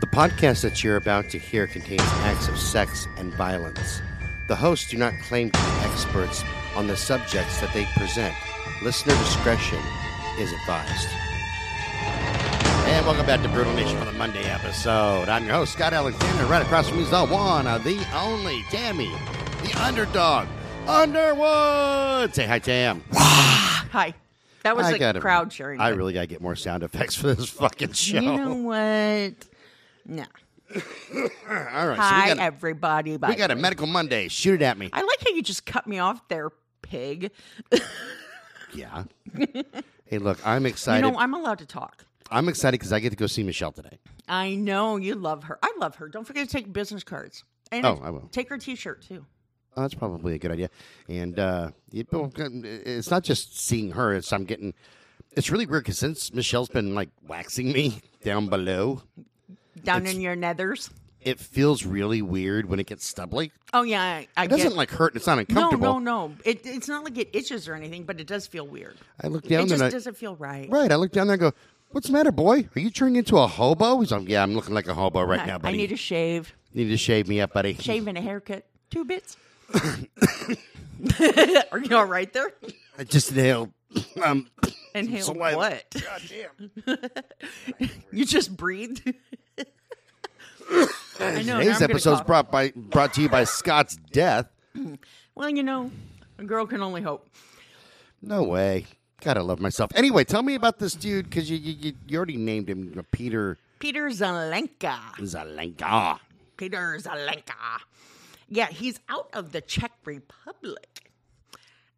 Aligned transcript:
The 0.00 0.06
podcast 0.06 0.62
that 0.62 0.82
you're 0.82 0.96
about 0.96 1.28
to 1.30 1.38
hear 1.38 1.66
contains 1.66 2.00
acts 2.22 2.48
of 2.48 2.58
sex 2.58 3.06
and 3.16 3.32
violence. 3.34 4.00
The 4.48 4.56
hosts 4.56 4.90
do 4.90 4.96
not 4.96 5.12
claim 5.22 5.50
to 5.50 5.58
be 5.58 5.66
experts 5.88 6.42
on 6.74 6.86
the 6.86 6.96
subjects 6.96 7.60
that 7.60 7.72
they 7.74 7.84
present. 7.96 8.34
Listener 8.82 9.14
discretion 9.18 9.78
is 10.38 10.52
advised. 10.52 11.08
And 12.88 13.06
welcome 13.06 13.26
back 13.26 13.42
to 13.42 13.48
Brutal 13.48 13.74
Nation 13.74 13.98
for 13.98 14.06
the 14.06 14.12
Monday 14.12 14.42
episode. 14.44 15.28
I'm 15.28 15.44
your 15.44 15.54
host, 15.54 15.74
Scott 15.74 15.92
Alexander. 15.92 16.44
Right 16.46 16.62
across 16.62 16.88
from 16.88 16.98
me 16.98 17.04
is 17.04 17.10
the 17.10 17.26
one, 17.26 17.66
uh, 17.66 17.78
the 17.78 18.04
only 18.14 18.62
Tammy, 18.70 19.12
the 19.62 19.74
underdog, 19.80 20.48
Underwood. 20.88 22.34
Say 22.34 22.46
hi, 22.46 22.58
Tam. 22.58 23.04
Hi. 23.12 24.14
That 24.62 24.76
was 24.76 24.86
I 24.86 24.92
like 24.92 25.00
gotta- 25.00 25.20
crowd 25.20 25.50
cheering. 25.50 25.78
I 25.80 25.90
really 25.90 26.12
got 26.14 26.22
to 26.22 26.26
get 26.26 26.40
more 26.40 26.56
sound 26.56 26.82
effects 26.82 27.14
for 27.14 27.32
this 27.34 27.48
fucking 27.48 27.92
show. 27.92 28.20
You 28.20 28.36
know 28.36 28.54
what? 28.54 29.34
No. 30.06 30.24
All 30.74 30.78
right, 31.48 31.98
Hi, 31.98 32.24
so 32.26 32.30
we 32.30 32.34
got, 32.36 32.38
everybody. 32.44 33.16
By 33.16 33.30
we 33.30 33.34
got 33.36 33.48
the 33.48 33.54
a 33.54 33.56
way. 33.56 33.62
medical 33.62 33.86
Monday. 33.86 34.28
Shoot 34.28 34.62
it 34.62 34.64
at 34.64 34.78
me. 34.78 34.88
I 34.92 35.02
like 35.02 35.18
how 35.24 35.34
you 35.34 35.42
just 35.42 35.66
cut 35.66 35.86
me 35.86 35.98
off 35.98 36.26
there, 36.28 36.50
pig. 36.82 37.30
Yeah. 38.72 39.02
hey, 40.06 40.18
look, 40.18 40.38
I'm 40.46 40.64
excited. 40.64 41.04
You 41.04 41.10
know, 41.12 41.18
I'm 41.18 41.34
allowed 41.34 41.58
to 41.58 41.66
talk. 41.66 42.04
I'm 42.30 42.48
excited 42.48 42.78
because 42.78 42.92
I 42.92 43.00
get 43.00 43.10
to 43.10 43.16
go 43.16 43.26
see 43.26 43.42
Michelle 43.42 43.72
today. 43.72 43.98
I 44.28 44.54
know 44.54 44.96
you 44.96 45.16
love 45.16 45.42
her. 45.44 45.58
I 45.60 45.72
love 45.78 45.96
her. 45.96 46.08
Don't 46.08 46.24
forget 46.24 46.48
to 46.48 46.52
take 46.56 46.72
business 46.72 47.02
cards. 47.02 47.42
And 47.72 47.84
Oh, 47.84 48.00
I 48.00 48.10
will. 48.10 48.28
Take 48.30 48.48
her 48.48 48.58
T-shirt 48.58 49.02
too. 49.02 49.26
Oh, 49.76 49.82
that's 49.82 49.94
probably 49.94 50.34
a 50.34 50.38
good 50.38 50.52
idea. 50.52 50.70
And 51.08 51.36
uh, 51.40 51.70
it- 51.92 52.06
it's 52.12 53.10
not 53.10 53.24
just 53.24 53.58
seeing 53.58 53.90
her; 53.90 54.14
it's 54.14 54.32
I'm 54.32 54.44
getting. 54.44 54.72
It's 55.32 55.50
really 55.50 55.66
weird 55.66 55.82
because 55.82 55.98
since 55.98 56.32
Michelle's 56.32 56.68
been 56.68 56.94
like 56.94 57.08
waxing 57.26 57.72
me 57.72 58.00
down 58.22 58.46
below, 58.46 59.02
Down 59.84 60.02
It's- 60.02 60.14
in 60.14 60.20
your 60.20 60.36
nethers. 60.36 60.90
it 61.20 61.38
feels 61.38 61.84
really 61.84 62.22
weird 62.22 62.66
when 62.68 62.80
it 62.80 62.86
gets 62.86 63.06
stubbly. 63.06 63.52
Oh 63.74 63.82
yeah, 63.82 64.02
I, 64.02 64.28
I 64.36 64.44
It 64.44 64.48
doesn't 64.48 64.68
get. 64.70 64.76
like 64.76 64.90
hurt. 64.90 65.14
It's 65.16 65.26
not 65.26 65.38
uncomfortable. 65.38 65.94
no, 65.94 65.98
no. 65.98 66.26
No. 66.28 66.34
It, 66.44 66.64
it's 66.66 66.88
not 66.88 67.04
like 67.04 67.18
it 67.18 67.28
itches 67.34 67.68
or 67.68 67.74
anything, 67.74 68.04
but 68.04 68.20
it 68.20 68.26
does 68.26 68.46
feel 68.46 68.66
weird. 68.66 68.96
I 69.22 69.26
look 69.28 69.46
down 69.46 69.64
it 69.64 69.68
just 69.68 69.82
I, 69.82 69.90
doesn't 69.90 70.16
feel 70.16 70.34
right. 70.36 70.68
right, 70.70 70.90
I 70.90 70.96
look 70.96 71.12
down 71.12 71.26
there 71.26 71.34
and 71.34 71.40
go, 71.40 71.52
"What's 71.90 72.06
the 72.06 72.12
matter, 72.14 72.32
boy? 72.32 72.68
Are 72.74 72.80
you 72.80 72.90
turning 72.90 73.16
into 73.16 73.36
a 73.38 73.46
hobo?" 73.46 74.00
He's 74.00 74.10
like, 74.12 74.28
"Yeah, 74.28 74.42
I'm 74.42 74.54
looking 74.54 74.74
like 74.74 74.88
a 74.88 74.94
hobo 74.94 75.22
right 75.22 75.40
I, 75.40 75.46
now, 75.46 75.58
buddy. 75.58 75.74
I 75.74 75.76
need 75.76 75.92
a 75.92 75.96
shave, 75.96 76.54
You 76.72 76.84
need 76.84 76.90
to 76.90 76.96
shave 76.96 77.28
me 77.28 77.40
up, 77.40 77.52
buddy." 77.52 77.74
shave 77.74 78.06
and 78.08 78.16
a 78.18 78.20
haircut. 78.22 78.64
Two 78.90 79.04
bits. 79.04 79.36
Are 81.72 81.78
you 81.78 81.96
all 81.96 82.04
right 82.06 82.32
there? 82.32 82.52
I 82.98 83.04
just 83.04 83.30
inhaled. 83.32 83.72
Um, 84.22 84.48
Inhale 84.94 85.22
Saliva. 85.24 85.56
what? 85.56 85.84
God 86.02 86.22
damn. 86.28 87.88
You 88.12 88.24
just 88.24 88.56
breathed. 88.56 89.02
I 91.20 91.42
know. 91.42 91.58
Today's 91.60 91.82
episode 91.82 92.14
is 92.14 92.20
brought 92.22 92.50
by 92.50 92.72
brought 92.74 93.14
to 93.14 93.22
you 93.22 93.28
by 93.28 93.44
Scott's 93.44 93.96
death. 93.96 94.46
Well, 95.36 95.48
you 95.48 95.62
know, 95.62 95.90
a 96.38 96.44
girl 96.44 96.66
can 96.66 96.82
only 96.82 97.00
hope. 97.00 97.26
No 98.20 98.42
way. 98.42 98.84
Gotta 99.22 99.42
love 99.42 99.58
myself. 99.58 99.90
Anyway, 99.94 100.24
tell 100.24 100.42
me 100.42 100.54
about 100.54 100.78
this 100.78 100.92
dude 100.92 101.30
because 101.30 101.48
you, 101.50 101.56
you 101.56 101.76
you- 101.80 101.96
you 102.08 102.16
already 102.18 102.36
named 102.36 102.68
him 102.68 103.02
Peter 103.10 103.56
Peter 103.78 104.08
Zelenka. 104.10 104.98
Zelenka. 105.20 106.18
Peter 106.58 106.98
Zelenka. 107.00 107.80
Yeah, 108.50 108.66
he's 108.66 109.00
out 109.08 109.30
of 109.32 109.52
the 109.52 109.62
Czech 109.62 109.92
Republic. 110.04 111.10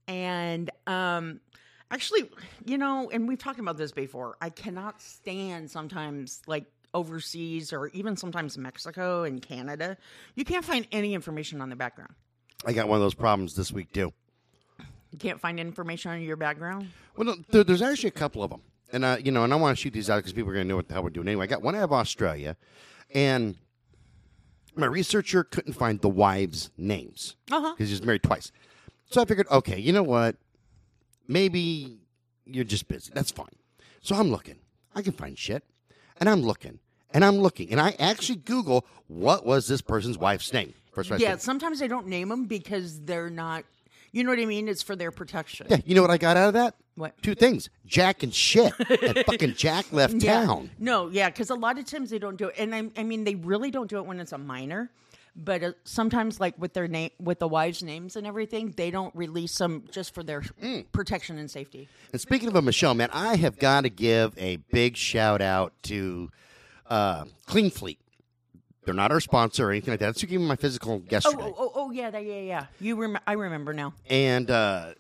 And 0.07 0.71
um 0.87 1.41
actually, 1.93 2.29
you 2.65 2.79
know, 2.79 3.09
and 3.13 3.29
we've 3.29 3.39
talked 3.39 3.61
about 3.61 3.77
this 3.77 3.93
before. 3.93 4.37
I 4.41 4.51
cannot 4.51 5.01
stand 5.01 5.71
sometimes 5.71 6.43
like 6.47 6.65
overseas 6.95 7.73
or 7.73 7.89
even 7.89 8.17
sometimes 8.17 8.59
Mexico 8.59 9.25
and 9.25 9.41
Canada. 9.41 9.97
You 10.35 10.45
can't 10.45 10.65
find 10.65 10.87
any 10.93 11.15
information 11.15 11.61
on 11.61 11.71
the 11.71 11.77
background. 11.77 12.15
I 12.67 12.73
got 12.73 12.89
one 12.89 12.97
of 12.97 13.03
those 13.03 13.15
problems 13.15 13.55
this 13.55 13.73
week 13.73 13.93
too. 13.93 14.13
You 15.11 15.19
can't 15.19 15.41
find 15.41 15.61
information 15.61 16.11
on 16.11 16.23
your 16.23 16.37
background. 16.37 16.89
Well, 17.17 17.27
no, 17.27 17.35
there, 17.51 17.65
there's 17.65 17.83
actually 17.83 18.09
a 18.09 18.13
couple 18.13 18.43
of 18.43 18.51
them, 18.51 18.63
and 18.93 19.05
uh, 19.05 19.19
you 19.23 19.31
know, 19.31 19.45
and 19.45 19.53
I 19.53 19.57
want 19.57 19.77
to 19.77 19.81
shoot 19.83 19.93
these 19.93 20.09
out 20.09 20.17
because 20.19 20.33
people 20.33 20.51
are 20.51 20.55
gonna 20.55 20.65
know 20.65 20.77
what 20.77 20.89
the 20.89 20.95
hell 20.95 21.03
we're 21.03 21.11
doing 21.11 21.29
anyway. 21.29 21.45
I 21.45 21.49
got 21.49 21.61
one 21.61 21.75
out 21.75 21.83
of 21.85 21.93
Australia, 21.93 22.57
and 23.15 23.57
my 24.75 24.87
researcher 24.87 25.45
couldn't 25.45 25.75
find 25.75 26.01
the 26.01 26.09
wives' 26.09 26.71
names 26.79 27.37
Uh-huh. 27.51 27.73
because 27.77 27.91
he's 27.91 28.03
married 28.03 28.23
twice. 28.23 28.53
So 29.11 29.21
I 29.21 29.27
figured, 29.27 29.47
okay, 29.51 29.79
you 29.79 29.93
know 29.93 30.03
what? 30.03 30.37
Maybe 31.29 31.99
you're 32.45 32.65
just 32.65 32.89
busy. 32.89 33.11
That's 33.15 33.31
fine. 33.31 33.47
So 34.01 34.17
I'm 34.17 34.31
looking. 34.31 34.57
I 34.95 35.03
can 35.03 35.13
find 35.13 35.39
shit, 35.39 35.63
and 36.19 36.29
I'm 36.29 36.43
looking, 36.43 36.79
and 37.15 37.25
I'm 37.25 37.39
looking, 37.39 37.71
and 37.71 37.81
I 37.81 37.95
actually 37.99 38.37
Google 38.37 38.85
what 39.09 39.47
was 39.47 39.69
this 39.69 39.81
person's 39.81 40.19
wife's 40.19 40.53
name. 40.53 40.75
First 40.93 41.11
Yeah, 41.19 41.37
sometimes 41.39 41.79
they 41.79 41.89
don't 41.89 42.07
name 42.07 42.29
them 42.29 42.45
because 42.45 43.01
they're 43.01 43.31
not. 43.31 43.65
You 44.15 44.25
know 44.25 44.31
what 44.31 44.39
I 44.41 44.45
mean? 44.45 44.69
It's 44.69 44.83
for 44.83 44.95
their 44.95 45.11
protection. 45.11 45.67
Yeah, 45.71 45.79
you 45.87 45.95
know 45.95 46.03
what 46.03 46.11
I 46.11 46.19
got 46.19 46.37
out 46.37 46.49
of 46.49 46.55
that? 46.55 46.75
What? 46.97 47.21
Two 47.23 47.35
things: 47.35 47.71
Jack 47.87 48.23
and 48.23 48.35
shit. 48.35 48.75
and 48.79 49.19
fucking 49.27 49.55
Jack 49.55 49.91
left 49.93 50.15
Yeah. 50.15 50.45
town. 50.45 50.69
No, 50.79 51.09
yeah, 51.09 51.31
because 51.31 51.49
a 51.49 51.55
lot 51.55 51.79
of 51.79 51.87
times 51.87 52.11
they 52.11 52.19
don't 52.19 52.37
do 52.37 52.49
it, 52.49 52.57
and 52.59 52.75
I, 52.75 52.91
I 52.99 53.05
mean 53.05 53.25
they 53.25 53.37
really 53.37 53.71
don't 53.71 53.89
do 53.89 53.97
it 53.99 54.05
when 54.05 54.21
it's 54.21 54.33
a 54.33 54.39
minor. 54.39 54.91
But 55.35 55.63
uh, 55.65 55.73
sometimes, 55.85 56.41
like 56.41 56.59
with 56.59 56.75
their 56.75 56.87
name, 56.89 57.11
with 57.19 57.39
the 57.39 57.49
wives' 57.49 57.83
names 57.83 58.17
and 58.17 58.27
everything, 58.27 58.75
they 58.77 58.91
don't 58.91 59.15
release 59.17 59.57
them 59.57 59.85
just 59.91 60.15
for 60.15 60.23
their 60.23 60.43
Mm. 60.63 60.85
protection 60.93 61.39
and 61.39 61.51
safety. 61.51 61.89
And 62.13 62.21
speaking 62.21 62.49
of 62.49 62.57
a 62.57 62.61
Michelle, 62.63 62.93
man, 62.95 63.09
I 63.13 63.37
have 63.37 63.59
got 63.59 63.83
to 63.83 63.89
give 63.91 64.35
a 64.37 64.57
big 64.73 64.97
shout 64.97 65.41
out 65.41 65.73
to 65.85 66.31
uh, 66.91 67.25
Clean 67.47 67.71
Fleet. 67.71 67.99
They're 68.85 68.93
not 68.95 69.11
our 69.13 69.21
sponsor 69.21 69.69
or 69.69 69.71
anything 69.71 69.93
like 69.93 70.01
that. 70.01 70.07
That's 70.07 70.21
who 70.21 70.27
gave 70.27 70.41
me 70.41 70.47
my 70.47 70.57
physical 70.57 70.95
Oh, 71.03 71.09
yesterday. 71.09 71.43
oh, 71.45 71.55
oh, 71.57 71.73
oh, 71.77 71.91
yeah, 71.93 72.11
that, 72.11 72.25
yeah, 72.27 72.41
yeah. 72.41 72.67
You 72.81 72.97
rem- 72.97 73.19
I 73.27 73.33
remember 73.35 73.73
now. 73.73 73.95
And 74.11 74.51
uh, 74.51 74.95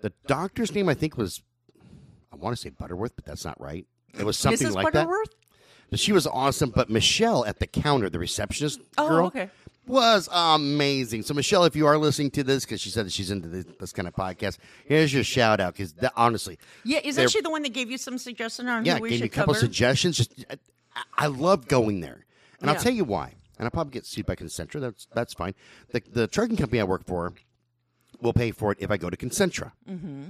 the 0.00 0.12
doctor's 0.26 0.72
name, 0.74 0.88
I 0.88 0.94
think, 0.94 1.18
was, 1.18 1.42
I 2.32 2.36
want 2.36 2.56
to 2.56 2.62
say 2.62 2.70
Butterworth, 2.70 3.16
but 3.16 3.24
that's 3.26 3.44
not 3.44 3.60
right. 3.60 3.86
It 4.18 4.24
was 4.24 4.38
something 4.38 4.68
Mrs. 4.68 4.74
like 4.74 4.92
Butterworth. 4.92 5.28
that. 5.90 5.98
She 5.98 6.12
was 6.12 6.26
awesome, 6.26 6.70
but 6.70 6.88
Michelle 6.90 7.44
at 7.44 7.58
the 7.58 7.66
counter, 7.66 8.08
the 8.08 8.18
receptionist 8.18 8.80
Oh, 8.96 9.08
girl, 9.08 9.26
okay. 9.26 9.50
Was 9.86 10.28
amazing. 10.32 11.22
So, 11.22 11.34
Michelle, 11.34 11.64
if 11.64 11.76
you 11.76 11.86
are 11.86 11.98
listening 11.98 12.30
to 12.32 12.44
this, 12.44 12.64
because 12.64 12.80
she 12.80 12.90
said 12.90 13.06
that 13.06 13.12
she's 13.12 13.30
into 13.30 13.48
this, 13.48 13.64
this 13.78 13.92
kind 13.92 14.08
of 14.08 14.14
podcast, 14.14 14.58
here's 14.86 15.12
your 15.12 15.24
shout 15.24 15.60
out. 15.60 15.74
Because 15.74 15.94
honestly, 16.16 16.58
Yeah, 16.84 17.00
isn't 17.04 17.30
she 17.30 17.40
the 17.40 17.50
one 17.50 17.62
that 17.62 17.72
gave 17.72 17.90
you 17.90 17.98
some 17.98 18.18
suggestion 18.18 18.68
on 18.68 18.84
yeah, 18.84 18.96
who 18.96 19.02
we 19.02 19.10
gave 19.10 19.20
me 19.20 19.26
a 19.26 19.28
couple 19.28 19.54
cover? 19.54 19.64
suggestions. 19.66 20.16
Just 20.16 20.44
I, 20.50 20.56
I 21.16 21.26
love 21.26 21.68
going 21.68 22.00
there, 22.00 22.24
and 22.60 22.70
I'll 22.70 22.76
tell 22.76 22.92
you 22.92 23.04
why. 23.04 23.34
And 23.56 23.66
I'll 23.66 23.70
probably 23.70 23.92
get 23.92 24.04
sued 24.04 24.26
by 24.26 24.34
Concentra. 24.34 24.80
That's 24.80 25.06
that's 25.14 25.34
fine. 25.34 25.54
The 25.92 26.02
the 26.10 26.26
trucking 26.26 26.56
company 26.56 26.80
I 26.80 26.84
work 26.84 27.04
for 27.06 27.32
will 28.20 28.32
pay 28.32 28.50
for 28.50 28.72
it 28.72 28.78
if 28.80 28.90
I 28.90 28.96
go 28.96 29.10
to 29.10 29.16
Concentra. 29.16 29.72
Mm-hmm. 29.88 30.22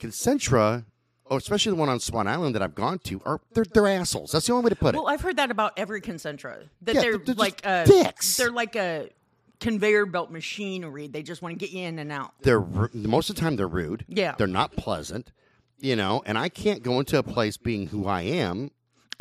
Concentra, 0.00 0.84
oh, 1.30 1.36
especially 1.36 1.70
the 1.70 1.76
one 1.76 1.88
on 1.88 2.00
Swan 2.00 2.26
Island 2.26 2.54
that 2.54 2.62
I've 2.62 2.74
gone 2.74 2.98
to, 3.00 3.22
are 3.24 3.40
they're 3.54 3.64
they're 3.64 3.86
assholes. 3.88 4.32
That's 4.32 4.46
the 4.46 4.52
only 4.52 4.64
way 4.64 4.70
to 4.70 4.76
put 4.76 4.94
it. 4.94 4.98
Well, 4.98 5.08
I've 5.08 5.20
heard 5.20 5.36
that 5.36 5.50
about 5.50 5.72
every 5.78 6.00
Concentra. 6.00 6.64
That 6.82 6.96
Yeah, 6.96 7.00
they're, 7.00 7.18
they're- 7.18 7.34
like 7.36 7.60
uh, 7.64 7.84
dicks. 7.84 8.36
They're 8.36 8.50
like 8.50 8.76
a 8.76 9.08
conveyor 9.60 10.06
belt 10.06 10.30
machinery. 10.30 11.06
They 11.06 11.22
just 11.22 11.42
want 11.42 11.58
to 11.58 11.58
get 11.58 11.72
you 11.74 11.84
in 11.86 11.98
and 11.98 12.10
out. 12.10 12.32
they're 12.42 12.60
most 12.94 13.30
of 13.30 13.36
the 13.36 13.40
time 13.42 13.56
they're 13.56 13.68
rude. 13.68 14.04
Yeah. 14.08 14.34
they're 14.36 14.46
not 14.46 14.76
pleasant. 14.76 15.32
You 15.78 15.96
know, 15.96 16.22
and 16.26 16.36
I 16.36 16.50
can't 16.50 16.82
go 16.82 16.98
into 16.98 17.16
a 17.18 17.22
place 17.22 17.56
being 17.56 17.86
who 17.86 18.06
I 18.06 18.20
am. 18.22 18.70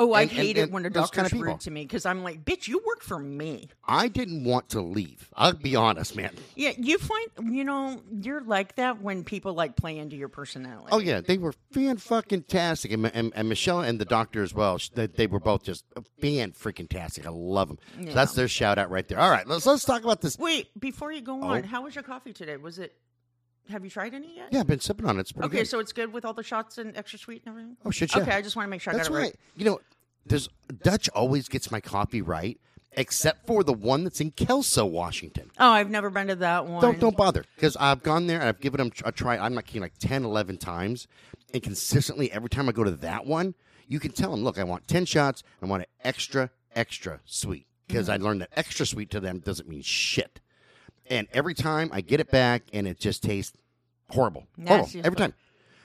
Oh, 0.02 0.14
I 0.14 0.22
And- 0.22 0.32
and- 0.32 0.40
hate 0.40 0.58
and 0.58 0.70
it 0.70 0.72
when 0.72 0.86
a 0.86 0.90
those 0.90 1.12
kind 1.12 1.28
of 1.32 1.34
rude 1.40 1.60
to 1.60 1.72
me 1.72 1.82
because 1.84 2.06
I'm 2.06 2.24
like, 2.24 2.46
bitch, 2.46 2.68
you 2.70 2.82
work 2.88 3.04
for 3.04 3.20
me. 3.20 3.68
I 3.86 4.08
didn't 4.08 4.46
want 4.46 4.70
to 4.70 4.82
leave. 4.82 5.30
I'll 5.36 5.54
be 5.54 5.76
honest, 5.76 6.16
man. 6.16 6.32
Yeah, 6.56 6.72
you 6.78 6.98
find, 6.98 7.28
you 7.54 7.64
know, 7.66 8.02
you're 8.22 8.42
like 8.42 8.76
that 8.78 9.02
when 9.02 9.24
people 9.26 9.54
like 9.54 9.76
play 9.76 9.98
into 9.98 10.16
your 10.16 10.30
personality. 10.30 10.88
Oh 10.92 11.00
yeah, 11.00 11.20
they 11.20 11.38
were 11.38 11.54
fan 11.74 11.98
fucking 11.98 12.44
tastic, 12.44 12.92
and, 12.94 13.06
and, 13.14 13.34
and 13.36 13.50
Michelle 13.50 13.82
and 13.82 14.00
the 14.00 14.06
doctor 14.06 14.42
as 14.42 14.54
well. 14.54 14.80
They, 14.96 15.08
they 15.08 15.28
were 15.28 15.40
both 15.42 15.64
just 15.64 15.84
fan 16.22 16.54
freaking 16.54 16.88
tastic. 16.90 17.26
I 17.28 17.30
love 17.32 17.68
them. 17.68 17.78
So 18.08 18.14
that's 18.14 18.34
their 18.34 18.48
shout 18.48 18.78
out 18.78 18.90
right 18.90 19.08
there. 19.08 19.20
All 19.20 19.30
right, 19.30 19.46
let's 19.46 19.66
let's 19.66 19.84
talk 19.84 20.04
about 20.04 20.22
this. 20.22 20.40
Wait, 20.40 20.70
before 20.80 21.12
you 21.12 21.20
go 21.22 21.42
on, 21.44 21.64
Oh. 21.66 21.68
how 21.68 21.82
was 21.84 21.94
your 21.96 22.04
coffee 22.04 22.32
today? 22.32 22.56
Was 22.56 22.80
it, 22.80 22.94
have 23.70 23.84
you 23.84 23.90
tried 23.90 24.14
any 24.14 24.36
yet? 24.36 24.50
Yeah, 24.52 24.60
I've 24.62 24.68
been 24.68 24.80
sipping 24.80 25.06
on 25.06 25.18
it. 25.18 25.22
It's 25.22 25.32
pretty 25.32 25.48
Okay, 25.48 25.58
good. 25.60 25.68
so 25.68 25.80
it's 25.80 25.94
good 25.94 26.12
with 26.14 26.26
all 26.26 26.34
the 26.34 26.44
shots 26.44 26.78
and 26.78 26.96
extra 26.98 27.20
sweet 27.20 27.44
and 27.46 27.52
everything? 27.54 27.78
oh 27.86 27.92
shit, 27.92 28.16
yeah. 28.16 28.22
Okay, 28.22 28.32
I 28.34 28.42
just 28.42 28.56
want 28.56 28.66
to 28.68 28.70
make 28.70 28.82
sure 28.82 28.94
I 28.94 28.98
got 28.98 29.08
it 29.08 29.14
right. 29.14 29.22
right. 29.24 29.36
You 29.56 29.66
know, 29.66 29.80
there's 30.26 30.50
Dutch 30.84 31.10
always 31.10 31.48
gets 31.48 31.72
my 31.72 31.80
coffee 31.80 32.22
right, 32.22 32.60
except 32.94 33.48
for 33.48 33.64
the 33.64 33.74
one 33.74 34.04
that's 34.04 34.20
in 34.22 34.32
Kelso, 34.32 34.86
Washington. 34.86 35.50
Oh, 35.60 35.70
I've 35.70 35.90
never 35.90 36.10
been 36.10 36.28
to 36.28 36.36
that 36.38 36.66
one. 36.66 36.82
Don't 36.82 37.00
don't 37.00 37.18
bother 37.18 37.46
because 37.56 37.76
I've 37.78 38.04
gone 38.04 38.28
there 38.28 38.40
and 38.40 38.50
I've 38.50 38.60
given 38.60 38.78
them 38.80 38.92
a 39.06 39.12
try. 39.12 39.38
I'm 39.38 39.54
not 39.54 39.66
kidding, 39.66 39.82
like 39.82 39.98
10, 40.00 40.24
11 40.26 40.58
times, 40.58 41.08
and 41.54 41.64
consistently 41.64 42.32
every 42.32 42.50
time 42.50 42.68
I 42.70 42.72
go 42.72 42.84
to 42.84 42.92
that 42.92 43.26
one, 43.26 43.56
you 43.88 44.00
can 44.00 44.12
tell 44.12 44.32
them, 44.32 44.44
look, 44.44 44.60
I 44.60 44.64
want 44.64 44.88
ten 44.88 45.06
shots. 45.06 45.44
I 45.62 45.66
want 45.66 45.84
it 45.84 45.90
extra, 46.04 46.52
extra 46.76 47.22
sweet 47.26 47.66
because 47.88 48.08
Mm-hmm. 48.08 48.24
I 48.24 48.28
learned 48.28 48.42
that 48.42 48.50
extra 48.56 48.86
sweet 48.86 49.10
to 49.12 49.20
them 49.20 49.40
doesn't 49.40 49.68
mean 49.68 49.82
shit. 49.82 50.40
And 51.10 51.28
every 51.34 51.54
time 51.54 51.90
I 51.92 52.02
get 52.02 52.20
it 52.20 52.30
back, 52.32 52.64
and 52.74 52.88
it 52.88 53.00
just 53.00 53.24
tastes 53.24 53.58
horrible, 54.10 54.48
horrible 54.66 54.90
every 55.04 55.18
time. 55.18 55.34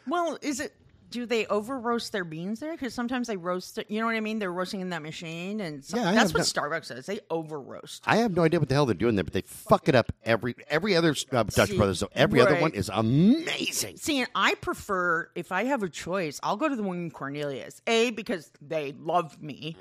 Well, 0.06 0.38
is 0.42 0.60
it 0.60 0.74
do 1.14 1.26
they 1.26 1.46
over 1.46 1.78
roast 1.78 2.10
their 2.10 2.24
beans 2.24 2.58
there? 2.58 2.72
Because 2.72 2.92
sometimes 2.92 3.28
they 3.28 3.36
roast 3.36 3.78
it. 3.78 3.88
You 3.88 4.00
know 4.00 4.06
what 4.06 4.16
I 4.16 4.20
mean? 4.20 4.40
They're 4.40 4.52
roasting 4.52 4.80
in 4.80 4.90
that 4.90 5.00
machine, 5.00 5.60
and 5.60 5.84
so, 5.84 5.96
Yeah, 5.96 6.08
I 6.08 6.14
that's 6.14 6.32
have 6.32 6.34
what 6.34 6.42
Starbucks 6.42 6.88
does. 6.88 7.06
They 7.06 7.20
over 7.30 7.60
roast. 7.60 8.02
I 8.04 8.16
have 8.16 8.34
no 8.34 8.42
idea 8.42 8.58
what 8.58 8.68
the 8.68 8.74
hell 8.74 8.84
they're 8.84 8.96
doing 8.96 9.14
there, 9.14 9.22
but 9.22 9.32
they 9.32 9.42
fuck 9.42 9.88
it 9.88 9.94
up 9.94 10.12
every 10.24 10.56
every 10.68 10.96
other 10.96 11.14
uh, 11.30 11.44
Dutch 11.44 11.70
See, 11.70 11.76
Brothers. 11.76 12.00
So 12.00 12.08
every 12.16 12.40
other 12.40 12.54
right. 12.54 12.62
one 12.62 12.72
is 12.72 12.90
amazing. 12.92 13.96
See, 13.98 14.18
and 14.18 14.28
I 14.34 14.54
prefer 14.56 15.30
if 15.36 15.52
I 15.52 15.64
have 15.64 15.84
a 15.84 15.88
choice, 15.88 16.40
I'll 16.42 16.56
go 16.56 16.68
to 16.68 16.74
the 16.74 16.82
one 16.82 16.96
in 16.96 17.10
Cornelius. 17.12 17.80
A 17.86 18.10
because 18.10 18.50
they 18.60 18.92
love 18.98 19.40
me, 19.40 19.76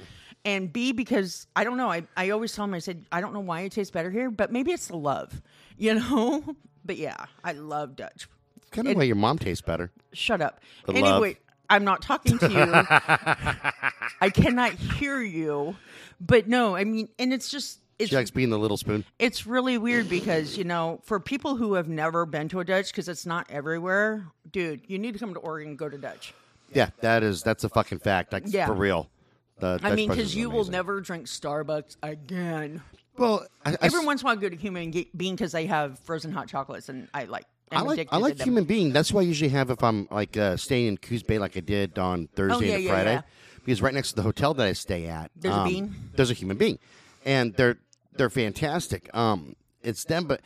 and 0.46 0.72
B 0.72 0.92
because 0.92 1.48
I 1.56 1.64
don't 1.64 1.78
know. 1.78 1.90
I 1.92 2.04
I 2.18 2.30
always 2.32 2.54
tell 2.54 2.66
them 2.66 2.74
I 2.74 2.80
said 2.80 3.06
I 3.12 3.22
don't 3.22 3.34
know 3.34 3.40
why 3.40 3.62
it 3.62 3.72
tastes 3.72 3.92
better 3.92 4.12
here, 4.12 4.30
but 4.32 4.52
maybe 4.52 4.72
it's 4.72 4.88
the 4.88 4.98
love, 4.98 5.42
you 5.78 5.96
know. 5.96 6.44
But 6.86 6.98
yeah, 6.98 7.26
I 7.44 7.54
love 7.54 7.96
Dutch. 7.96 8.28
Kind 8.72 8.88
of 8.88 8.98
way 8.98 9.06
your 9.06 9.16
mom 9.16 9.38
tastes 9.38 9.62
better. 9.62 9.92
Shut 10.14 10.42
up. 10.42 10.60
The 10.88 10.94
anyway, 10.94 11.30
love. 11.30 11.38
I'm 11.70 11.84
not 11.84 12.02
talking 12.02 12.38
to 12.40 12.50
you. 12.52 12.58
I 14.22 14.30
cannot 14.34 14.74
hear 14.74 15.22
you. 15.22 15.76
But 16.20 16.48
no, 16.48 16.76
I 16.76 16.84
mean, 16.84 17.10
and 17.20 17.34
it's 17.34 17.50
just 17.50 17.80
it's 18.00 18.10
She 18.10 18.16
likes 18.16 18.32
being 18.32 18.50
the 18.50 18.58
little 18.60 18.78
spoon. 18.78 19.06
it's 19.20 19.46
really 19.46 19.78
weird 19.78 20.10
because 20.10 20.58
you 20.58 20.64
know 20.64 21.00
for 21.04 21.20
people 21.20 21.56
who 21.56 21.76
have 21.76 21.88
never 21.88 22.26
been 22.26 22.50
to 22.50 22.60
a 22.60 22.66
Dutch 22.66 22.88
because 22.92 23.08
it's 23.08 23.26
not 23.26 23.46
everywhere, 23.50 24.26
dude. 24.52 24.82
You 24.88 24.98
need 25.00 25.14
to 25.14 25.20
come 25.20 25.34
to 25.36 25.40
Oregon 25.40 25.70
and 25.70 25.78
go 25.78 25.88
to 25.90 25.98
Dutch. 25.98 26.34
Yeah, 26.74 26.90
that 27.02 27.22
is 27.24 27.44
that's 27.44 27.64
a 27.64 27.70
fucking 27.70 28.00
fact. 28.00 28.34
Like 28.34 28.44
Yeah. 28.48 28.66
for 28.66 28.74
real. 28.74 29.10
The 29.60 29.80
I 29.84 29.90
Dutch 29.90 29.96
mean, 29.96 30.10
because 30.10 30.36
you 30.36 30.50
will 30.50 30.66
never 30.66 31.00
drink 31.02 31.28
Starbucks 31.28 31.98
again. 32.04 32.82
Well, 33.18 33.46
I, 33.66 33.74
I, 33.74 33.78
Every 33.82 34.04
once 34.06 34.22
in 34.22 34.26
a 34.26 34.30
while, 34.30 34.38
I 34.38 34.42
go 34.42 34.50
to 34.50 34.56
Human 34.56 34.92
Ge- 34.92 35.08
Bean 35.16 35.36
because 35.36 35.52
they 35.52 35.68
have 35.68 36.00
frozen 36.00 36.32
hot 36.32 36.48
chocolates, 36.48 36.90
and 36.90 37.08
I 37.14 37.26
like. 37.26 37.46
I 37.72 37.78
I'm 37.78 37.86
like 37.86 37.94
addicted 38.00 38.16
I 38.16 38.18
to 38.18 38.24
like 38.24 38.38
them. 38.38 38.48
human 38.48 38.64
being. 38.66 38.92
That's 38.92 39.12
what 39.12 39.22
I 39.22 39.24
usually 39.24 39.50
have 39.50 39.70
if 39.70 39.84
I'm 39.84 40.08
like 40.12 40.36
uh, 40.38 40.58
staying 40.58 40.88
in 40.88 40.98
Coos 40.98 41.24
Bay, 41.24 41.40
like 41.40 41.56
I 41.58 41.60
did 41.62 41.98
on 41.98 42.28
Thursday 42.36 42.56
Oh, 42.56 42.60
yeah, 42.68 42.76
and 42.76 42.84
yeah, 42.84 42.92
Friday. 42.92 43.14
yeah. 43.14 43.22
Because 43.66 43.82
right 43.82 43.94
next 43.94 44.10
to 44.10 44.16
the 44.16 44.22
hotel 44.24 44.54
that 44.56 44.68
I 44.68 44.74
stay 44.74 45.06
at, 45.08 45.32
There's 45.36 45.56
a 45.56 45.60
um, 45.60 45.68
bean? 45.68 45.96
There's 46.16 46.30
a 46.30 46.34
human 46.36 46.58
being, 46.58 46.78
and 47.26 47.54
they're 47.54 47.78
they're 48.16 48.30
fantastic. 48.30 49.10
Um, 49.16 49.56
it's 49.82 50.04
them, 50.06 50.26
but 50.26 50.42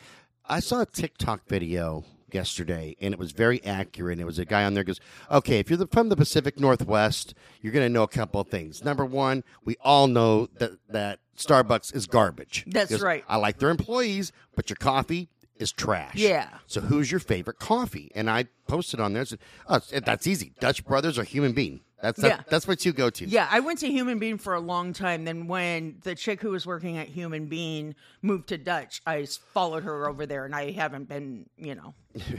I 0.46 0.60
saw 0.60 0.82
a 0.82 0.86
TikTok 0.86 1.46
video 1.48 2.04
yesterday, 2.32 2.96
and 3.00 3.12
it 3.12 3.18
was 3.18 3.32
very 3.32 3.64
accurate. 3.64 4.14
And 4.14 4.20
it 4.22 4.26
was 4.26 4.38
a 4.38 4.44
guy 4.44 4.64
on 4.64 4.74
there 4.74 4.84
goes, 4.84 5.00
"Okay, 5.30 5.58
if 5.58 5.70
you're 5.70 5.76
the, 5.76 5.86
from 5.86 6.08
the 6.08 6.16
Pacific 6.16 6.58
Northwest, 6.58 7.34
you're 7.60 7.72
going 7.72 7.84
to 7.84 7.92
know 7.92 8.02
a 8.02 8.08
couple 8.08 8.40
of 8.40 8.48
things. 8.48 8.84
Number 8.84 9.04
one, 9.04 9.44
we 9.64 9.76
all 9.80 10.06
know 10.06 10.48
that 10.58 10.72
that 10.88 11.20
Starbucks 11.36 11.94
is 11.94 12.06
garbage. 12.06 12.64
That's 12.66 13.00
right. 13.00 13.24
I 13.28 13.36
like 13.36 13.58
their 13.58 13.70
employees, 13.70 14.32
but 14.54 14.70
your 14.70 14.76
coffee." 14.76 15.28
Is 15.58 15.72
trash. 15.72 16.14
Yeah. 16.14 16.50
So 16.68 16.80
who's 16.80 17.10
your 17.10 17.18
favorite 17.18 17.58
coffee? 17.58 18.12
And 18.14 18.30
I 18.30 18.44
posted 18.68 19.00
on 19.00 19.12
there. 19.12 19.24
Said, 19.24 19.40
oh, 19.68 19.80
that's 19.90 20.28
easy. 20.28 20.52
Dutch 20.60 20.84
Brothers 20.84 21.18
or 21.18 21.24
Human 21.24 21.50
Bean. 21.50 21.80
That's 22.00 22.20
that, 22.20 22.28
Yeah. 22.28 22.40
that's 22.48 22.68
my 22.68 22.74
two 22.74 22.92
go 22.92 23.10
to. 23.10 23.26
Yeah, 23.26 23.48
I 23.50 23.60
went 23.60 23.80
to 23.80 23.88
Human 23.90 24.18
Bean 24.18 24.38
for 24.38 24.54
a 24.54 24.60
long 24.60 24.92
time. 24.92 25.24
Then 25.24 25.48
when 25.48 25.98
the 26.02 26.14
chick 26.14 26.40
who 26.40 26.50
was 26.50 26.64
working 26.66 26.96
at 26.96 27.08
Human 27.08 27.46
Bean 27.46 27.94
moved 28.22 28.48
to 28.50 28.58
Dutch, 28.58 29.02
I 29.06 29.26
followed 29.52 29.82
her 29.82 30.08
over 30.08 30.24
there, 30.24 30.44
and 30.44 30.54
I 30.54 30.70
haven't 30.70 31.08
been, 31.08 31.48
you 31.56 31.74
know, 31.74 31.94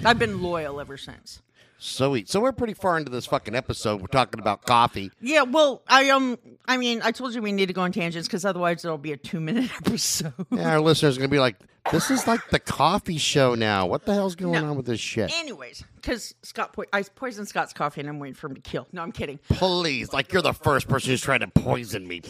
I've 0.06 0.17
been 0.19 0.41
loyal 0.41 0.79
ever 0.79 0.97
since. 0.97 1.41
Sweet. 1.81 2.28
So 2.28 2.42
we're 2.42 2.52
pretty 2.52 2.74
far 2.74 2.98
into 2.98 3.10
this 3.10 3.26
fucking 3.26 3.56
episode. 3.56 4.02
We're 4.02 4.08
talking 4.08 4.42
about 4.42 4.66
coffee. 4.66 5.12
Yeah, 5.22 5.44
well, 5.44 5.81
I 5.88 6.10
um, 6.10 6.38
I 6.68 6.76
mean, 6.76 7.02
I 7.04 7.12
told 7.12 7.34
you 7.34 7.42
we 7.42 7.54
need 7.54 7.68
to 7.68 7.74
go 7.74 7.81
on 7.81 7.94
tangents 7.94 8.28
because 8.28 8.44
otherwise 8.44 8.84
it'll 8.84 8.98
be 8.98 9.14
a 9.14 9.18
two-minute 9.18 9.72
episode. 9.88 10.34
Yeah, 10.52 10.72
our 10.74 10.81
listeners 10.81 11.16
are 11.16 11.22
gonna 11.22 11.30
be 11.30 11.40
like, 11.40 11.56
"This 11.90 12.12
is 12.12 12.28
like 12.28 12.42
the 12.50 12.60
coffee 12.60 13.18
show 13.18 13.56
now. 13.56 13.86
What 13.88 14.06
the 14.06 14.14
hell's 14.14 14.36
going 14.36 14.62
No. 14.62 14.72
on 14.72 14.76
with 14.76 14.88
this 14.88 15.00
shit?" 15.00 15.31
Anyways, 15.40 15.86
because 15.96 16.36
Scott, 16.44 16.74
po- 16.74 16.84
I 16.92 17.04
poisoned 17.04 17.48
Scott's 17.48 17.72
coffee, 17.72 18.02
and 18.02 18.10
I'm 18.10 18.20
waiting 18.20 18.36
for 18.36 18.48
him 18.48 18.56
to 18.56 18.62
kill. 18.62 18.86
No, 18.92 19.02
I'm 19.02 19.14
kidding. 19.14 19.40
Please, 19.50 20.12
like 20.12 20.34
you're 20.34 20.42
the 20.42 20.54
first 20.54 20.90
person 20.90 21.12
who's 21.12 21.22
trying 21.22 21.40
to 21.40 21.48
poison 21.48 22.06
me. 22.06 22.22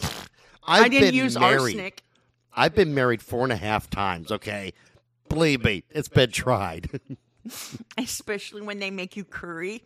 I've 0.64 0.84
I 0.84 0.88
didn't 0.88 1.08
been 1.08 1.14
use 1.16 1.36
married. 1.36 1.60
arsenic. 1.60 2.02
I've 2.54 2.76
been 2.76 2.94
married 2.94 3.20
four 3.20 3.42
and 3.42 3.52
a 3.52 3.56
half 3.56 3.90
times. 3.90 4.30
Okay, 4.30 4.74
believe 5.28 5.64
me, 5.64 5.82
it's 5.90 6.08
been 6.08 6.30
tried. 6.30 7.00
Especially 7.98 8.62
when 8.62 8.78
they 8.78 8.90
make 8.90 9.16
you 9.16 9.24
curry. 9.24 9.82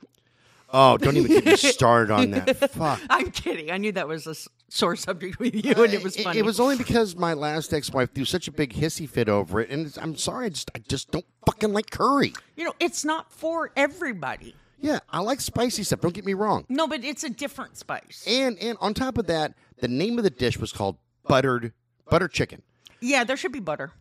oh, 0.72 0.96
don't 0.98 1.16
even 1.16 1.30
get 1.30 1.44
me 1.44 1.56
started 1.56 2.10
on 2.12 2.30
that. 2.32 2.70
Fuck. 2.72 3.00
I'm 3.10 3.30
kidding. 3.30 3.70
I 3.70 3.78
knew 3.78 3.92
that 3.92 4.08
was 4.08 4.26
a 4.26 4.30
s- 4.30 4.48
sore 4.68 4.96
subject 4.96 5.38
with 5.38 5.54
you, 5.54 5.72
and 5.72 5.92
it 5.94 6.00
uh, 6.00 6.04
was 6.04 6.16
funny. 6.16 6.38
It, 6.38 6.44
was 6.44 6.58
only 6.58 6.76
because 6.76 7.14
my 7.16 7.32
last 7.34 7.72
ex-wife 7.72 8.12
threw 8.14 8.24
such 8.24 8.48
a 8.48 8.52
big 8.52 8.72
hissy 8.74 9.08
fit 9.08 9.28
over 9.28 9.60
it, 9.60 9.70
and 9.70 9.86
it's- 9.86 10.02
I'm 10.02 10.16
sorry, 10.16 10.46
I 10.46 10.48
just 10.50 10.70
I 10.74 10.78
just 10.80 11.10
don't 11.10 11.26
fucking 11.46 11.72
like 11.72 11.90
curry. 11.90 12.32
you 12.56 12.64
know, 12.64 12.74
it's 12.80 13.04
not 13.04 13.30
for 13.32 13.70
everybody. 13.76 14.54
Yeah, 14.80 14.98
I 15.08 15.20
like 15.20 15.40
spicy 15.40 15.82
stuff. 15.82 16.00
Don't 16.00 16.12
get 16.12 16.26
me 16.26 16.34
wrong. 16.34 16.66
No, 16.68 16.86
but 16.86 17.04
it's 17.04 17.24
a 17.24 17.30
different 17.30 17.76
spice. 17.78 18.22
And 18.26 18.58
and 18.58 18.76
on 18.80 18.92
top 18.94 19.16
of 19.16 19.26
that, 19.28 19.54
the 19.78 19.88
name 19.88 20.18
of 20.18 20.24
the 20.24 20.30
dish 20.30 20.58
was 20.58 20.72
called 20.72 20.96
buttered 21.26 21.72
butter 22.10 22.28
chicken, 22.28 22.60
Yeah, 23.00 23.24
there 23.24 23.36
should 23.36 23.52
be 23.52 23.60
butter. 23.60 23.92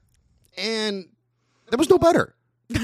and 0.57 1.05
there 1.69 1.77
was 1.77 1.89
no 1.89 1.97
butter. 1.97 2.35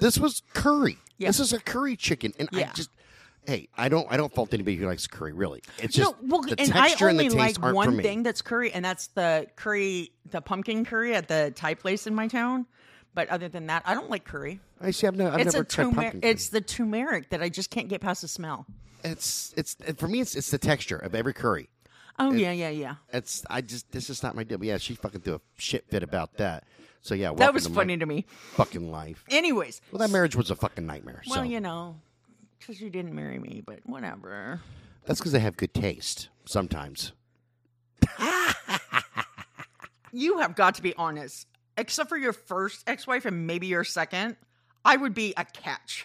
this 0.00 0.18
was 0.18 0.42
curry. 0.54 0.98
Yeah. 1.18 1.28
This 1.28 1.40
is 1.40 1.52
a 1.52 1.60
curry 1.60 1.96
chicken, 1.96 2.32
and 2.38 2.48
I 2.52 2.64
just. 2.74 2.90
Hey, 3.46 3.68
I 3.76 3.88
don't. 3.88 4.06
I 4.10 4.16
don't 4.16 4.32
fault 4.34 4.52
anybody 4.52 4.76
who 4.76 4.86
likes 4.86 5.06
curry. 5.06 5.32
Really, 5.32 5.62
it's 5.78 5.94
just 5.96 6.10
no, 6.10 6.16
well, 6.28 6.42
the 6.42 6.60
and 6.60 6.72
I 6.72 6.88
texture 6.88 7.08
and 7.08 7.18
the 7.18 7.24
taste 7.24 7.36
like 7.36 7.62
aren't 7.62 7.72
for 7.72 7.74
one 7.74 7.96
me. 7.96 8.02
thing 8.02 8.22
that's 8.22 8.42
curry, 8.42 8.70
and 8.72 8.84
that's 8.84 9.08
the 9.08 9.46
curry, 9.56 10.12
the 10.30 10.40
pumpkin 10.40 10.84
curry 10.84 11.14
at 11.14 11.28
the 11.28 11.52
Thai 11.56 11.74
place 11.74 12.06
in 12.06 12.14
my 12.14 12.28
town. 12.28 12.66
But 13.14 13.28
other 13.28 13.48
than 13.48 13.66
that, 13.66 13.82
I 13.86 13.94
don't 13.94 14.10
like 14.10 14.24
curry. 14.24 14.60
I 14.80 14.90
see. 14.92 15.06
I've, 15.06 15.16
no, 15.16 15.30
I've 15.30 15.40
it's 15.40 15.54
never 15.54 15.64
tried 15.64 15.84
turmeric. 15.84 15.96
pumpkin. 15.96 16.20
curry. 16.20 16.30
It's 16.30 16.48
the 16.50 16.60
turmeric 16.60 17.30
that 17.30 17.42
I 17.42 17.48
just 17.48 17.70
can't 17.70 17.88
get 17.88 18.00
past 18.00 18.22
the 18.22 18.28
smell. 18.28 18.66
it's 19.02 19.54
it's 19.56 19.76
for 19.96 20.06
me. 20.06 20.20
It's 20.20 20.36
it's 20.36 20.50
the 20.50 20.58
texture 20.58 20.96
of 20.96 21.14
every 21.14 21.32
curry. 21.32 21.70
Oh 22.18 22.32
yeah, 22.32 22.52
yeah, 22.52 22.68
yeah. 22.68 22.96
It's 23.12 23.44
I 23.48 23.62
just 23.62 23.90
this 23.92 24.10
is 24.10 24.22
not 24.22 24.36
my 24.36 24.44
deal. 24.44 24.58
But 24.58 24.66
yeah, 24.68 24.76
she 24.78 24.94
fucking 24.94 25.22
threw 25.22 25.36
a 25.36 25.40
shit 25.56 25.86
fit 25.88 26.02
about 26.02 26.36
that. 26.36 26.64
So 27.02 27.14
yeah, 27.14 27.32
That 27.34 27.54
was 27.54 27.64
to 27.64 27.70
funny 27.70 27.96
to 27.96 28.04
me. 28.06 28.26
fucking 28.52 28.90
life. 28.90 29.24
Anyways, 29.30 29.80
Well, 29.90 30.00
that 30.00 30.10
marriage 30.10 30.36
was 30.36 30.50
a 30.50 30.56
fucking 30.56 30.86
nightmare. 30.86 31.22
well, 31.26 31.36
so 31.38 31.42
you 31.42 31.60
know, 31.60 31.96
because 32.58 32.80
you 32.80 32.90
didn't 32.90 33.14
marry 33.14 33.38
me, 33.38 33.62
but 33.66 33.80
whatever. 33.84 34.60
that's 35.06 35.18
because 35.20 35.34
I 35.34 35.38
have 35.38 35.56
good 35.56 35.72
taste 35.74 36.28
sometimes. 36.44 37.12
You 40.12 40.38
have 40.38 40.56
got 40.56 40.74
to 40.74 40.82
be 40.82 40.92
honest. 40.96 41.46
Except 41.78 42.08
for 42.08 42.16
your 42.16 42.32
first 42.32 42.82
ex-wife 42.88 43.26
and 43.26 43.46
maybe 43.46 43.68
your 43.68 43.84
second, 43.84 44.34
I 44.84 44.96
would 44.96 45.14
be 45.14 45.32
a 45.36 45.44
catch. 45.44 46.04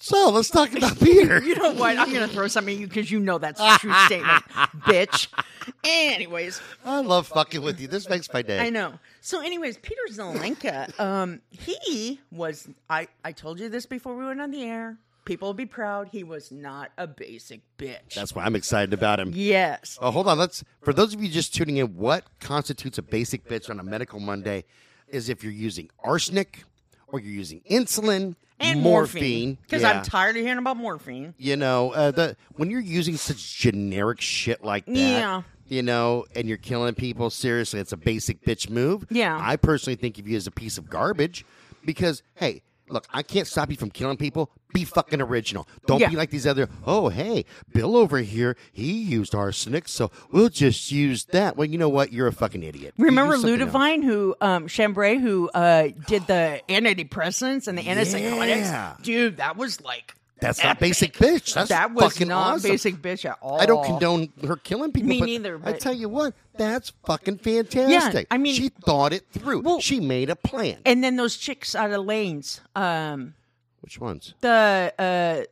So 0.00 0.30
let's 0.30 0.48
talk 0.50 0.72
about 0.74 0.98
Peter. 1.00 1.42
You 1.42 1.56
know 1.56 1.72
what? 1.72 1.98
I'm 1.98 2.10
going 2.12 2.26
to 2.26 2.34
throw 2.34 2.48
something 2.48 2.74
at 2.74 2.80
you 2.80 2.86
because 2.86 3.10
you 3.10 3.20
know 3.20 3.36
that's 3.38 3.60
a 3.60 3.76
true 3.78 3.92
statement, 4.06 4.44
bitch. 4.80 5.28
Anyways, 5.84 6.60
I 6.84 7.00
love 7.00 7.26
fucking 7.28 7.62
with 7.62 7.80
you. 7.80 7.88
This 7.88 8.08
makes 8.08 8.32
my 8.32 8.42
day. 8.42 8.58
I 8.58 8.70
know. 8.70 8.98
So, 9.20 9.40
anyways, 9.40 9.78
Peter 9.78 10.00
Zelenka, 10.10 10.98
um, 11.00 11.40
he 11.50 12.20
was. 12.30 12.68
I 12.90 13.08
I 13.24 13.32
told 13.32 13.60
you 13.60 13.68
this 13.68 13.86
before 13.86 14.16
we 14.16 14.24
went 14.24 14.40
on 14.40 14.50
the 14.50 14.62
air. 14.62 14.98
People 15.24 15.48
will 15.48 15.54
be 15.54 15.64
proud. 15.64 16.08
He 16.08 16.22
was 16.22 16.52
not 16.52 16.90
a 16.98 17.06
basic 17.06 17.60
bitch. 17.78 18.14
That's 18.14 18.34
why 18.34 18.44
I'm 18.44 18.54
excited 18.54 18.92
about 18.92 19.18
him. 19.18 19.30
yes. 19.34 19.98
Oh, 20.02 20.10
hold 20.10 20.28
on. 20.28 20.36
Let's 20.38 20.62
for 20.82 20.92
those 20.92 21.14
of 21.14 21.22
you 21.22 21.30
just 21.30 21.54
tuning 21.54 21.78
in, 21.78 21.96
what 21.96 22.24
constitutes 22.40 22.98
a 22.98 23.02
basic 23.02 23.48
bitch 23.48 23.70
on 23.70 23.80
a 23.80 23.82
medical 23.82 24.20
Monday 24.20 24.64
is 25.08 25.28
if 25.30 25.42
you're 25.42 25.52
using 25.52 25.88
arsenic 26.02 26.64
or 27.08 27.20
you're 27.20 27.32
using 27.32 27.62
insulin 27.70 28.34
And 28.60 28.80
morphine. 28.82 29.58
Because 29.62 29.82
Yeah. 29.82 29.90
I'm 29.98 30.02
tired 30.04 30.36
of 30.36 30.42
hearing 30.42 30.58
about 30.58 30.76
morphine. 30.76 31.34
you 31.38 31.56
know, 31.56 31.90
uh, 31.92 32.10
the 32.12 32.36
when 32.54 32.70
you're 32.70 32.80
using 32.80 33.16
such 33.16 33.58
generic 33.58 34.20
shit 34.20 34.62
like 34.64 34.86
that, 34.86 34.94
Yeah. 34.96 35.42
you 35.66 35.82
know, 35.82 36.24
and 36.36 36.48
you're 36.48 36.56
killing 36.58 36.94
people, 36.94 37.30
seriously, 37.30 37.80
it's 37.80 37.92
a 37.92 37.96
basic 37.96 38.44
bitch 38.44 38.70
move. 38.70 39.06
Yeah. 39.10 39.38
I 39.42 39.56
personally 39.56 39.96
think 39.96 40.18
of 40.18 40.28
you 40.28 40.36
as 40.36 40.46
a 40.46 40.50
piece 40.52 40.78
of 40.78 40.88
garbage 40.88 41.44
because, 41.84 42.22
hey, 42.36 42.62
look, 42.88 43.06
I 43.12 43.22
can't 43.22 43.46
stop 43.46 43.70
you 43.70 43.76
from 43.76 43.90
killing 43.90 44.16
people. 44.16 44.50
Be 44.72 44.84
fucking 44.84 45.20
original. 45.20 45.68
Don't 45.86 46.00
Yeah. 46.00 46.08
be 46.10 46.16
like 46.16 46.30
these 46.30 46.46
other. 46.46 46.68
Oh, 46.84 47.08
hey, 47.08 47.44
Bill 47.72 47.96
over 47.96 48.18
here, 48.18 48.56
he 48.72 48.92
used 48.92 49.34
arsenic, 49.34 49.88
so 49.88 50.10
we'll 50.32 50.48
just 50.48 50.90
use 50.90 51.24
that. 51.26 51.56
Well, 51.56 51.66
you 51.66 51.78
know 51.78 51.88
what? 51.88 52.12
You're 52.12 52.26
a 52.26 52.32
fucking 52.32 52.62
idiot. 52.62 52.94
Remember 52.98 53.34
something 53.36 53.60
else. 53.60 54.04
Who 54.04 54.34
um, 54.40 54.66
Chambray, 54.66 55.18
who 55.18 55.48
uh, 55.50 55.88
did 56.06 56.26
the 56.26 56.60
antidepressants 56.68 57.68
and 57.68 57.78
the 57.78 57.82
antipsychotics? 57.82 58.46
Yeah. 58.46 58.96
Dude, 59.02 59.36
that 59.36 59.56
was 59.56 59.80
like 59.80 60.14
That's 60.44 60.62
not 60.62 60.78
basic 60.78 61.14
bitch. 61.14 61.54
That's 61.54 61.68
that 61.70 61.92
was 61.92 62.12
fucking 62.12 62.28
not 62.28 62.54
awesome. 62.56 62.70
basic 62.70 62.94
bitch 62.96 63.24
at 63.24 63.38
all. 63.40 63.60
I 63.60 63.66
don't 63.66 63.84
condone 63.84 64.32
her 64.46 64.56
killing 64.56 64.92
people. 64.92 65.08
Me 65.08 65.20
but 65.20 65.26
neither, 65.26 65.56
I 65.56 65.72
but- 65.72 65.80
tell 65.80 65.94
you 65.94 66.08
what, 66.08 66.34
that's 66.56 66.92
fucking 67.06 67.38
fantastic. 67.38 68.26
I 68.30 68.38
mean- 68.38 68.54
she 68.54 68.68
thought 68.68 69.12
it 69.12 69.26
through. 69.32 69.60
Well- 69.60 69.80
she 69.80 70.00
made 70.00 70.30
a 70.30 70.36
plan. 70.36 70.78
And 70.84 71.02
then 71.02 71.16
those 71.16 71.36
chicks 71.36 71.74
out 71.74 71.90
of 71.90 72.04
lanes, 72.04 72.60
um, 72.76 73.34
Which 73.80 73.98
ones? 74.00 74.34
the 74.40 74.92
uh, 74.98 75.44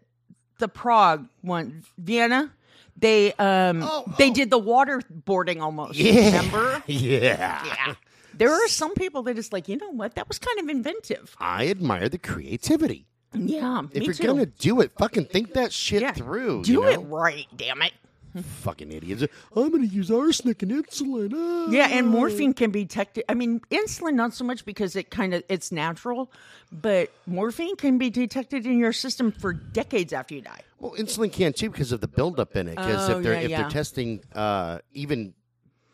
the 0.59 0.69
Prague 0.69 1.27
one, 1.41 1.83
Vienna. 1.99 2.53
They 2.97 3.33
um 3.33 3.83
Oh, 3.83 4.05
they 4.19 4.31
oh. 4.31 4.35
did 4.35 4.51
the 4.51 4.61
waterboarding 4.61 5.61
almost. 5.61 5.99
Yeah. 5.99 6.27
Remember? 6.27 6.83
Yeah. 6.87 7.65
Yeah. 7.65 7.95
There 8.35 8.51
are 8.53 8.69
some 8.69 8.95
people 8.95 9.23
that 9.25 9.37
is 9.39 9.53
like, 9.53 9.69
you 9.69 9.77
know 9.77 9.91
what? 9.91 10.15
That 10.15 10.29
was 10.29 10.39
kind 10.39 10.59
of 10.61 10.69
inventive. 10.69 11.35
I 11.39 11.69
admire 11.69 12.09
the 12.09 12.19
creativity. 12.19 13.07
Yeah, 13.35 13.83
If 13.93 14.03
you're 14.05 14.15
too. 14.15 14.27
gonna 14.27 14.47
do 14.47 14.81
it, 14.81 14.93
fucking 14.99 15.27
think 15.27 15.55
that 15.55 15.73
shit 15.73 16.03
yeah. 16.03 16.13
through. 16.13 16.63
Do 16.65 16.73
you 16.73 16.87
it 16.87 16.99
right, 16.99 17.47
damn 17.57 17.83
it. 17.83 17.93
Fucking 18.63 18.91
idiots. 18.91 19.25
I'm 19.55 19.71
gonna 19.71 19.85
use 19.85 20.11
arsenic 20.11 20.63
and 20.63 20.73
insulin. 20.73 21.33
Ah. 21.35 21.71
Yeah, 21.71 21.89
and 21.91 22.09
morphine 22.09 22.55
can 22.55 22.71
be 22.71 22.85
detected. 22.85 23.25
I 23.29 23.35
mean, 23.35 23.61
insulin 23.71 24.15
not 24.15 24.33
so 24.33 24.43
much 24.43 24.65
because 24.65 24.97
it 24.97 25.11
kind 25.11 25.35
of 25.35 25.43
it's 25.51 25.71
natural, 25.71 26.33
but 26.71 27.11
morphine 27.27 27.77
can 27.77 27.99
be 27.99 28.09
detected 28.09 28.65
in 28.65 28.79
your 28.79 28.95
system 28.95 29.33
for 29.33 29.53
decades 29.53 30.15
after 30.15 30.35
you 30.35 30.41
die. 30.41 30.61
Well, 30.79 30.93
insulin 30.93 31.31
can 31.31 31.53
too 31.53 31.69
because 31.71 31.93
of 31.93 32.01
the 32.01 32.09
buildup 32.09 32.57
in 32.57 32.69
it. 32.69 32.77
Because 32.77 33.11
Oh, 33.11 33.19
if 33.19 33.23
they're 33.23 33.35
yeah, 33.35 33.41
if 33.41 33.51
yeah. 33.51 33.61
they're 33.63 33.71
testing 33.71 34.23
uh, 34.35 34.79
even, 34.95 35.35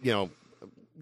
you 0.01 0.13
know, 0.13 0.31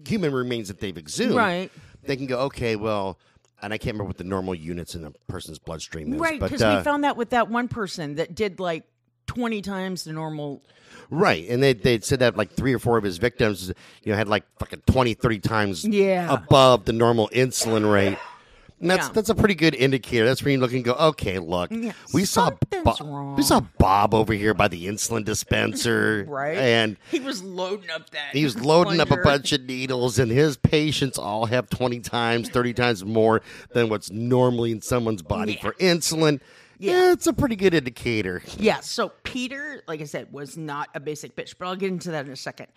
human 0.07 0.33
remains 0.33 0.69
that 0.69 0.79
they've 0.79 0.97
exhumed, 0.97 1.35
Right. 1.35 1.71
They 2.03 2.15
can 2.15 2.25
go, 2.25 2.39
okay, 2.45 2.75
well, 2.77 3.19
and 3.61 3.73
I 3.73 3.77
can't 3.77 3.93
remember 3.95 4.05
what 4.09 4.17
the 4.17 4.23
normal 4.23 4.53
units 4.55 4.95
in 4.95 5.03
a 5.05 5.11
person's 5.27 5.59
bloodstream 5.59 6.13
is, 6.13 6.19
Right, 6.19 6.39
because 6.39 6.61
uh, 6.61 6.75
we 6.77 6.83
found 6.83 7.03
that 7.03 7.17
with 7.17 7.31
that 7.31 7.49
one 7.49 7.67
person 7.67 8.15
that 8.15 8.35
did 8.35 8.59
like 8.59 8.83
twenty 9.25 9.61
times 9.61 10.03
the 10.03 10.13
normal. 10.13 10.63
right, 11.09 11.47
and 11.49 11.61
they 11.61 11.73
they 11.73 11.99
said 11.99 12.19
that 12.19 12.37
like 12.37 12.51
three 12.51 12.73
or 12.73 12.79
four 12.79 12.97
of 12.97 13.03
his 13.03 13.17
victims, 13.17 13.71
you 14.03 14.11
know, 14.11 14.17
had 14.17 14.27
like 14.27 14.43
fucking 14.59 14.81
20, 14.87 15.13
30 15.15 15.39
times 15.39 15.85
Yeah. 15.85 16.31
above 16.33 16.85
the 16.85 16.93
normal 16.93 17.29
insulin 17.29 17.91
rate. 17.91 18.17
And 18.79 18.91
that's 18.91 19.07
Yeah. 19.07 19.11
that's 19.13 19.29
a 19.29 19.35
pretty 19.35 19.55
good 19.55 19.73
indicator. 19.73 20.25
That's 20.25 20.43
when 20.43 20.53
you 20.53 20.59
look 20.59 20.71
and 20.71 20.83
go, 20.83 20.93
okay, 20.93 21.39
look, 21.39 21.71
Yeah, 21.71 21.93
we 22.13 22.25
saw 22.25 22.51
wrong. 23.01 23.35
we 23.35 23.41
saw 23.41 23.61
Bob 23.79 24.13
over 24.13 24.33
here 24.33 24.53
by 24.53 24.67
the 24.67 24.85
insulin 24.87 25.25
dispenser, 25.25 26.25
Right, 26.29 26.57
And 26.57 26.97
he 27.09 27.19
was 27.19 27.41
loading 27.41 27.89
up 27.89 28.09
that. 28.11 28.33
He 28.33 28.43
was 28.43 28.59
loading 28.59 28.99
up 28.99 29.09
a 29.09 29.17
bunch 29.17 29.51
of 29.51 29.61
needles, 29.63 30.19
and 30.19 30.31
his 30.31 30.57
patients 30.57 31.17
all 31.17 31.47
have 31.47 31.69
20 31.69 31.99
times, 32.01 32.49
30 32.49 32.73
times 32.73 33.03
more 33.03 33.41
than 33.73 33.89
what's 33.89 34.11
normally 34.11 34.71
in 34.71 34.81
someone's 34.81 35.23
body 35.23 35.53
Yeah. 35.53 35.61
for 35.61 35.73
insulin. 35.73 36.39
Yeah. 36.79 37.11
It's 37.11 37.25
a 37.27 37.33
pretty 37.33 37.55
good 37.55 37.73
indicator. 37.73 38.41
Yeah, 38.57 38.81
so 38.81 39.11
Peter, 39.23 39.81
like 39.87 39.99
I 40.01 40.03
said, 40.03 40.31
was 40.31 40.57
not 40.57 40.89
a 40.93 40.99
basic 40.99 41.35
bitch, 41.35 41.55
but 41.57 41.67
I'll 41.67 41.75
get 41.75 41.89
into 41.91 42.11
that 42.11 42.25
in 42.25 42.31
a 42.31 42.35
second. 42.35 42.67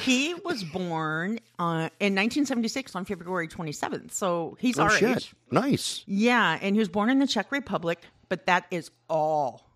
He 0.00 0.34
was 0.34 0.62
born 0.62 1.40
uh, 1.58 1.90
in 1.98 2.14
1976 2.14 2.94
on 2.94 3.04
February 3.04 3.48
27th, 3.48 4.12
so 4.12 4.56
he's 4.60 4.78
Oh, 4.78 4.84
our 4.84 4.90
shit. 4.90 5.16
age. 5.16 5.34
Nice. 5.50 6.04
Yeah, 6.06 6.58
and 6.62 6.76
he 6.76 6.78
was 6.78 6.88
born 6.88 7.10
in 7.10 7.18
the 7.18 7.26
Czech 7.26 7.50
Republic, 7.50 8.00
but 8.28 8.46
that 8.46 8.66
is 8.70 8.90
all 9.08 9.68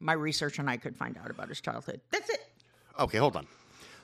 my 0.00 0.12
research 0.12 0.58
and 0.58 0.68
I 0.68 0.76
could 0.76 0.96
find 0.96 1.16
out 1.16 1.30
about 1.30 1.48
his 1.48 1.60
childhood. 1.60 2.00
That's 2.10 2.28
it. 2.30 2.40
Okay, 2.98 3.18
hold 3.18 3.36
on. 3.36 3.46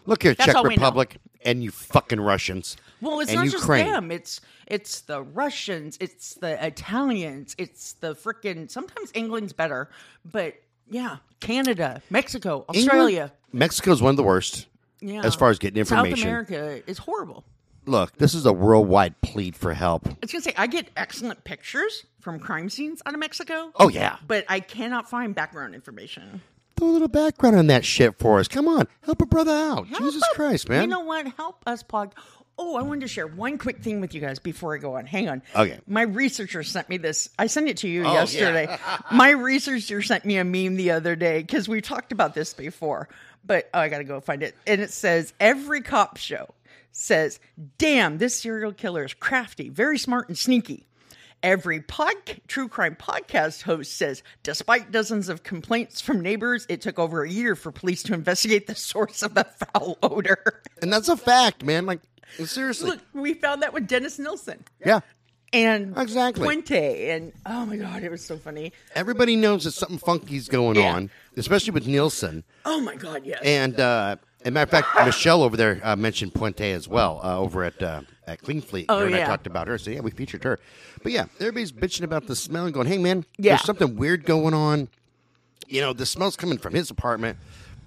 Look 0.06 0.22
here, 0.22 0.34
That's 0.34 0.46
Czech 0.46 0.56
all 0.56 0.62
we 0.64 0.76
know. 0.76 0.82
Republic 0.82 1.16
and 1.44 1.62
you 1.62 1.70
fucking 1.70 2.20
Russians. 2.20 2.76
Well, 3.00 3.20
it's 3.20 3.32
not 3.32 3.46
Ukraine. 3.46 3.84
just 3.86 3.94
them. 3.94 4.10
It's 4.10 4.40
it's 4.66 5.00
the 5.02 5.22
Russians, 5.22 5.96
it's 6.00 6.34
the 6.34 6.64
Italians, 6.64 7.54
it's 7.58 7.94
the 7.94 8.14
frickin' 8.14 8.70
sometimes 8.70 9.10
England's 9.14 9.52
better, 9.52 9.88
but 10.24 10.54
yeah, 10.90 11.16
Canada, 11.40 12.02
Mexico, 12.10 12.64
Australia. 12.68 13.32
Mexico 13.52 13.92
is 13.92 14.02
one 14.02 14.10
of 14.10 14.16
the 14.16 14.22
worst 14.22 14.66
Yeah. 15.00 15.22
as 15.24 15.34
far 15.34 15.50
as 15.50 15.58
getting 15.58 15.78
information. 15.78 16.16
South. 16.18 16.24
America 16.26 16.82
is 16.90 16.98
horrible. 16.98 17.44
Look, 17.86 18.16
this 18.18 18.34
is 18.34 18.44
a 18.44 18.52
worldwide 18.52 19.20
plead 19.22 19.56
for 19.56 19.72
help. 19.72 20.06
I 20.06 20.16
was 20.22 20.30
gonna 20.30 20.42
say 20.42 20.52
I 20.56 20.66
get 20.66 20.88
excellent 20.96 21.42
pictures 21.44 22.04
from 22.20 22.38
crime 22.38 22.68
scenes 22.68 23.00
out 23.06 23.14
of 23.14 23.20
Mexico. 23.20 23.72
Oh, 23.76 23.88
yeah. 23.88 24.18
But 24.26 24.44
I 24.48 24.60
cannot 24.60 25.08
find 25.08 25.34
background 25.34 25.74
information. 25.74 26.42
A 26.80 26.84
little 26.84 27.08
background 27.08 27.56
on 27.56 27.66
that 27.66 27.84
shit 27.84 28.18
for 28.18 28.40
us. 28.40 28.48
Come 28.48 28.66
on, 28.66 28.88
help 29.02 29.20
a 29.20 29.26
brother 29.26 29.52
out. 29.52 29.86
Help 29.88 30.02
Jesus 30.02 30.22
us- 30.22 30.28
Christ, 30.34 30.68
man. 30.68 30.82
You 30.82 30.88
know 30.88 31.00
what? 31.00 31.26
Help 31.36 31.62
us 31.66 31.82
pod. 31.82 32.14
Oh, 32.58 32.76
I 32.76 32.82
wanted 32.82 33.02
to 33.02 33.08
share 33.08 33.26
one 33.26 33.56
quick 33.58 33.82
thing 33.82 34.00
with 34.02 34.14
you 34.14 34.20
guys 34.20 34.38
before 34.38 34.74
I 34.74 34.78
go 34.78 34.96
on. 34.96 35.06
Hang 35.06 35.28
on. 35.30 35.42
Okay. 35.56 35.78
My 35.86 36.02
researcher 36.02 36.62
sent 36.62 36.90
me 36.90 36.98
this. 36.98 37.30
I 37.38 37.46
sent 37.46 37.68
it 37.68 37.78
to 37.78 37.88
you 37.88 38.04
Oh, 38.04 38.12
yesterday. 38.12 38.76
My 39.12 39.30
researcher 39.30 40.02
sent 40.02 40.26
me 40.26 40.36
a 40.36 40.44
meme 40.44 40.76
the 40.76 40.90
other 40.90 41.16
day 41.16 41.40
because 41.40 41.68
we 41.68 41.80
talked 41.80 42.12
about 42.12 42.34
this 42.34 42.52
before. 42.52 43.08
But 43.46 43.70
oh, 43.72 43.78
I 43.80 43.88
got 43.88 43.98
to 43.98 44.04
go 44.04 44.20
find 44.20 44.42
it. 44.42 44.54
And 44.66 44.80
it 44.82 44.90
says 44.90 45.32
every 45.40 45.80
cop 45.80 46.18
show 46.18 46.48
says, 46.92 47.40
"Damn, 47.78 48.18
this 48.18 48.36
serial 48.36 48.72
killer 48.72 49.04
is 49.04 49.14
crafty, 49.14 49.70
very 49.70 49.96
smart 49.98 50.28
and 50.28 50.36
sneaky." 50.36 50.86
Every 51.42 51.80
pod, 51.80 52.12
true 52.48 52.68
crime 52.68 52.96
podcast 52.96 53.62
host 53.62 53.96
says, 53.96 54.22
despite 54.42 54.90
dozens 54.90 55.30
of 55.30 55.42
complaints 55.42 56.00
from 56.00 56.20
neighbors, 56.20 56.66
it 56.68 56.82
took 56.82 56.98
over 56.98 57.22
a 57.22 57.30
year 57.30 57.56
for 57.56 57.72
police 57.72 58.02
to 58.04 58.14
investigate 58.14 58.66
the 58.66 58.74
source 58.74 59.22
of 59.22 59.32
the 59.34 59.44
foul 59.44 59.96
odor. 60.02 60.62
and 60.82 60.92
that's 60.92 61.08
a 61.08 61.16
fact, 61.16 61.64
man. 61.64 61.86
Like, 61.86 62.00
seriously. 62.44 62.90
Look, 62.90 63.00
we 63.14 63.32
found 63.34 63.62
that 63.62 63.72
with 63.72 63.86
Dennis 63.88 64.18
Nilsen 64.18 64.64
yeah. 64.84 65.00
and 65.54 65.96
Exactly. 65.96 66.44
Puente, 66.46 67.08
and 67.08 67.32
oh 67.46 67.64
my 67.64 67.76
god, 67.78 68.02
it 68.02 68.10
was 68.10 68.22
so 68.22 68.36
funny. 68.36 68.72
Everybody 68.94 69.34
knows 69.34 69.64
that 69.64 69.72
something 69.72 69.98
funky's 69.98 70.46
going 70.46 70.76
Yeah. 70.76 70.92
on, 70.94 71.10
especially 71.38 71.72
with 71.72 71.86
Nilsen. 71.86 72.44
Oh 72.66 72.80
my 72.82 72.96
god, 72.96 73.22
yes. 73.24 73.40
And 73.42 73.80
uh, 73.80 74.16
as 74.42 74.46
a 74.48 74.50
matter 74.50 74.62
of 74.64 74.70
fact, 74.84 75.06
Michelle 75.06 75.42
over 75.42 75.56
there 75.56 75.80
uh, 75.82 75.96
mentioned 75.96 76.32
Puente 76.34 76.72
as 76.72 76.88
well 76.88 77.20
uh, 77.22 77.38
over 77.38 77.64
at 77.64 77.82
uh, 77.82 78.02
at 78.26 78.40
Clean 78.42 78.60
Fleet. 78.60 78.86
Oh, 78.88 79.04
and 79.04 79.14
I 79.14 79.24
talked 79.24 79.46
about 79.46 79.68
her. 79.68 79.76
So 79.78 79.90
yeah, 79.90 80.00
we 80.00 80.10
featured 80.10 80.44
her. 80.44 80.58
But 81.02 81.12
yeah, 81.12 81.26
everybody's 81.38 81.72
bitching 81.72 82.02
about 82.02 82.26
the 82.26 82.36
smell 82.36 82.64
and 82.64 82.72
going, 82.74 82.86
"Hey 82.86 82.98
man, 82.98 83.24
Yeah. 83.38 83.52
there's 83.52 83.64
something 83.64 83.96
weird 83.96 84.24
going 84.24 84.54
on." 84.54 84.88
You 85.68 85.80
know, 85.82 85.92
the 85.92 86.06
smell's 86.06 86.36
coming 86.36 86.58
from 86.58 86.74
his 86.74 86.90
apartment, 86.90 87.38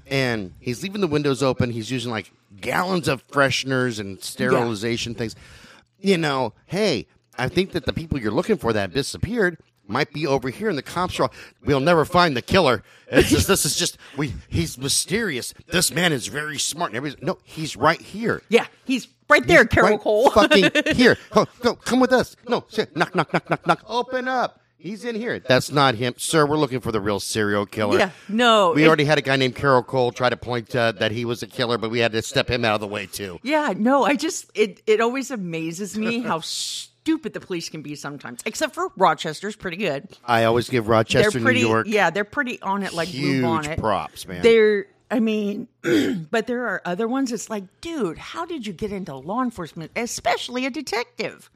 and 0.07 0.53
he's 0.60 0.83
leaving 0.83 1.01
the 1.01 1.07
windows 1.07 1.41
open. 1.43 1.69
He's 1.72 1.91
using 1.91 2.12
like 2.12 2.31
gallons 2.62 3.07
of 3.07 3.27
fresheners 3.27 4.00
and 4.00 4.22
sterilization 4.22 5.15
things. 5.15 5.36
You 6.00 6.17
know, 6.17 6.53
hey, 6.67 7.07
I 7.38 7.50
think 7.50 7.72
that 7.72 7.86
the 7.86 7.93
people 7.93 8.19
you're 8.19 8.31
looking 8.31 8.57
for 8.57 8.74
that 8.74 8.93
disappeared 8.93 9.57
might 9.88 10.13
be 10.13 10.25
over 10.28 10.50
here, 10.50 10.70
and 10.70 10.78
the 10.78 10.82
cops 10.84 11.20
are. 11.20 11.30
We'll 11.66 11.80
never 11.80 12.06
find 12.06 12.36
the 12.38 12.42
killer. 12.42 12.84
It's 13.08 13.30
just, 13.30 13.48
this 13.48 13.66
is 13.66 13.75
just 13.75 13.98
we. 14.18 14.34
He's 14.50 14.78
mysterious. 14.78 15.54
This 15.68 15.92
man 15.92 16.13
is 16.13 16.28
very 16.28 16.58
smart. 16.60 16.92
And 16.92 16.98
everybody's 16.98 17.25
no, 17.25 17.38
he's 17.44 17.75
right 17.75 18.02
here. 18.02 18.42
yeah, 18.50 18.68
he's 18.86 19.08
right 19.30 19.46
there, 19.46 19.66
Carol 19.66 19.92
Right 19.92 20.00
Cole. 20.00 20.30
fucking 20.32 20.72
here. 20.96 21.18
Go, 21.32 21.46
go, 21.62 21.75
come 21.75 22.00
with 22.00 22.12
us. 22.13 22.36
No, 22.48 22.66
sit. 22.70 22.96
knock, 22.96 23.13
knock, 23.16 23.32
knock, 23.34 23.50
knock, 23.50 23.68
knock. 23.68 23.84
Open 23.88 24.28
up. 24.28 24.60
He's 24.78 25.06
in 25.06 25.16
here. 25.16 25.40
That's 25.40 25.72
not 25.72 25.96
him, 25.96 26.13
sir. 26.18 26.46
We're 26.46 26.58
looking 26.58 26.82
for 26.82 26.92
the 26.92 27.00
real 27.00 27.22
serial 27.22 27.66
killer. 27.66 28.00
Yeah, 28.00 28.10
no, 28.28 28.74
We 28.74 28.84
it- 28.84 28.88
already 28.88 29.06
had 29.06 29.18
a 29.18 29.22
guy 29.22 29.38
named 29.38 29.56
Carroll 29.56 29.82
Cole 29.82 30.12
try 30.12 30.30
to 30.30 30.36
point 30.36 30.75
uh, 30.75 30.92
that 30.94 31.12
he 31.13 31.24
was 31.24 31.42
a 31.42 31.48
killer, 31.48 31.78
but 31.78 31.90
we 31.90 32.00
had 32.00 32.12
to 32.12 32.22
step 32.22 32.50
him 32.50 32.66
out 32.66 32.75
of 32.75 32.82
the 32.82 32.88
way 32.88 33.06
too. 33.06 33.40
yeah, 33.44 33.74
no, 33.78 34.04
I 34.04 34.16
just 34.18 34.52
it 34.56 34.82
it 34.86 35.00
always 35.00 35.32
amazes 35.32 35.98
me 35.98 36.20
how 36.20 36.40
stupid 37.03 37.33
the 37.33 37.39
police 37.41 37.67
can 37.69 37.81
be 37.81 37.95
sometimes. 37.95 38.39
Except 38.45 38.74
for 38.74 38.89
Rochester's 38.95 39.57
pretty 39.57 39.75
good. 39.77 40.07
I 40.24 40.45
always 40.45 40.69
give 40.69 40.88
Rochester, 40.88 41.31
they're 41.31 41.41
pretty 41.41 41.62
New 41.62 41.67
York, 41.67 41.88
yeah, 41.89 42.10
they're 42.10 42.24
pretty 42.24 42.62
on 42.62 42.81
it 42.83 42.93
like 42.93 43.10
huge 43.10 43.43
bonnet. 43.43 43.77
props, 43.77 44.25
man. 44.25 44.41
They're, 44.41 44.86
I 45.12 45.19
mean, 45.19 45.67
but 46.31 46.48
there 46.48 46.65
are 46.67 46.81
other 46.86 47.07
ones. 47.07 47.31
It's 47.33 47.50
like, 47.50 47.65
dude, 47.81 48.17
how 48.17 48.45
did 48.45 48.65
you 48.65 48.72
get 48.74 48.91
into 48.93 49.15
law 49.15 49.41
enforcement, 49.43 49.91
especially 49.98 50.65
a 50.65 50.69
detective? 50.69 51.50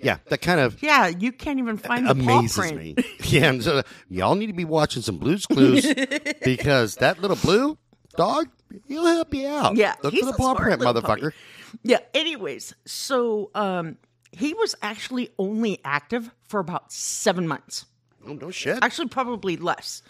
yeah, 0.00 0.16
that 0.28 0.38
kind 0.42 0.60
of 0.60 0.82
Yeah, 0.82 1.06
you 1.08 1.30
can't 1.32 1.58
even 1.58 1.76
find 1.76 2.06
the 2.08 2.14
paw 2.14 2.38
amazes 2.38 2.56
print. 2.56 2.76
me. 2.76 2.94
Yeah, 3.24 3.50
and 3.50 3.62
so 3.62 3.82
y'all 4.08 4.34
need 4.34 4.46
to 4.48 4.52
be 4.54 4.64
watching 4.64 5.02
some 5.02 5.18
Blues 5.18 5.44
Clues 5.46 5.86
because 6.44 6.96
that 6.96 7.20
little 7.20 7.36
blue 7.36 7.76
dog, 8.16 8.48
he'll 8.88 9.04
help 9.06 9.32
you 9.34 9.46
out. 9.46 9.76
Yeah, 9.76 9.94
look 10.02 10.14
for 10.14 10.24
the 10.24 10.32
paw 10.32 10.54
print, 10.54 10.80
motherfucker. 10.80 11.02
puppy. 11.02 11.36
Yeah. 11.82 11.98
Anyways, 12.14 12.74
so 12.86 13.50
um, 13.54 13.96
he 14.36 14.54
was 14.54 14.74
actually 14.82 15.30
only 15.38 15.80
active 15.84 16.30
for 16.44 16.60
about 16.60 16.92
seven 16.92 17.48
months. 17.48 17.86
Oh 18.26 18.34
no 18.34 18.50
shit. 18.50 18.78
Actually, 18.82 19.08
probably 19.08 19.56
less. 19.56 20.02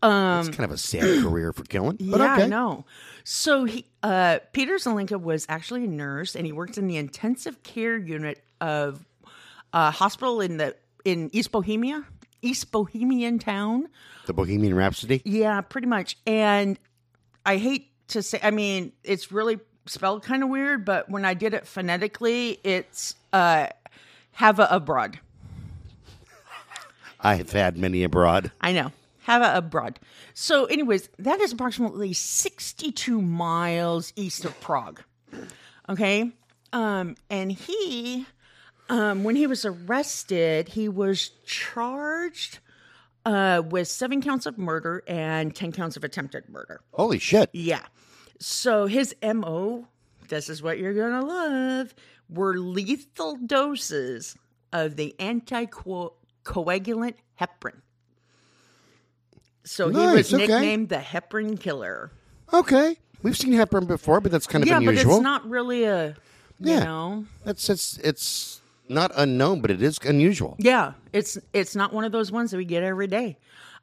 That's 0.00 0.48
kind 0.48 0.64
of 0.64 0.70
a 0.70 0.78
sad 0.78 1.02
career 1.22 1.52
for 1.52 1.64
killing. 1.64 1.96
But 2.00 2.20
yeah, 2.20 2.34
okay. 2.34 2.44
I 2.44 2.46
know. 2.46 2.84
So 3.24 3.64
he, 3.64 3.84
uh, 4.02 4.38
Peter 4.52 4.74
Zelenka 4.76 5.20
was 5.20 5.44
actually 5.48 5.84
a 5.84 5.88
nurse, 5.88 6.34
and 6.34 6.46
he 6.46 6.52
worked 6.52 6.78
in 6.78 6.86
the 6.86 6.96
intensive 6.96 7.62
care 7.62 7.96
unit 7.96 8.42
of 8.60 9.04
a 9.72 9.90
hospital 9.90 10.40
in 10.40 10.56
the 10.56 10.76
in 11.04 11.30
East 11.32 11.52
Bohemia, 11.52 12.04
East 12.42 12.70
Bohemian 12.70 13.38
town. 13.38 13.88
The 14.26 14.32
Bohemian 14.32 14.74
Rhapsody. 14.74 15.22
Yeah, 15.24 15.60
pretty 15.60 15.86
much. 15.86 16.16
And 16.26 16.78
I 17.46 17.56
hate 17.56 17.92
to 18.08 18.22
say, 18.22 18.40
I 18.42 18.50
mean, 18.50 18.92
it's 19.04 19.30
really 19.32 19.58
spelled 19.88 20.22
kind 20.22 20.42
of 20.42 20.48
weird, 20.48 20.84
but 20.84 21.10
when 21.10 21.24
I 21.24 21.34
did 21.34 21.54
it 21.54 21.66
phonetically, 21.66 22.60
it's 22.64 23.14
uh, 23.32 23.68
have 24.32 24.58
a 24.58 24.68
abroad. 24.70 25.18
I 27.20 27.34
have 27.36 27.52
had 27.52 27.76
many 27.76 28.02
abroad. 28.04 28.52
I 28.60 28.72
know. 28.72 28.92
Have 29.22 29.42
a 29.42 29.58
abroad. 29.58 29.98
So, 30.32 30.64
anyways, 30.66 31.08
that 31.18 31.40
is 31.40 31.52
approximately 31.52 32.12
62 32.12 33.20
miles 33.20 34.12
east 34.16 34.44
of 34.44 34.58
Prague. 34.60 35.02
Okay. 35.88 36.32
Um, 36.72 37.16
and 37.28 37.52
he, 37.52 38.26
um, 38.88 39.24
when 39.24 39.36
he 39.36 39.46
was 39.46 39.64
arrested, 39.64 40.68
he 40.68 40.88
was 40.88 41.30
charged 41.44 42.60
uh, 43.26 43.62
with 43.68 43.88
seven 43.88 44.22
counts 44.22 44.46
of 44.46 44.56
murder 44.56 45.02
and 45.06 45.54
10 45.54 45.72
counts 45.72 45.96
of 45.96 46.04
attempted 46.04 46.48
murder. 46.48 46.80
Holy 46.92 47.18
shit. 47.18 47.50
Yeah. 47.52 47.84
So 48.38 48.86
his 48.86 49.14
MO, 49.22 49.86
this 50.28 50.48
is 50.48 50.62
what 50.62 50.78
you're 50.78 50.94
going 50.94 51.20
to 51.20 51.26
love, 51.26 51.94
were 52.28 52.58
lethal 52.58 53.36
doses 53.36 54.36
of 54.72 54.96
the 54.96 55.14
anticoagulant 55.18 57.14
heparin. 57.40 57.80
So 59.64 59.88
he 59.88 59.96
Nice, 59.96 60.14
was 60.32 60.34
okay. 60.34 60.46
nicknamed 60.46 60.88
the 60.88 60.96
heparin 60.96 61.58
killer. 61.60 62.10
Okay, 62.52 62.96
we've 63.22 63.36
seen 63.36 63.52
heparin 63.52 63.86
before, 63.86 64.20
but 64.20 64.32
that's 64.32 64.46
kind 64.46 64.62
of 64.64 64.68
yeah, 64.68 64.76
unusual. 64.78 65.04
but 65.10 65.16
it's 65.16 65.22
not 65.22 65.48
really 65.48 65.84
a, 65.84 66.08
you 66.58 66.72
Yeah. 66.72 66.84
know, 66.84 67.26
That's 67.44 67.68
it's 67.68 67.98
it's 67.98 68.60
not 68.88 69.10
unknown, 69.16 69.60
but 69.60 69.70
it 69.70 69.82
is 69.82 69.98
unusual. 70.04 70.56
yeah, 70.58 70.92
it's 71.12 71.36
it's 71.52 71.76
not 71.76 71.92
one 71.92 72.04
of 72.04 72.12
those 72.12 72.32
ones 72.32 72.50
that 72.52 72.56
we 72.56 72.64
get 72.64 72.82
every 72.82 73.06
day. 73.08 73.36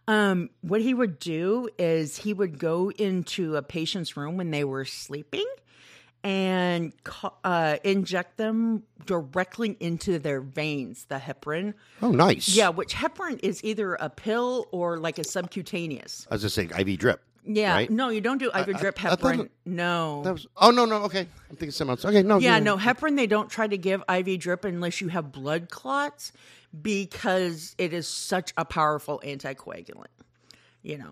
Um, 0.08 0.50
what 0.62 0.82
he 0.82 0.94
would 0.94 1.20
do 1.20 1.70
is 1.80 2.18
he 2.18 2.34
would 2.34 2.60
go 2.60 2.92
into 2.92 3.56
a 3.56 3.62
patient's 3.62 4.16
room 4.16 4.38
when 4.38 4.52
they 4.52 4.64
were 4.64 4.86
sleeping 4.86 5.46
and 6.24 6.92
uh, 7.44 7.78
inject 7.84 8.38
them 8.38 8.84
directly 9.06 9.78
into 9.80 10.18
their 10.18 10.42
veins, 10.42 11.06
the 11.06 11.18
heparin. 11.18 11.76
Oh, 12.02 12.12
nice. 12.12 12.56
Yeah, 12.56 12.70
which 12.70 12.96
heparin 12.96 13.40
is 13.44 13.64
either 13.64 13.94
a 13.94 14.10
pill 14.10 14.68
or 14.72 14.98
like 14.98 15.20
a 15.20 15.24
subcutaneous. 15.24 16.28
I 16.30 16.36
was 16.36 16.42
just 16.42 16.56
saying 16.56 16.72
IV 16.72 16.98
drip. 16.98 17.22
Yeah, 17.48 17.74
right? 17.74 17.90
no, 17.90 18.10
you 18.10 18.22
don't 18.22 18.38
do 18.40 18.50
IV 18.54 18.78
drip 18.78 19.04
I 19.06 19.10
thought 19.10 19.20
heparin. 19.20 19.46
it- 19.46 19.52
no. 19.66 20.22
That 20.24 20.34
was. 20.34 20.48
Oh 20.58 20.72
no, 20.72 20.86
no. 20.86 21.04
Okay, 21.04 21.28
I'm 21.50 21.56
thinking 21.56 21.72
something 21.72 21.92
else. 21.92 22.06
Okay, 22.06 22.24
no. 22.24 22.38
Yeah, 22.38 22.60
no, 22.60 22.78
heparin 22.78 23.16
they 23.16 23.28
don't 23.28 23.50
try 23.50 23.68
to 23.68 23.78
give 23.78 24.04
IV 24.10 24.40
drip 24.40 24.66
unless 24.66 25.00
you 25.02 25.10
have 25.10 25.32
blood 25.32 25.70
clots 25.70 26.32
because 26.82 27.76
it 27.78 27.94
is 27.94 28.08
such 28.08 28.54
a 28.58 28.66
powerful 28.66 29.22
anticoagulant. 29.24 30.08
You 30.82 30.98
know. 30.98 31.12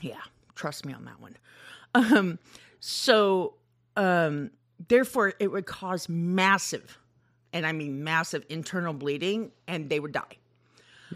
Yeah, 0.00 0.20
trust 0.54 0.84
me 0.86 0.92
on 0.92 1.04
that 1.06 1.20
one. 1.20 1.36
Um 1.94 2.38
so 2.78 3.54
um 3.96 4.50
therefore 4.88 5.34
it 5.38 5.50
would 5.50 5.66
cause 5.66 6.08
massive 6.08 6.98
and 7.52 7.66
I 7.66 7.72
mean 7.72 8.04
massive 8.04 8.44
internal 8.48 8.92
bleeding 8.92 9.50
and 9.66 9.90
they 9.90 10.00
would 10.00 10.12
die. 10.12 10.36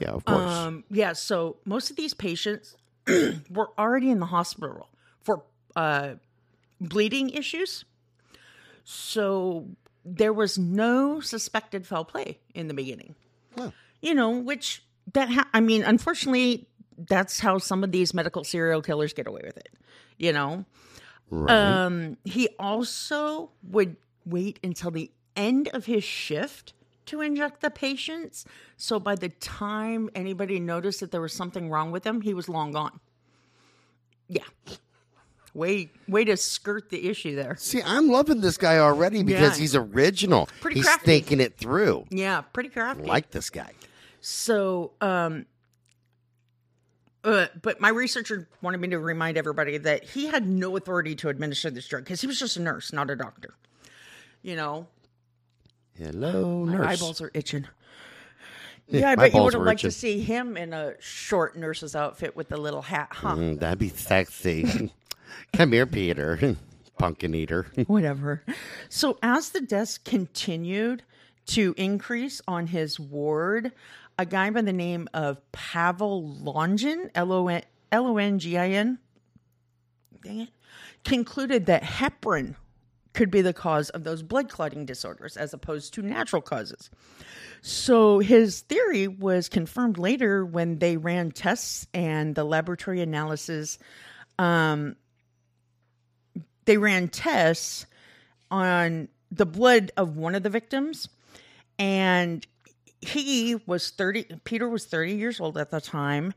Yeah, 0.00 0.10
of 0.10 0.24
course. 0.24 0.50
Um, 0.50 0.82
yeah, 0.90 1.12
so 1.12 1.56
most 1.64 1.90
of 1.90 1.96
these 1.96 2.14
patients 2.14 2.76
were 3.50 3.70
already 3.78 4.10
in 4.10 4.20
the 4.20 4.26
hospital 4.26 4.88
for 5.20 5.44
uh, 5.76 6.14
bleeding 6.80 7.30
issues. 7.30 7.84
So 8.84 9.68
there 10.04 10.32
was 10.32 10.58
no 10.58 11.20
suspected 11.20 11.86
foul 11.86 12.04
play 12.04 12.38
in 12.54 12.68
the 12.68 12.74
beginning. 12.74 13.14
Oh. 13.56 13.72
You 14.00 14.14
know, 14.14 14.30
which 14.30 14.84
that 15.12 15.30
ha- 15.30 15.48
I 15.54 15.60
mean, 15.60 15.82
unfortunately, 15.82 16.68
that's 16.96 17.40
how 17.40 17.58
some 17.58 17.82
of 17.82 17.92
these 17.92 18.14
medical 18.14 18.44
serial 18.44 18.82
killers 18.82 19.12
get 19.12 19.26
away 19.26 19.42
with 19.44 19.56
it. 19.56 19.70
You 20.18 20.32
know, 20.32 20.64
right. 21.30 21.84
um, 21.84 22.16
he 22.24 22.48
also 22.58 23.50
would 23.62 23.96
wait 24.24 24.60
until 24.62 24.90
the 24.90 25.10
end 25.36 25.68
of 25.72 25.86
his 25.86 26.04
shift 26.04 26.72
to 27.06 27.20
inject 27.20 27.60
the 27.60 27.70
patients. 27.70 28.44
So 28.76 28.98
by 28.98 29.14
the 29.14 29.28
time 29.28 30.10
anybody 30.14 30.60
noticed 30.60 31.00
that 31.00 31.10
there 31.10 31.20
was 31.20 31.32
something 31.32 31.70
wrong 31.70 31.90
with 31.90 32.06
him, 32.06 32.20
he 32.20 32.34
was 32.34 32.48
long 32.48 32.72
gone. 32.72 33.00
Yeah. 34.28 34.42
Way 35.52 35.90
way 36.08 36.24
to 36.24 36.36
skirt 36.36 36.90
the 36.90 37.08
issue 37.08 37.36
there. 37.36 37.54
See, 37.56 37.80
I'm 37.84 38.08
loving 38.08 38.40
this 38.40 38.56
guy 38.56 38.78
already 38.78 39.22
because 39.22 39.56
Yeah. 39.56 39.60
he's 39.60 39.76
original. 39.76 40.48
Pretty 40.60 40.80
he's 40.80 40.86
crafty. 40.86 41.06
thinking 41.06 41.40
it 41.40 41.56
through. 41.56 42.06
Yeah, 42.10 42.40
pretty 42.40 42.70
crafty. 42.70 43.04
Like 43.04 43.30
this 43.30 43.50
guy. 43.50 43.70
So, 44.20 44.92
um, 45.00 45.46
uh, 47.22 47.46
but 47.62 47.80
my 47.80 47.88
researcher 47.90 48.48
wanted 48.62 48.80
me 48.80 48.88
to 48.88 48.98
remind 48.98 49.36
everybody 49.36 49.78
that 49.78 50.02
he 50.04 50.26
had 50.26 50.46
no 50.48 50.76
authority 50.76 51.14
to 51.16 51.28
administer 51.28 51.70
this 51.70 51.86
drug 51.86 52.02
because 52.04 52.20
he 52.20 52.26
was 52.26 52.38
just 52.38 52.56
a 52.56 52.60
nurse, 52.62 52.92
not 52.92 53.08
a 53.10 53.14
doctor. 53.16 53.54
You 54.42 54.56
know, 54.56 54.88
Hello, 55.98 56.64
nurse. 56.64 56.72
my 56.78 56.78
nurse. 56.86 56.98
eyeballs 57.02 57.20
are 57.20 57.30
itching. 57.34 57.66
Yeah, 58.86 59.00
Yeah, 59.00 59.10
I 59.12 59.16
my 59.16 59.22
bet 59.24 59.32
you 59.32 59.38
balls 59.38 59.44
would 59.46 59.52
have 59.54 59.60
were 59.60 59.66
liked 59.66 59.80
to 59.80 59.86
itching. 59.86 59.98
see 59.98 60.20
him 60.20 60.58
in 60.58 60.74
a 60.74 60.92
short 61.00 61.56
nurse's 61.56 61.96
outfit 61.96 62.36
with 62.36 62.50
the 62.50 62.58
little 62.58 62.82
hat, 62.82 63.08
huh? 63.12 63.34
Mm, 63.34 63.58
that'd 63.58 63.78
be 63.78 63.88
sexy. 63.88 64.92
Come 65.54 65.72
here, 65.72 65.86
Peter. 65.86 66.54
Pumpkin 66.98 67.34
eater. 67.34 67.66
Whatever. 67.86 68.42
So 68.90 69.18
as 69.22 69.48
the 69.50 69.62
deaths 69.62 69.96
continued 69.96 71.02
to 71.46 71.74
increase 71.78 72.42
on 72.46 72.66
his 72.66 73.00
ward, 73.00 73.72
a 74.18 74.26
guy 74.26 74.50
by 74.50 74.60
the 74.60 74.72
name 74.72 75.08
of 75.14 75.40
Pavel 75.50 76.28
Longin, 76.34 77.10
L 77.14 77.32
O 77.32 77.48
N 77.48 77.62
L 77.90 78.06
O 78.06 78.18
N 78.18 78.38
G 78.38 78.58
I 78.58 78.68
N, 78.68 78.98
dang 80.22 80.40
it, 80.42 80.48
concluded 81.04 81.64
that 81.66 81.82
heparin 81.84 82.54
could 83.14 83.30
be 83.30 83.40
the 83.40 83.52
cause 83.52 83.90
of 83.90 84.04
those 84.04 84.22
blood 84.22 84.48
clotting 84.50 84.84
disorders 84.84 85.36
as 85.36 85.54
opposed 85.54 85.94
to 85.94 86.02
natural 86.02 86.42
causes. 86.42 86.90
So 87.62 88.18
his 88.18 88.60
theory 88.60 89.08
was 89.08 89.48
confirmed 89.48 89.96
later 89.96 90.44
when 90.44 90.78
they 90.78 90.96
ran 90.96 91.30
tests 91.30 91.86
and 91.94 92.34
the 92.34 92.44
laboratory 92.44 93.00
analysis 93.00 93.78
they 96.66 96.76
ran 96.76 97.08
tests 97.08 97.86
on 98.50 99.08
the 99.30 99.46
blood 99.46 99.92
of 99.96 100.16
one 100.16 100.34
of 100.34 100.42
the 100.42 100.50
victims. 100.50 101.08
And 101.78 102.46
he 103.00 103.56
was 103.66 103.90
30 103.90 104.40
peter 104.44 104.68
was 104.68 104.86
30 104.86 105.14
years 105.14 105.40
old 105.40 105.58
at 105.58 105.70
the 105.70 105.80
time. 105.80 106.32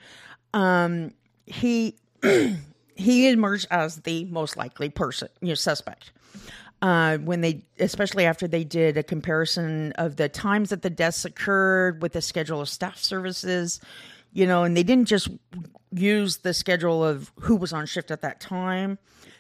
Um 0.54 1.12
he 1.46 1.96
he 2.96 3.30
emerged 3.30 3.68
as 3.72 3.98
the 3.98 4.26
most 4.26 4.58
likely 4.58 4.90
person 4.90 5.30
you 5.42 5.50
know 5.50 5.56
suspect 5.56 6.12
uh, 6.82 7.18
when 7.18 7.42
they, 7.42 7.64
especially 7.80 8.26
after 8.26 8.48
they 8.48 8.64
did 8.64 8.98
a 8.98 9.04
comparison 9.04 9.92
of 9.94 10.16
the 10.16 10.30
times 10.30 10.70
that 10.70 10.82
the 10.82 10.90
deaths 10.90 11.26
occurred 11.26 12.02
with 12.02 12.14
the 12.14 12.22
schedule 12.22 12.62
of 12.62 12.70
staff 12.70 12.98
services, 12.98 13.82
you 14.32 14.46
know, 14.46 14.64
and 14.64 14.78
they 14.78 14.84
didn't 14.84 15.06
just 15.06 15.30
use 15.92 16.38
the 16.38 16.54
schedule 16.54 17.04
of 17.04 17.32
who 17.40 17.56
was 17.56 17.74
on 17.74 17.86
shift 17.86 18.12
at 18.12 18.22
that 18.22 18.40
time. 18.40 19.00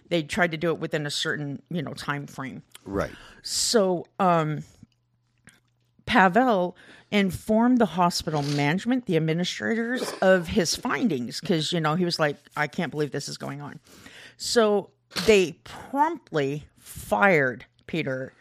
They 0.10 0.23
tried 0.23 0.52
to 0.52 0.58
do 0.58 0.69
it 0.69 0.80
within 0.80 1.06
a 1.06 1.12
certain, 1.12 1.62
you 1.69 1.82
know, 1.82 1.93
time 1.93 2.28
frame. 2.28 2.63
right. 2.86 3.12
So, 3.43 4.06
um, 4.19 4.63
Pavel 6.06 6.76
informed 7.12 7.78
the 7.78 7.86
hospital 7.86 8.41
management, 8.41 9.06
the 9.06 9.17
administrators, 9.17 10.13
of 10.21 10.47
his 10.47 10.76
findings 10.76 11.39
because, 11.39 11.71
you 11.71 11.80
know, 11.80 11.95
he 11.95 12.06
was 12.06 12.19
like, 12.19 12.38
I 12.56 12.67
can't 12.67 12.91
believe 12.91 13.12
this 13.12 13.30
is 13.30 13.38
going 13.38 13.62
on. 13.62 13.80
So 14.38 14.91
they 15.26 15.54
promptly 15.63 16.65
fired 16.88 17.65
Peter 17.86 18.34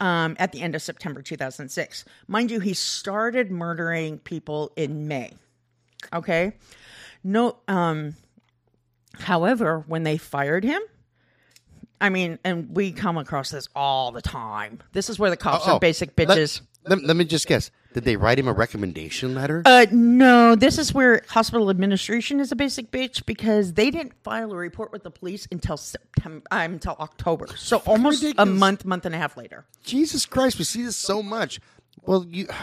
um, 0.00 0.36
at 0.38 0.52
the 0.52 0.60
end 0.62 0.74
of 0.74 0.82
September 0.82 1.20
2006. 1.22 2.04
Mind 2.28 2.50
you, 2.50 2.60
he 2.60 2.72
started 2.74 3.50
murdering 3.50 4.18
people 4.18 4.72
in 4.76 5.08
May. 5.08 5.32
Okay. 6.12 6.52
No, 7.24 7.56
um, 7.66 8.14
however, 9.18 9.84
when 9.88 10.04
they 10.04 10.16
fired 10.16 10.62
him, 10.64 10.80
I 12.00 12.10
mean, 12.10 12.38
and 12.44 12.74
we 12.76 12.92
come 12.92 13.18
across 13.18 13.50
this 13.50 13.68
all 13.74 14.12
the 14.12 14.22
time. 14.22 14.78
This 14.92 15.10
is 15.10 15.18
where 15.18 15.30
the 15.30 15.36
cops 15.36 15.64
Oh, 15.66 15.74
are 15.74 15.80
basic 15.80 16.10
let- 16.16 16.28
bitches. 16.28 16.60
Let, 16.86 17.02
let 17.04 17.16
me 17.16 17.24
just 17.24 17.46
guess. 17.48 17.70
Did 17.94 18.04
they 18.04 18.16
write 18.16 18.38
him 18.38 18.46
a 18.46 18.52
recommendation 18.52 19.34
letter? 19.34 19.62
Uh, 19.64 19.86
no, 19.90 20.54
this 20.54 20.78
is 20.78 20.92
where 20.92 21.22
hospital 21.28 21.70
administration 21.70 22.38
is 22.38 22.52
a 22.52 22.56
basic 22.56 22.90
bitch 22.90 23.24
because 23.24 23.72
they 23.72 23.90
didn't 23.90 24.12
file 24.22 24.52
a 24.52 24.56
report 24.56 24.92
with 24.92 25.04
the 25.04 25.10
police 25.10 25.48
until 25.50 25.76
September, 25.76 26.44
uh, 26.50 26.58
until 26.60 26.96
October. 27.00 27.46
So 27.56 27.78
almost 27.86 28.24
a 28.36 28.44
month, 28.44 28.84
month 28.84 29.06
and 29.06 29.14
a 29.14 29.18
half 29.18 29.36
later. 29.36 29.64
Jesus 29.82 30.26
Christ, 30.26 30.58
we 30.58 30.64
see 30.64 30.82
this 30.82 30.96
so 30.96 31.22
much. 31.22 31.60
Well, 32.02 32.26
you. 32.28 32.48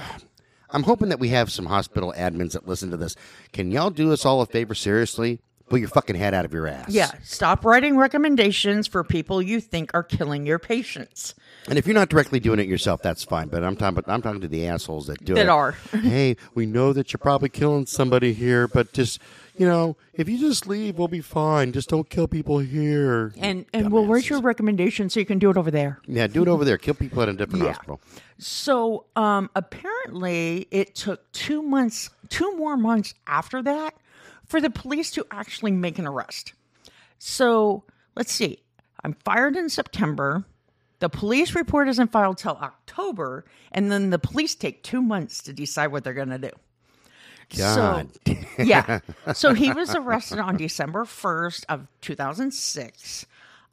I'm 0.71 0.83
hoping 0.83 1.09
that 1.09 1.19
we 1.19 1.29
have 1.29 1.51
some 1.51 1.67
hospital 1.67 2.13
admins 2.17 2.51
that 2.51 2.67
listen 2.67 2.91
to 2.91 2.97
this. 2.97 3.15
Can 3.53 3.71
y'all 3.71 3.91
do 3.91 4.11
us 4.11 4.25
all 4.25 4.41
a 4.41 4.45
favor 4.45 4.75
seriously? 4.75 5.39
Put 5.69 5.79
your 5.79 5.89
fucking 5.89 6.15
head 6.15 6.33
out 6.33 6.43
of 6.45 6.53
your 6.53 6.67
ass. 6.67 6.89
Yeah, 6.89 7.11
stop 7.23 7.65
writing 7.65 7.97
recommendations 7.97 8.85
for 8.85 9.03
people 9.03 9.41
you 9.41 9.59
think 9.59 9.91
are 9.93 10.03
killing 10.03 10.45
your 10.45 10.59
patients. 10.59 11.33
And 11.67 11.79
if 11.79 11.87
you're 11.87 11.95
not 11.95 12.09
directly 12.09 12.39
doing 12.39 12.59
it 12.59 12.67
yourself, 12.67 13.01
that's 13.01 13.23
fine. 13.23 13.47
But 13.47 13.63
I'm 13.63 13.75
talking. 13.75 14.03
I'm 14.07 14.21
talking 14.21 14.41
to 14.41 14.47
the 14.47 14.67
assholes 14.67 15.07
that 15.07 15.23
do 15.25 15.33
it. 15.33 15.35
That 15.37 15.49
are. 15.49 15.71
hey, 15.91 16.37
we 16.53 16.65
know 16.67 16.93
that 16.93 17.11
you're 17.11 17.17
probably 17.17 17.49
killing 17.49 17.85
somebody 17.87 18.33
here, 18.33 18.67
but 18.67 18.93
just 18.93 19.19
you 19.57 19.65
know, 19.65 19.95
if 20.13 20.27
you 20.29 20.37
just 20.37 20.67
leave, 20.67 20.97
we'll 20.97 21.07
be 21.07 21.21
fine. 21.21 21.71
Just 21.71 21.89
don't 21.89 22.09
kill 22.09 22.27
people 22.27 22.59
here. 22.59 23.33
And 23.37 23.65
and 23.73 23.91
we'll 23.91 24.05
write 24.05 24.29
your 24.29 24.41
recommendation 24.41 25.09
so 25.09 25.19
you 25.19 25.25
can 25.25 25.39
do 25.39 25.49
it 25.49 25.57
over 25.57 25.71
there. 25.71 25.99
yeah, 26.05 26.27
do 26.27 26.41
it 26.43 26.47
over 26.47 26.65
there. 26.65 26.77
Kill 26.77 26.93
people 26.93 27.21
at 27.23 27.29
a 27.29 27.33
different 27.37 27.63
Yeah. 27.63 27.71
hospital. 27.71 27.99
So 28.37 29.05
um, 29.15 29.49
apparently, 29.55 30.67
it 30.71 30.93
took 30.93 31.31
two 31.31 31.63
months, 31.63 32.09
two 32.29 32.55
more 32.57 32.77
months 32.77 33.13
after 33.25 33.63
that, 33.63 33.95
for 34.45 34.61
the 34.61 34.69
police 34.69 35.09
to 35.11 35.25
actually 35.31 35.71
make 35.71 35.97
an 35.97 36.05
arrest. 36.05 36.53
So 37.17 37.83
let's 38.15 38.31
see. 38.31 38.59
I'm 39.03 39.13
fired 39.25 39.55
in 39.55 39.69
September. 39.69 40.43
The 41.05 41.09
police 41.09 41.53
report 41.53 41.87
isn't 41.87 42.11
filed 42.11 42.39
till 42.39 42.57
October, 42.59 43.45
and 43.71 43.91
then 43.91 44.09
the 44.09 44.17
police 44.17 44.55
take 44.55 44.81
two 44.81 45.03
months 45.03 45.43
to 45.43 45.53
decide 45.53 45.91
what 45.91 46.03
they're 46.03 46.15
going 46.15 46.29
to 46.29 46.39
do. 46.39 46.49
God. 47.55 48.09
So, 48.25 48.33
yeah. 48.57 49.01
So 49.35 49.53
he 49.53 49.71
was 49.71 49.93
arrested 49.93 50.39
on 50.39 50.57
December 50.57 51.03
1st 51.03 51.65
of 51.69 51.87
2006. 52.01 53.27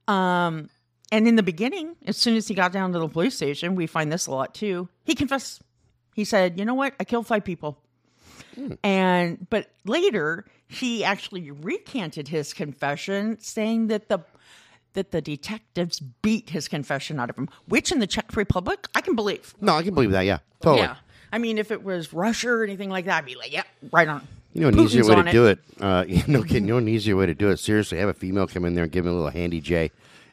Um, 0.08 0.68
and 1.10 1.26
in 1.26 1.36
the 1.36 1.42
beginning, 1.42 1.96
as 2.04 2.18
soon 2.18 2.36
as 2.36 2.48
he 2.48 2.54
got 2.54 2.70
down 2.70 2.92
to 2.92 2.98
the 2.98 3.08
police 3.08 3.34
station, 3.34 3.76
we 3.76 3.86
find 3.86 4.12
this 4.12 4.26
a 4.26 4.30
lot 4.30 4.54
too. 4.54 4.90
He 5.04 5.14
confessed. 5.14 5.62
He 6.14 6.26
said, 6.26 6.58
"You 6.58 6.66
know 6.66 6.74
what? 6.74 6.92
I 7.00 7.04
killed 7.04 7.26
five 7.26 7.44
people." 7.44 7.78
And 8.84 9.46
but 9.48 9.70
later 9.86 10.44
he 10.68 11.02
actually 11.02 11.50
recanted 11.50 12.28
his 12.28 12.52
confession, 12.52 13.38
saying 13.40 13.86
that 13.86 14.10
the 14.10 14.18
that 14.94 15.10
the 15.10 15.20
detectives 15.20 16.00
beat 16.00 16.50
his 16.50 16.68
confession 16.68 17.18
out 17.18 17.30
of 17.30 17.36
him, 17.36 17.48
which 17.66 17.90
in 17.92 17.98
the 17.98 18.06
Czech 18.06 18.36
Republic 18.36 18.88
I 18.94 19.00
can 19.00 19.14
believe. 19.14 19.54
No, 19.60 19.74
I 19.74 19.82
can 19.82 19.94
believe 19.94 20.10
that. 20.12 20.22
Yeah, 20.22 20.38
totally. 20.60 20.82
Yeah. 20.82 20.96
I 21.32 21.38
mean, 21.38 21.56
if 21.58 21.70
it 21.70 21.82
was 21.82 22.12
Russia 22.12 22.50
or 22.50 22.64
anything 22.64 22.90
like 22.90 23.06
that, 23.06 23.18
I'd 23.18 23.26
be 23.26 23.36
like, 23.36 23.52
yeah, 23.52 23.62
right 23.90 24.06
on. 24.06 24.26
You 24.52 24.60
know, 24.60 24.68
an 24.68 24.78
easier 24.80 25.04
way 25.06 25.14
to 25.14 25.32
do 25.32 25.46
it. 25.46 25.58
Uh, 25.80 26.04
you 26.08 26.22
know, 26.26 26.42
kidding. 26.42 26.66
You 26.66 26.74
know, 26.74 26.78
an 26.78 26.88
easier 26.88 27.16
way 27.16 27.26
to 27.26 27.34
do 27.34 27.48
it. 27.48 27.58
Seriously, 27.58 27.98
have 27.98 28.10
a 28.10 28.14
female 28.14 28.46
come 28.46 28.64
in 28.66 28.74
there 28.74 28.84
and 28.84 28.92
give 28.92 29.04
me 29.06 29.10
a 29.10 29.14
little 29.14 29.30
handy 29.30 29.60
J. 29.60 29.90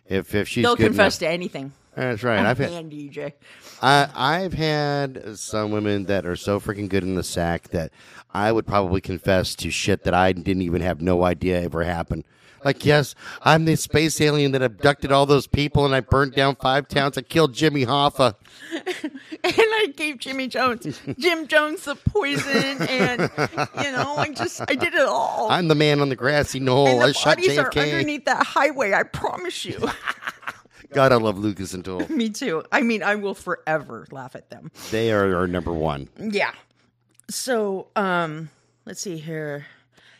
If 0.08 0.36
if 0.36 0.48
she's 0.48 0.64
They'll 0.64 0.76
confess 0.76 1.22
enough. 1.22 1.30
to 1.30 1.34
anything. 1.34 1.72
That's 1.96 2.24
right. 2.24 2.46
I've 2.46 2.58
had 2.58 2.72
DJ. 2.90 3.34
I, 3.82 4.10
I've 4.16 4.54
had 4.54 5.38
some 5.38 5.72
women 5.72 6.06
that 6.06 6.26
are 6.26 6.36
so 6.36 6.60
freaking 6.60 6.88
good 6.90 7.04
in 7.04 7.16
the 7.16 7.24
sack 7.24 7.70
that 7.70 7.92
I 8.34 8.52
would 8.52 8.68
probably 8.68 9.02
confess 9.02 9.56
to 9.56 9.72
shit 9.72 10.04
that 10.04 10.14
I 10.14 10.32
didn't 10.34 10.62
even 10.62 10.82
have 10.82 11.02
no 11.02 11.24
idea 11.24 11.62
ever 11.62 11.84
happened. 11.84 12.24
Like, 12.64 12.86
yes, 12.86 13.16
I'm 13.44 13.66
the 13.66 13.76
space 13.78 14.20
alien 14.20 14.52
that 14.52 14.62
abducted 14.62 15.12
all 15.12 15.26
those 15.26 15.48
people 15.48 15.86
and 15.86 15.96
I 15.96 16.02
burnt 16.02 16.36
down 16.36 16.56
five 16.58 16.88
towns. 16.90 17.18
I 17.18 17.22
killed 17.22 17.54
Jimmy 17.54 17.86
Hoffa. 17.86 18.36
And 19.42 19.54
I 19.58 19.94
gave 19.96 20.18
Jimmy 20.18 20.50
Jones, 20.50 21.00
Jim 21.18 21.48
Jones, 21.48 21.86
the 21.86 21.96
poison, 21.96 22.82
and 22.82 23.22
you 23.82 23.92
know, 23.94 24.16
I 24.18 24.34
just 24.36 24.62
I 24.70 24.76
did 24.76 24.94
it 24.94 25.06
all. 25.08 25.48
I'm 25.50 25.70
the 25.70 25.76
man 25.76 26.02
on 26.02 26.10
the 26.10 26.16
grassy 26.18 26.60
knoll. 26.60 26.88
and 26.88 27.02
I 27.02 27.08
the 27.08 27.14
shot 27.14 27.38
bodies 27.38 27.58
are 27.58 27.72
underneath 27.74 28.26
that 28.26 28.46
highway. 28.46 28.92
I 28.92 29.04
promise 29.04 29.64
you. 29.64 29.80
God, 30.92 31.12
I 31.12 31.16
love 31.16 31.38
Lucas 31.38 31.74
and 31.74 31.86
Toole. 31.86 32.06
Me 32.10 32.30
too. 32.30 32.64
I 32.72 32.82
mean, 32.82 33.04
I 33.04 33.16
will 33.16 33.36
forever 33.36 34.08
laugh 34.12 34.36
at 34.36 34.50
them. 34.50 34.72
They 34.92 35.12
are 35.12 35.36
our 35.36 35.48
number 35.48 35.72
one. 35.74 36.10
Yeah. 36.20 36.52
So, 37.30 37.88
um, 37.96 38.50
let's 38.86 39.02
see 39.02 39.18
here. 39.18 39.68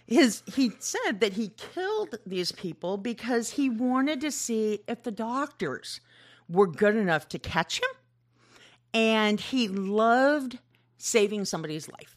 His 0.06 0.42
he 0.48 0.72
said 0.80 1.20
that 1.20 1.34
he 1.34 1.50
killed 1.50 2.18
these 2.26 2.52
people 2.52 2.98
because 2.98 3.52
he 3.52 3.70
wanted 3.70 4.22
to 4.22 4.32
see 4.32 4.80
if 4.88 5.04
the 5.04 5.12
doctors 5.12 6.02
were 6.48 6.66
good 6.66 6.96
enough 6.96 7.30
to 7.30 7.38
catch 7.38 7.78
him, 7.78 7.90
and 8.92 9.40
he 9.40 9.68
loved 9.68 10.58
saving 10.98 11.46
somebody's 11.46 11.88
life. 11.90 12.16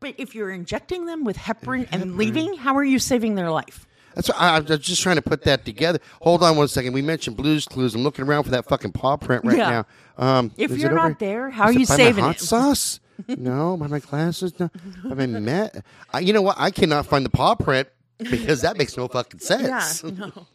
But 0.00 0.14
if 0.16 0.34
you're 0.34 0.50
injecting 0.50 1.06
them 1.06 1.24
with 1.24 1.36
heparin 1.36 1.88
and 1.92 2.16
leaving, 2.16 2.54
how 2.56 2.76
are 2.76 2.84
you 2.84 2.98
saving 2.98 3.34
their 3.34 3.50
life? 3.50 3.86
That's 4.14 4.30
I, 4.30 4.56
I 4.56 4.60
was 4.60 4.80
just 4.80 5.02
trying 5.02 5.16
to 5.16 5.22
put 5.22 5.42
that 5.44 5.64
together. 5.64 6.00
Hold 6.22 6.42
on 6.42 6.56
one 6.56 6.68
second. 6.68 6.92
We 6.92 7.02
mentioned 7.02 7.36
Blues 7.36 7.66
Clues. 7.66 7.94
I'm 7.94 8.02
looking 8.02 8.24
around 8.24 8.44
for 8.44 8.50
that 8.50 8.66
fucking 8.66 8.92
paw 8.92 9.16
print 9.16 9.44
right 9.44 9.56
Yeah. 9.58 9.84
now. 10.18 10.26
Um, 10.38 10.50
If 10.56 10.70
is 10.72 10.78
you're 10.82 10.90
over- 10.98 11.08
not 11.10 11.18
there, 11.18 11.50
how 11.50 11.68
is 11.68 11.76
are 11.76 11.78
you 11.78 11.84
it 11.84 11.88
by 11.88 11.96
saving 11.96 12.24
my 12.24 12.28
hot 12.28 12.36
it? 12.36 12.44
sauce? 12.44 13.00
no, 13.28 13.76
by 13.76 13.86
my 13.86 13.98
glasses. 14.00 14.58
No, 14.58 14.70
by 15.04 15.14
my 15.14 15.26
met. 15.26 15.84
I, 16.12 16.20
you 16.20 16.32
know 16.32 16.42
what? 16.42 16.56
I 16.58 16.70
cannot 16.70 17.06
find 17.06 17.24
the 17.24 17.30
paw 17.30 17.54
print 17.54 17.88
because 18.18 18.62
that 18.62 18.76
makes 18.76 18.96
no 18.96 19.06
fucking 19.08 19.40
sense. 19.40 20.02
Yeah, 20.04 20.10
no. 20.10 20.46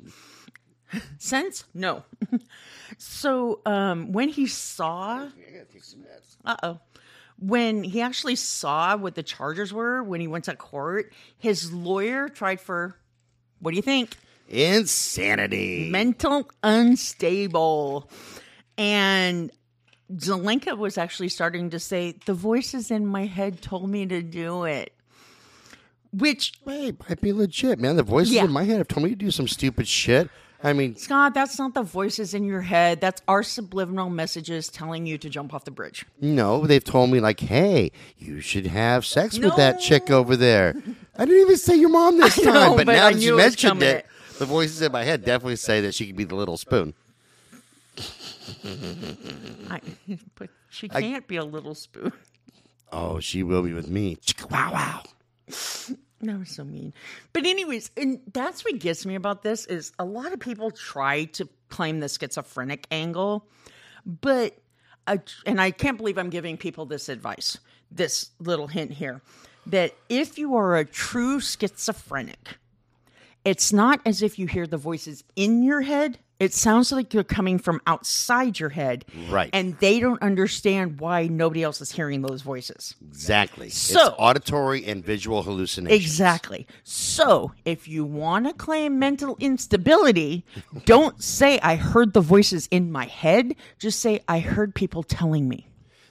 Sense? 1.18 1.64
No. 1.74 2.04
so 2.98 3.62
um, 3.66 4.12
when 4.12 4.30
he 4.30 4.46
saw, 4.48 5.28
uh 6.46 6.56
oh, 6.64 6.80
when 7.40 7.84
he 7.84 8.02
actually 8.02 8.36
saw 8.36 8.96
what 8.96 9.16
the 9.16 9.24
charges 9.24 9.74
were 9.74 10.04
when 10.04 10.22
he 10.22 10.28
went 10.28 10.46
to 10.46 10.56
court, 10.56 11.12
his 11.38 11.74
lawyer 11.74 12.30
tried 12.30 12.62
for, 12.62 12.96
what 13.64 13.72
do 13.72 13.76
you 13.78 13.82
think? 13.82 14.16
Insanity. 14.50 15.90
Mental 15.90 16.48
unstable, 16.62 18.10
and 18.78 19.50
Zelenka 20.14 20.78
was 20.78 20.98
actually 20.98 21.30
starting 21.30 21.70
to 21.72 21.80
say, 21.80 22.16
"The 22.26 22.34
voices 22.34 22.92
in 22.92 23.08
my 23.08 23.26
head 23.26 23.62
told 23.62 23.90
me 23.90 24.06
to 24.06 24.22
do 24.22 24.66
it," 24.66 24.94
which 26.12 26.54
Wait, 26.66 26.98
might 27.08 27.22
be 27.22 27.32
legit, 27.34 27.80
man. 27.80 27.96
The 27.96 28.04
voices 28.04 28.34
Yeah. 28.34 28.44
in 28.44 28.52
my 28.52 28.66
head 28.66 28.78
have 28.78 28.88
told 28.90 29.06
me 29.06 29.12
to 29.12 29.16
do 29.16 29.32
some 29.32 29.48
stupid 29.48 29.88
shit. 29.88 30.30
I 30.66 30.72
mean, 30.72 30.96
Scott, 30.96 31.34
that's 31.34 31.60
not 31.60 31.74
the 31.74 31.84
voices 31.84 32.34
in 32.34 32.46
your 32.46 32.62
head. 32.62 33.02
That's 33.02 33.22
our 33.28 33.44
subliminal 33.44 34.10
messages 34.10 34.70
telling 34.70 35.06
you 35.06 35.18
to 35.18 35.30
jump 35.30 35.54
off 35.54 35.66
the 35.66 35.72
bridge. 35.72 36.06
no, 36.22 36.66
they've 36.66 36.84
told 36.84 37.10
me 37.10 37.20
like, 37.20 37.42
hey, 37.42 37.92
you 38.18 38.40
should 38.40 38.68
have 38.68 39.06
sex 39.06 39.38
with 39.38 39.56
that 39.58 39.82
chick 39.82 40.10
over 40.10 40.38
there. 40.38 40.74
I 41.18 41.26
didn't 41.26 41.42
even 41.42 41.58
say 41.58 41.76
your 41.76 41.90
mom 41.90 42.18
this 42.18 42.40
I 42.40 42.44
time, 42.44 42.54
know, 42.54 42.76
but, 42.78 42.86
but 42.86 42.94
now 42.94 43.08
I 43.08 43.14
that 43.14 43.22
you 43.22 43.36
mentioned 43.36 43.84
it, 43.84 44.06
the 44.40 44.46
voices 44.46 44.82
in 44.82 44.92
my 44.92 45.04
head 45.04 45.26
definitely 45.26 45.58
say 45.58 45.82
that 45.82 45.94
she 45.94 46.08
could 46.08 46.16
be 46.16 46.24
the 46.24 46.36
little 46.36 46.58
spoon. 46.58 46.94
I, 49.70 49.82
but 50.36 50.50
she 50.70 50.88
can't 50.88 51.28
be 51.28 51.36
a 51.36 51.44
little 51.44 51.76
spoon. 51.76 52.14
Oh, 52.92 53.20
she 53.20 53.44
will 53.44 53.64
be 53.64 53.74
with 53.74 53.90
me. 53.90 54.18
Wow, 54.50 54.72
wow. 54.72 55.04
That 56.24 56.40
was 56.40 56.50
so 56.50 56.64
mean. 56.64 56.94
But 57.34 57.46
anyways, 57.46 57.92
and 57.98 58.22
that's 58.32 58.64
what 58.64 58.80
gets 58.80 59.06
me 59.06 59.16
about 59.16 59.44
this 59.44 59.66
is 59.66 59.92
a 60.00 60.06
lot 60.06 60.32
of 60.32 60.40
people 60.40 60.72
try 60.72 61.26
to 61.26 61.50
claim 61.70 62.00
the 62.00 62.08
schizophrenic 62.08 62.88
angle, 62.92 63.46
but 64.06 64.58
uh, 65.06 65.18
and 65.46 65.60
I 65.60 65.72
can't 65.72 65.98
believe 65.98 66.18
I'm 66.18 66.30
giving 66.30 66.56
people 66.56 66.86
this 66.86 67.10
advice. 67.10 67.58
This 67.92 68.32
little 68.40 68.68
hint 68.68 68.92
here 68.92 69.22
that 69.66 69.96
if 70.10 70.38
you 70.38 70.56
are 70.56 70.78
a 70.78 70.86
true 70.86 71.40
schizophrenic, 71.40 72.58
it's 73.46 73.74
not 73.74 74.00
as 74.06 74.22
if 74.22 74.40
you 74.40 74.48
hear 74.48 74.66
the 74.66 74.78
voices 74.78 75.24
in 75.36 75.62
your 75.62 75.82
head. 75.82 76.20
It 76.40 76.54
sounds 76.54 76.92
like 76.92 77.10
they're 77.10 77.24
coming 77.24 77.58
from 77.58 77.80
outside 77.88 78.60
your 78.60 78.70
head. 78.70 79.06
Right. 79.30 79.50
And 79.54 79.78
they 79.80 80.00
don't 80.00 80.22
understand 80.22 81.00
why 81.00 81.28
nobody 81.28 81.64
else 81.64 81.80
is 81.80 81.92
hearing 81.92 82.22
those 82.22 82.42
voices. 82.42 82.96
Exactly. 83.08 83.70
So- 83.70 84.08
it's 84.08 84.16
auditory 84.18 84.84
and 84.86 85.06
visual 85.06 85.44
hallucinations. 85.44 86.04
Exactly. 86.04 86.68
So, 86.84 87.54
if 87.66 87.88
you 87.88 88.04
want 88.04 88.48
to 88.48 88.54
claim 88.54 89.00
mental 89.00 89.38
instability, 89.40 90.44
don't 90.86 91.22
say 91.24 91.60
I 91.60 91.76
heard 91.76 92.14
the 92.14 92.22
voices 92.22 92.68
in 92.72 92.92
my 92.92 93.06
head. 93.06 93.56
Just 93.80 94.00
say 94.00 94.22
I 94.28 94.40
heard 94.40 94.76
people 94.76 95.04
telling 95.04 95.48
me. 95.48 95.68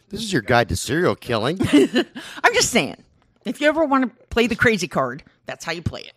This 0.09 0.21
is 0.23 0.33
your 0.33 0.43
guide 0.43 0.69
to 0.69 0.77
serial 0.77 1.17
killing. 1.17 1.59
I'm 1.73 2.55
just 2.55 2.71
saying. 2.71 3.03
If 3.45 3.61
you 3.61 3.67
ever 3.69 3.85
want 3.85 4.05
to 4.05 4.27
play 4.27 4.47
the 4.47 4.55
crazy 4.55 4.87
card, 4.87 5.25
that's 5.47 5.65
how 5.65 5.73
you 5.73 5.83
play 5.83 6.03
it. 6.03 6.13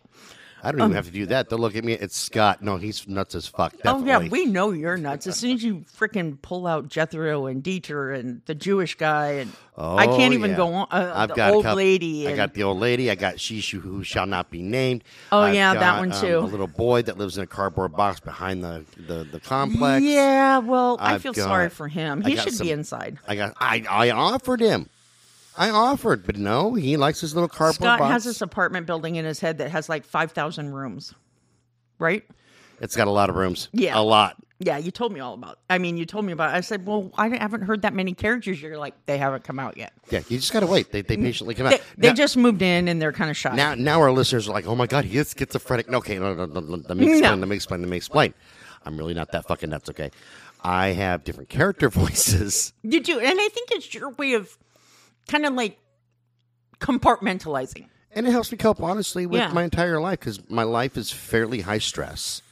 I 0.62 0.72
don't 0.72 0.80
even 0.80 0.92
have 0.92 1.06
to 1.06 1.12
do 1.12 1.26
that. 1.26 1.48
They'll 1.48 1.58
look 1.58 1.76
at 1.76 1.84
me. 1.84 1.92
It's 1.92 2.16
Scott. 2.16 2.62
No, 2.62 2.76
he's 2.76 3.06
nuts 3.06 3.34
as 3.34 3.46
fuck. 3.46 3.72
Definitely. 3.76 4.02
Oh 4.12 4.20
yeah, 4.22 4.28
we 4.28 4.46
know 4.46 4.72
you're 4.72 4.96
nuts. 4.96 5.26
As 5.26 5.36
soon 5.36 5.52
as 5.52 5.62
you 5.62 5.84
freaking 5.98 6.40
pull 6.42 6.66
out 6.66 6.88
Jethro 6.88 7.46
and 7.46 7.62
Dieter 7.62 8.18
and 8.18 8.40
the 8.46 8.54
Jewish 8.54 8.94
guy, 8.96 9.32
and 9.32 9.52
I 9.76 10.06
Oh, 10.06 10.16
can't 10.16 10.34
even 10.34 10.52
yeah. 10.52 10.56
go 10.56 10.72
on. 10.74 10.88
Uh, 10.90 11.12
I've 11.14 11.28
the 11.28 11.34
got 11.34 11.52
old 11.52 11.64
couple- 11.64 11.76
lady. 11.76 12.26
I 12.26 12.34
got 12.34 12.54
the 12.54 12.62
old 12.64 12.78
lady. 12.80 13.10
I 13.10 13.14
got 13.14 13.38
she 13.38 13.60
who 13.60 14.02
shall 14.02 14.26
not 14.26 14.50
be 14.50 14.62
named. 14.62 15.04
Oh, 15.30 15.40
I've 15.40 15.54
yeah, 15.54 15.74
that 15.74 15.80
got, 15.80 15.98
one, 16.00 16.12
um, 16.12 16.20
too. 16.20 16.38
a 16.38 16.40
little 16.40 16.66
boy 16.66 17.02
that 17.02 17.18
lives 17.18 17.36
in 17.36 17.44
a 17.44 17.46
cardboard 17.46 17.92
box 17.92 18.18
behind 18.20 18.64
the 18.64 18.84
the, 18.96 19.24
the 19.24 19.40
complex. 19.40 20.04
yeah, 20.04 20.58
well, 20.58 20.96
I 20.98 21.14
I've 21.14 21.22
feel 21.22 21.32
got- 21.32 21.42
sorry 21.44 21.68
for 21.68 21.86
him. 21.88 22.22
He 22.22 22.36
should 22.36 22.54
some- 22.54 22.66
be 22.66 22.72
inside. 22.72 23.18
I 23.28 23.36
got. 23.36 23.54
I 23.60 23.84
I 23.88 24.10
offered 24.10 24.60
him. 24.60 24.88
I 25.56 25.70
offered, 25.70 26.26
but 26.26 26.36
no, 26.36 26.74
he 26.74 26.96
likes 26.96 27.20
his 27.20 27.34
little 27.34 27.48
cardboard 27.48 27.76
Scott 27.76 27.98
box. 27.98 28.12
has 28.12 28.24
this 28.24 28.40
apartment 28.40 28.86
building 28.86 29.16
in 29.16 29.24
his 29.24 29.40
head 29.40 29.58
that 29.58 29.70
has 29.70 29.88
like 29.88 30.04
five 30.04 30.32
thousand 30.32 30.72
rooms, 30.72 31.14
right? 31.98 32.24
It's 32.80 32.96
got 32.96 33.06
a 33.06 33.10
lot 33.10 33.30
of 33.30 33.36
rooms. 33.36 33.68
Yeah. 33.72 33.98
a 33.98 34.02
lot. 34.02 34.36
Yeah, 34.58 34.78
you 34.78 34.90
told 34.90 35.12
me 35.12 35.20
all 35.20 35.34
about. 35.34 35.58
I 35.68 35.76
mean, 35.76 35.98
you 35.98 36.06
told 36.06 36.24
me 36.24 36.32
about. 36.32 36.54
It. 36.54 36.56
I 36.56 36.60
said, 36.62 36.86
well, 36.86 37.10
I 37.18 37.28
haven't 37.28 37.62
heard 37.62 37.82
that 37.82 37.92
many 37.92 38.14
characters. 38.14 38.60
You're 38.60 38.78
like, 38.78 38.94
they 39.04 39.18
haven't 39.18 39.44
come 39.44 39.58
out 39.58 39.76
yet. 39.76 39.92
Yeah, 40.10 40.20
you 40.28 40.38
just 40.38 40.52
gotta 40.52 40.66
wait. 40.66 40.92
They 40.92 41.02
they 41.02 41.16
patiently 41.16 41.54
come 41.54 41.66
out. 41.66 41.72
They, 41.72 41.80
they 41.98 42.08
now, 42.08 42.14
just 42.14 42.38
moved 42.38 42.62
in 42.62 42.88
and 42.88 43.00
they're 43.00 43.12
kind 43.12 43.30
of 43.30 43.36
shy. 43.36 43.54
now 43.54 43.74
now 43.74 44.00
our 44.00 44.10
listeners 44.12 44.48
are 44.48 44.52
like, 44.52 44.66
oh 44.66 44.74
my 44.74 44.86
god, 44.86 45.04
he 45.04 45.18
is 45.18 45.34
schizophrenic. 45.36 45.90
No, 45.90 45.98
okay, 45.98 46.18
no, 46.18 46.34
no, 46.34 46.46
no, 46.46 46.60
no, 46.60 46.76
let 46.88 46.96
me 46.96 47.04
explain. 47.06 47.22
No. 47.22 47.34
Let 47.34 47.48
me 47.48 47.56
explain. 47.56 47.80
Let 47.82 47.90
me 47.90 47.96
explain. 47.98 48.34
I'm 48.84 48.96
really 48.96 49.14
not 49.14 49.32
that 49.32 49.46
fucking 49.46 49.68
nuts. 49.68 49.90
Okay, 49.90 50.10
I 50.62 50.88
have 50.88 51.22
different 51.22 51.50
character 51.50 51.88
voices. 51.90 52.72
You 52.82 53.00
do, 53.00 53.18
and 53.20 53.38
I 53.38 53.48
think 53.48 53.72
it's 53.72 53.92
your 53.92 54.10
way 54.10 54.32
of 54.32 54.56
kind 55.28 55.44
of 55.46 55.54
like 55.54 55.78
compartmentalizing. 56.80 57.86
and 58.12 58.26
it 58.26 58.30
helps 58.30 58.52
me 58.52 58.58
cope 58.58 58.82
honestly 58.82 59.26
with 59.26 59.40
Yeah. 59.40 59.52
my 59.52 59.64
entire 59.64 60.00
life 60.00 60.20
because 60.20 60.48
my 60.50 60.62
life 60.62 60.96
is 60.96 61.10
fairly 61.10 61.60
high 61.62 61.78
stress 61.78 62.42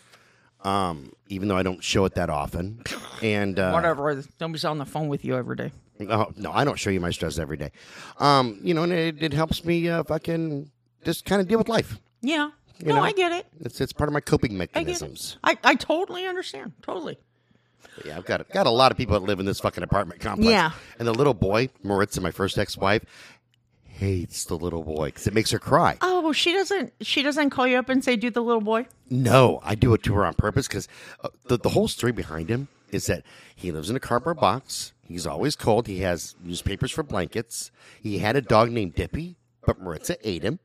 um 0.62 1.12
even 1.28 1.48
though 1.48 1.56
i 1.58 1.62
don't 1.62 1.84
show 1.84 2.04
it 2.06 2.14
that 2.14 2.30
often 2.30 2.82
and 3.22 3.58
uh 3.58 3.70
Whatever. 3.72 4.22
Nobody's 4.40 4.64
on 4.64 4.78
the 4.78 4.86
phone 4.86 5.08
with 5.08 5.24
you 5.24 5.36
every 5.36 5.56
day. 5.56 5.72
no, 5.98 6.32
no 6.36 6.50
i 6.52 6.64
don't 6.64 6.78
show 6.78 6.88
you 6.90 7.00
my 7.00 7.10
stress 7.10 7.38
every 7.38 7.56
day 7.58 7.70
um 8.18 8.58
you 8.62 8.72
know 8.72 8.82
and 8.84 8.92
it, 8.92 9.22
it 9.22 9.32
helps 9.34 9.64
me 9.64 9.88
uh 9.88 10.02
fucking 10.04 10.70
just 11.04 11.24
kind 11.26 11.42
of 11.42 11.48
deal 11.48 11.58
with 11.58 11.68
life 11.68 11.98
Yeah. 12.22 12.50
no, 12.82 12.94
know? 12.96 13.02
I 13.02 13.12
get 13.12 13.30
it. 13.32 13.46
it's 13.60 13.78
it's 13.80 13.92
part 13.92 14.08
of 14.08 14.14
my 14.14 14.20
coping 14.20 14.52
I 14.52 14.56
mechanisms 14.56 15.36
it. 15.44 15.58
I, 15.64 15.72
I 15.72 15.74
totally 15.74 16.26
understand. 16.26 16.72
Totally. 16.82 17.18
Yeah 18.04 18.16
i've 18.16 18.24
got 18.24 18.48
got 18.50 18.66
a 18.66 18.70
lot 18.70 18.90
of 18.92 18.98
people 18.98 19.18
that 19.18 19.26
live 19.26 19.40
in 19.40 19.46
this 19.46 19.60
fucking 19.60 19.82
apartment 19.84 20.20
complex 20.20 20.48
Yeah. 20.50 20.70
and 20.98 21.06
the 21.08 21.12
little 21.14 21.34
boy 21.34 21.68
maritza 21.82 22.20
my 22.20 22.30
first 22.30 22.58
ex-wife 22.58 23.04
hates 23.86 24.44
the 24.46 24.56
little 24.56 24.82
boy 24.82 25.06
because 25.06 25.26
it 25.26 25.34
makes 25.34 25.50
her 25.50 25.58
cry 25.58 25.96
Oh, 26.00 26.20
well, 26.20 26.32
she 26.32 26.52
doesn't. 26.52 26.92
She 27.00 27.22
doesn't 27.22 27.50
call 27.50 27.66
you 27.66 27.76
up 27.76 27.88
and 27.88 28.02
say, 28.02 28.16
"Do 28.16 28.30
the 28.30 28.42
little 28.42 28.60
boy." 28.62 28.86
No, 29.10 29.60
I 29.62 29.74
do 29.74 29.92
it 29.94 30.02
to 30.04 30.14
her 30.14 30.24
on 30.24 30.34
purpose 30.34 30.66
because 30.66 30.88
uh, 31.22 31.28
the 31.48 31.58
the 31.58 31.68
whole 31.68 31.86
story 31.86 32.12
behind 32.12 32.48
him 32.48 32.68
is 32.90 33.06
that 33.06 33.22
he 33.54 33.70
lives 33.70 33.90
in 33.90 33.96
a 33.96 34.00
cardboard 34.00 34.38
box. 34.40 34.92
He's 35.06 35.26
always 35.26 35.54
cold. 35.54 35.86
He 35.86 36.00
has 36.00 36.34
newspapers 36.42 36.90
for 36.90 37.02
blankets. 37.02 37.70
He 38.02 38.18
had 38.18 38.36
a 38.36 38.40
dog 38.40 38.70
named 38.72 38.94
Dippy. 38.94 39.36
but 39.66 39.80
Maritza 39.80 40.16
ate 40.28 40.42
him 40.42 40.58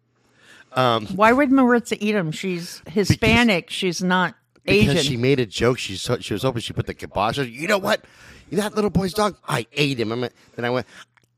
Why 0.75 1.31
would 1.33 1.51
Maritza 1.51 2.03
eat 2.03 2.15
him? 2.15 2.31
She's 2.31 2.81
Hispanic. 2.87 3.69
She's 3.69 4.01
not 4.01 4.35
because 4.65 4.89
Asian. 4.95 5.03
she 5.03 5.17
made 5.17 5.39
a 5.39 5.45
joke. 5.45 5.77
She 5.79 5.95
so, 5.97 6.17
she 6.19 6.33
was 6.33 6.43
hoping 6.43 6.61
she 6.61 6.73
put 6.73 6.85
the 6.87 6.93
kibosh. 6.93 7.37
on. 7.39 7.51
You 7.51 7.67
know 7.67 7.77
what? 7.77 8.03
That 8.51 8.75
little 8.75 8.89
boy's 8.89 9.13
dog. 9.13 9.37
I 9.47 9.65
ate 9.73 9.99
him. 9.99 10.11
I 10.11 10.15
mean, 10.15 10.29
then 10.55 10.65
I 10.65 10.69
went. 10.69 10.87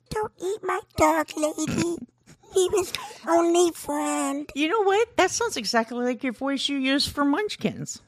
Don't 0.10 0.32
eat 0.42 0.60
my 0.64 0.80
dog, 0.98 1.28
lady. 1.38 1.98
He 2.54 2.70
was 2.74 2.92
my 3.26 3.34
only 3.34 3.72
friend. 3.72 4.50
you 4.56 4.68
know 4.68 4.82
what? 4.84 5.16
That 5.18 5.32
sounds 5.32 5.56
exactly 5.56 6.04
like 6.04 6.24
your 6.24 6.34
voice 6.34 6.68
you 6.68 6.78
use 6.78 7.08
for 7.08 7.24
Munchkins. 7.24 8.02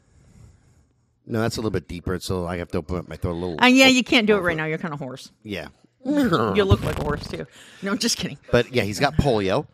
No, 1.26 1.40
that's 1.42 1.56
a 1.56 1.60
little 1.62 1.72
bit 1.72 1.88
deeper. 1.88 2.20
So 2.20 2.46
I 2.46 2.58
have 2.58 2.70
to 2.72 2.80
open 2.80 2.98
up 2.98 3.08
my 3.08 3.16
throat 3.16 3.32
a 3.34 3.36
little. 3.40 3.56
And 3.60 3.76
yeah, 3.76 3.88
you 3.88 4.04
can't 4.04 4.28
do 4.28 4.36
it 4.36 4.42
right 4.42 4.58
now. 4.58 4.66
You're 4.66 4.78
kind 4.78 4.94
of 4.94 5.00
hoarse. 5.00 5.32
yeah. 5.44 5.68
You 6.06 6.66
look 6.66 6.84
like 6.84 7.00
a 7.00 7.04
horse 7.04 7.26
too. 7.30 7.48
No, 7.82 7.92
I'm 7.92 7.98
just 7.98 8.18
kidding. 8.18 8.38
But 8.52 8.74
yeah, 8.74 8.84
he's 8.84 9.00
got 9.00 9.14
polio, 9.16 9.66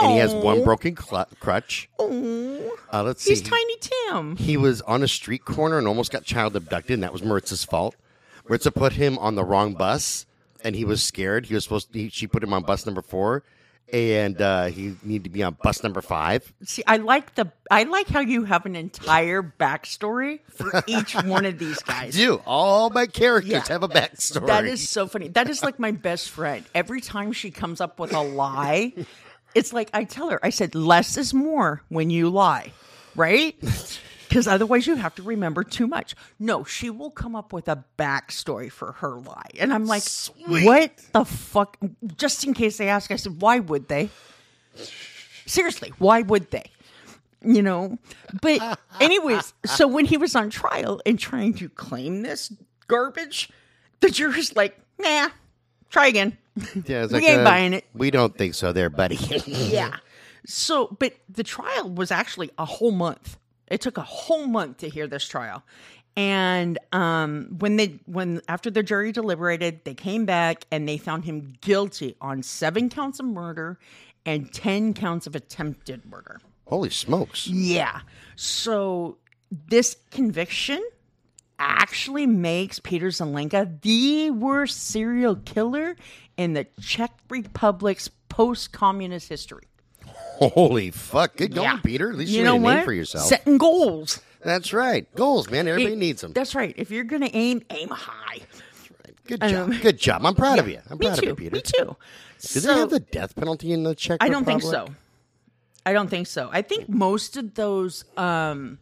and 0.00 0.12
he 0.12 0.18
has 0.18 0.34
one 0.34 0.64
broken 0.64 0.96
cl- 0.96 1.28
crutch. 1.40 1.88
Oh, 1.98 2.76
Uh, 2.92 3.02
let's 3.02 3.22
see. 3.22 3.30
he's 3.30 3.42
Tiny 3.42 3.76
Tim. 3.80 4.36
He 4.36 4.56
was 4.56 4.80
on 4.82 5.02
a 5.02 5.08
street 5.08 5.44
corner 5.44 5.78
and 5.78 5.86
almost 5.88 6.12
got 6.12 6.24
child 6.24 6.54
abducted, 6.56 6.94
and 6.94 7.02
that 7.02 7.12
was 7.12 7.22
Maritza's 7.22 7.64
fault. 7.64 7.96
Maritza 8.48 8.70
put 8.70 8.94
him 8.94 9.18
on 9.18 9.34
the 9.34 9.44
wrong 9.44 9.74
bus, 9.74 10.26
and 10.62 10.74
he 10.76 10.84
was 10.84 11.02
scared. 11.02 11.46
He 11.46 11.54
was 11.54 11.64
supposed 11.64 11.92
to. 11.92 11.98
He, 11.98 12.08
she 12.08 12.26
put 12.26 12.42
him 12.42 12.52
on 12.52 12.62
bus 12.62 12.86
number 12.86 13.02
four, 13.02 13.42
and 13.92 14.40
uh, 14.40 14.66
he 14.66 14.94
needed 15.02 15.24
to 15.24 15.30
be 15.30 15.42
on 15.42 15.56
bus 15.62 15.82
number 15.82 16.00
five. 16.00 16.52
See, 16.64 16.82
I 16.86 16.96
like 16.96 17.34
the 17.34 17.52
I 17.70 17.82
like 17.84 18.08
how 18.08 18.20
you 18.20 18.44
have 18.44 18.64
an 18.66 18.74
entire 18.76 19.42
backstory 19.42 20.40
for 20.48 20.82
each 20.86 21.14
one 21.14 21.44
of 21.44 21.58
these 21.58 21.78
guys. 21.82 22.14
Do 22.14 22.40
all 22.46 22.88
my 22.90 23.06
characters 23.06 23.52
Yeah. 23.52 23.64
have 23.68 23.82
a 23.82 23.88
backstory? 23.88 24.46
That 24.46 24.64
is 24.64 24.88
so 24.88 25.06
funny. 25.06 25.28
That 25.28 25.48
is 25.50 25.62
like 25.62 25.78
my 25.78 25.90
best 25.90 26.30
friend. 26.30 26.64
Every 26.74 27.00
time 27.02 27.32
she 27.32 27.50
comes 27.50 27.80
up 27.82 27.98
with 28.00 28.14
a 28.14 28.20
lie, 28.22 28.94
it's 29.54 29.72
like 29.72 29.90
I 29.92 30.04
tell 30.04 30.30
her, 30.30 30.38
I 30.44 30.50
said, 30.50 30.74
less 30.74 31.16
is 31.16 31.32
more 31.34 31.82
when 31.88 32.10
you 32.10 32.30
lie, 32.30 32.72
right? 33.14 33.56
Because 34.28 34.46
otherwise 34.46 34.86
you 34.86 34.94
have 34.96 35.14
to 35.14 35.22
remember 35.22 35.64
too 35.64 35.86
much. 35.86 36.14
No, 36.38 36.62
she 36.62 36.90
will 36.90 37.10
come 37.10 37.34
up 37.34 37.52
with 37.52 37.66
a 37.66 37.82
backstory 37.98 38.70
for 38.70 38.92
her 38.92 39.18
lie. 39.18 39.48
And 39.58 39.72
I'm 39.72 39.86
like, 39.86 40.02
what 40.46 40.92
the 41.12 41.24
fuck? 41.24 41.78
Just 42.16 42.44
in 42.44 42.52
case 42.52 42.76
they 42.76 42.88
ask, 42.88 43.10
I 43.10 43.16
said, 43.16 43.40
why 43.40 43.60
would 43.60 43.88
they? 43.88 44.10
Seriously, 45.46 45.92
why 45.98 46.20
would 46.22 46.50
they? 46.50 46.70
You 47.40 47.62
know? 47.62 47.98
But, 48.42 48.78
anyways, 49.00 49.54
so 49.64 49.88
when 49.88 50.04
he 50.04 50.18
was 50.18 50.36
on 50.36 50.50
trial 50.50 51.00
and 51.06 51.18
trying 51.18 51.54
to 51.54 51.70
claim 51.70 52.20
this 52.20 52.52
garbage, 52.86 53.48
the 54.00 54.10
juror's 54.10 54.54
like, 54.54 54.78
nah, 54.98 55.30
try 55.88 56.06
again. 56.06 56.36
Yeah, 56.86 57.04
it's 57.04 57.12
we 57.12 57.20
like, 57.20 57.28
ain't 57.28 57.40
uh, 57.40 57.44
buying 57.44 57.72
it. 57.74 57.84
We 57.94 58.10
don't 58.10 58.36
think 58.36 58.54
so, 58.54 58.72
there, 58.72 58.90
buddy. 58.90 59.16
Yeah. 59.46 59.96
So, 60.46 60.96
but 60.98 61.14
the 61.28 61.42
trial 61.42 61.90
was 61.90 62.10
actually 62.10 62.50
a 62.58 62.64
whole 62.64 62.90
month. 62.90 63.36
It 63.66 63.80
took 63.80 63.98
a 63.98 64.02
whole 64.02 64.46
month 64.46 64.78
to 64.78 64.88
hear 64.88 65.06
this 65.06 65.26
trial. 65.26 65.62
And 66.16 66.78
um, 66.92 67.56
when 67.58 67.76
they, 67.76 68.00
when 68.06 68.40
after 68.48 68.70
the 68.70 68.82
jury 68.82 69.12
deliberated, 69.12 69.84
they 69.84 69.94
came 69.94 70.24
back 70.24 70.64
and 70.72 70.88
they 70.88 70.96
found 70.96 71.24
him 71.24 71.54
guilty 71.60 72.16
on 72.20 72.42
seven 72.42 72.88
counts 72.88 73.20
of 73.20 73.26
murder 73.26 73.78
and 74.24 74.52
10 74.52 74.94
counts 74.94 75.26
of 75.26 75.34
attempted 75.36 76.04
murder. 76.06 76.40
Holy 76.66 76.90
smokes! 76.90 77.46
Yeah. 77.46 78.00
So 78.36 79.18
this 79.50 79.96
conviction 80.10 80.82
actually 81.58 82.26
makes 82.26 82.78
Peter 82.78 83.08
Zelenka 83.08 83.80
the 83.82 84.30
worst 84.30 84.88
serial 84.88 85.36
killer 85.36 85.96
in 86.36 86.52
the 86.52 86.66
Czech 86.80 87.12
Republic's 87.28 88.08
post-communist 88.28 89.28
history. 89.28 89.64
Holy 90.06 90.90
fuck! 90.92 91.36
Good 91.36 91.54
going, 91.54 91.64
Yeah. 91.64 91.80
Peter. 91.84 92.10
At 92.10 92.16
least 92.16 92.30
you 92.30 92.38
you, 92.38 92.44
know 92.44 92.52
made 92.58 92.60
a 92.60 92.64
what? 92.64 92.74
name 92.76 92.84
for 92.84 92.92
yourself. 92.92 93.26
Setting 93.26 93.58
goals. 93.58 94.20
That's 94.44 94.72
right. 94.72 95.12
Goals, 95.16 95.50
man. 95.50 95.66
Everybody 95.66 95.96
needs 95.96 96.20
them. 96.20 96.32
That's 96.32 96.54
right. 96.54 96.72
If 96.76 96.92
you're 96.92 97.04
gonna 97.04 97.30
aim, 97.32 97.62
aim 97.70 97.88
high. 97.88 98.38
Good 99.26 99.40
job. 99.40 99.52
um, 99.70 99.78
Good 99.80 99.98
job. 99.98 100.24
I'm 100.24 100.34
proud 100.36 100.58
of 100.60 100.68
you. 100.68 100.80
I'm 100.88 100.96
proud 100.98 101.16
too. 101.18 101.30
of 101.30 101.40
you, 101.40 101.50
Peter. 101.50 101.56
Me 101.56 101.62
too. 101.62 101.96
Do 102.52 102.60
they 102.60 102.72
have 102.72 102.90
the 102.90 103.00
death 103.00 103.34
penalty 103.34 103.72
in 103.72 103.82
the 103.82 103.94
Czech 103.96 104.22
Republic? 104.22 104.30
I 104.30 104.32
don't 104.32 104.44
think 104.44 104.62
so. 104.62 104.94
I 105.84 105.92
don't 105.92 106.08
think 106.08 106.26
so. 106.28 106.48
I 106.52 106.62
think 106.62 106.88
most 106.88 107.36
of 107.36 107.54
those, 107.54 108.04
um, 108.16 108.78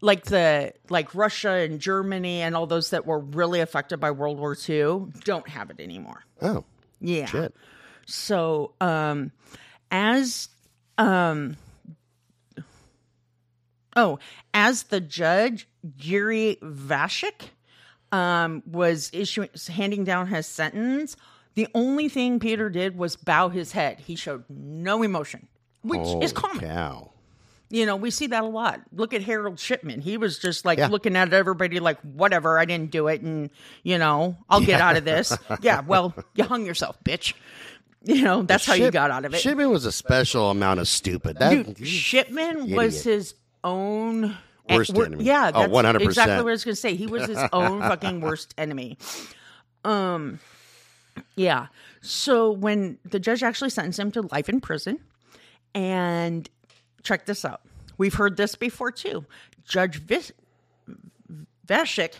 like 0.00 0.24
the 0.26 0.72
like 0.90 1.14
Russia 1.14 1.50
and 1.50 1.80
Germany 1.80 2.42
and 2.42 2.54
all 2.56 2.66
those 2.66 2.90
that 2.90 3.06
were 3.06 3.18
really 3.18 3.60
affected 3.60 3.98
by 3.98 4.10
World 4.10 4.38
War 4.38 4.56
II, 4.68 5.06
don't 5.24 5.48
have 5.48 5.70
it 5.70 5.80
anymore. 5.80 6.24
Oh, 6.40 6.64
Yeah. 7.00 7.26
shit. 7.26 7.54
So, 8.06 8.72
um, 8.80 9.32
as 9.90 10.48
um, 10.98 11.56
oh, 13.96 14.18
as 14.54 14.84
the 14.84 15.00
judge 15.00 15.68
Yuri 15.98 16.58
Vashik 16.62 17.50
um 18.10 18.62
was 18.66 19.10
issuing 19.12 19.50
handing 19.68 20.04
down 20.04 20.28
his 20.28 20.46
sentence, 20.46 21.16
the 21.54 21.68
only 21.74 22.08
thing 22.08 22.38
Peter 22.40 22.70
did 22.70 22.96
was 22.96 23.16
bow 23.16 23.48
his 23.48 23.72
head. 23.72 24.00
He 24.00 24.16
showed 24.16 24.44
no 24.48 25.02
emotion, 25.02 25.48
which 25.82 26.06
is 26.22 26.32
common. 26.32 26.60
Cow. 26.60 27.10
You 27.70 27.84
know, 27.84 27.96
we 27.96 28.10
see 28.10 28.26
that 28.28 28.44
a 28.44 28.46
lot. 28.46 28.80
Look 28.92 29.12
at 29.12 29.22
Harold 29.22 29.58
Shipman. 29.60 30.00
He 30.00 30.16
was 30.16 30.38
just 30.38 30.64
like 30.64 30.78
Yeah. 30.78 30.88
looking 30.88 31.16
at 31.16 31.34
everybody 31.34 31.80
like, 31.80 32.00
whatever, 32.00 32.58
I 32.58 32.64
didn't 32.64 32.90
do 32.90 33.08
it. 33.08 33.20
And, 33.20 33.50
you 33.82 33.98
know, 33.98 34.36
I'll 34.48 34.62
get 34.62 34.80
out 34.80 34.96
of 34.96 35.04
this. 35.04 35.36
yeah, 35.60 35.82
well, 35.82 36.14
you 36.34 36.44
hung 36.44 36.64
yourself, 36.64 36.96
bitch. 37.04 37.34
You 38.04 38.22
know, 38.22 38.42
that's 38.42 38.64
how 38.64 38.72
you 38.74 38.90
got 38.90 39.10
out 39.10 39.24
of 39.26 39.34
it. 39.34 39.38
Shipman 39.40 39.70
was 39.70 39.84
a 39.84 39.92
special 39.92 40.50
amount 40.50 40.80
of 40.80 40.88
stupid. 40.88 41.38
That 41.38 41.50
Dude, 41.76 41.86
Shipman 41.86 42.74
was 42.74 43.02
his 43.02 43.34
own 43.64 44.34
Worst 44.70 44.94
wor- 44.94 45.04
enemy. 45.06 45.24
Yeah, 45.24 45.50
Oh, 45.54 45.68
100%. 45.68 46.00
exactly 46.02 46.36
what 46.36 46.48
I 46.48 46.52
was 46.52 46.64
going 46.64 46.74
to 46.74 46.80
say. 46.80 46.94
He 46.94 47.06
was 47.06 47.26
his 47.26 47.38
own 47.52 47.80
fucking 47.80 48.20
worst 48.22 48.54
enemy. 48.56 48.96
Um, 49.84 50.38
yeah. 51.36 51.66
So 52.00 52.50
when 52.50 52.98
the 53.04 53.18
judge 53.18 53.42
actually 53.42 53.70
sentenced 53.70 53.98
him 53.98 54.10
to 54.12 54.22
life 54.22 54.48
in 54.48 54.60
prison, 54.60 55.00
and 55.74 56.48
check 57.02 57.26
this 57.26 57.44
out, 57.44 57.60
we've 57.96 58.14
heard 58.14 58.36
this 58.36 58.54
before 58.54 58.90
too. 58.90 59.24
Judge 59.64 59.96
Vis- 60.00 60.32
Vashik 61.66 62.14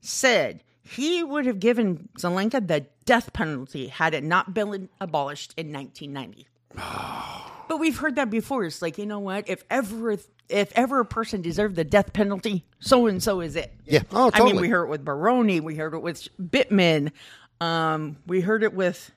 said 0.00 0.62
he 0.82 1.22
would 1.22 1.46
have 1.46 1.60
given 1.60 2.08
Zelenka 2.18 2.66
the 2.66 2.86
death 3.04 3.32
penalty 3.32 3.88
had 3.88 4.14
it 4.14 4.24
not 4.24 4.54
been 4.54 4.88
abolished 5.00 5.54
in 5.56 5.72
1990. 5.72 6.46
But 7.68 7.80
we've 7.80 7.98
heard 7.98 8.16
that 8.16 8.30
before. 8.30 8.64
It's 8.64 8.80
like, 8.80 8.96
you 8.96 9.04
know 9.04 9.18
what? 9.18 9.46
If 9.46 9.62
ever 9.68 10.16
if 10.48 10.72
ever 10.74 11.00
a 11.00 11.04
person 11.04 11.42
deserved 11.42 11.76
the 11.76 11.84
death 11.84 12.14
penalty, 12.14 12.64
so 12.80 13.06
and 13.06 13.22
so 13.22 13.40
is 13.40 13.56
it. 13.56 13.70
Yeah. 13.84 14.04
Oh, 14.10 14.30
totally. 14.30 14.50
I 14.50 14.52
mean, 14.54 14.62
we 14.62 14.68
heard 14.70 14.84
it 14.84 14.88
with 14.88 15.04
Baroni, 15.04 15.60
we 15.60 15.74
heard 15.74 15.92
it 15.92 16.00
with 16.00 16.26
Bittman, 16.40 17.12
um, 17.60 18.16
we 18.26 18.40
heard 18.40 18.62
it 18.62 18.72
with 18.72 19.10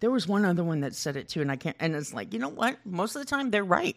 there 0.00 0.10
was 0.10 0.26
one 0.26 0.46
other 0.46 0.64
one 0.64 0.80
that 0.80 0.94
said 0.94 1.16
it 1.16 1.28
too, 1.28 1.42
and 1.42 1.52
I 1.52 1.56
can't 1.56 1.76
and 1.80 1.94
it's 1.94 2.14
like, 2.14 2.32
you 2.32 2.38
know 2.38 2.48
what? 2.48 2.78
Most 2.86 3.14
of 3.14 3.20
the 3.20 3.26
time 3.26 3.50
they're 3.50 3.62
right. 3.62 3.96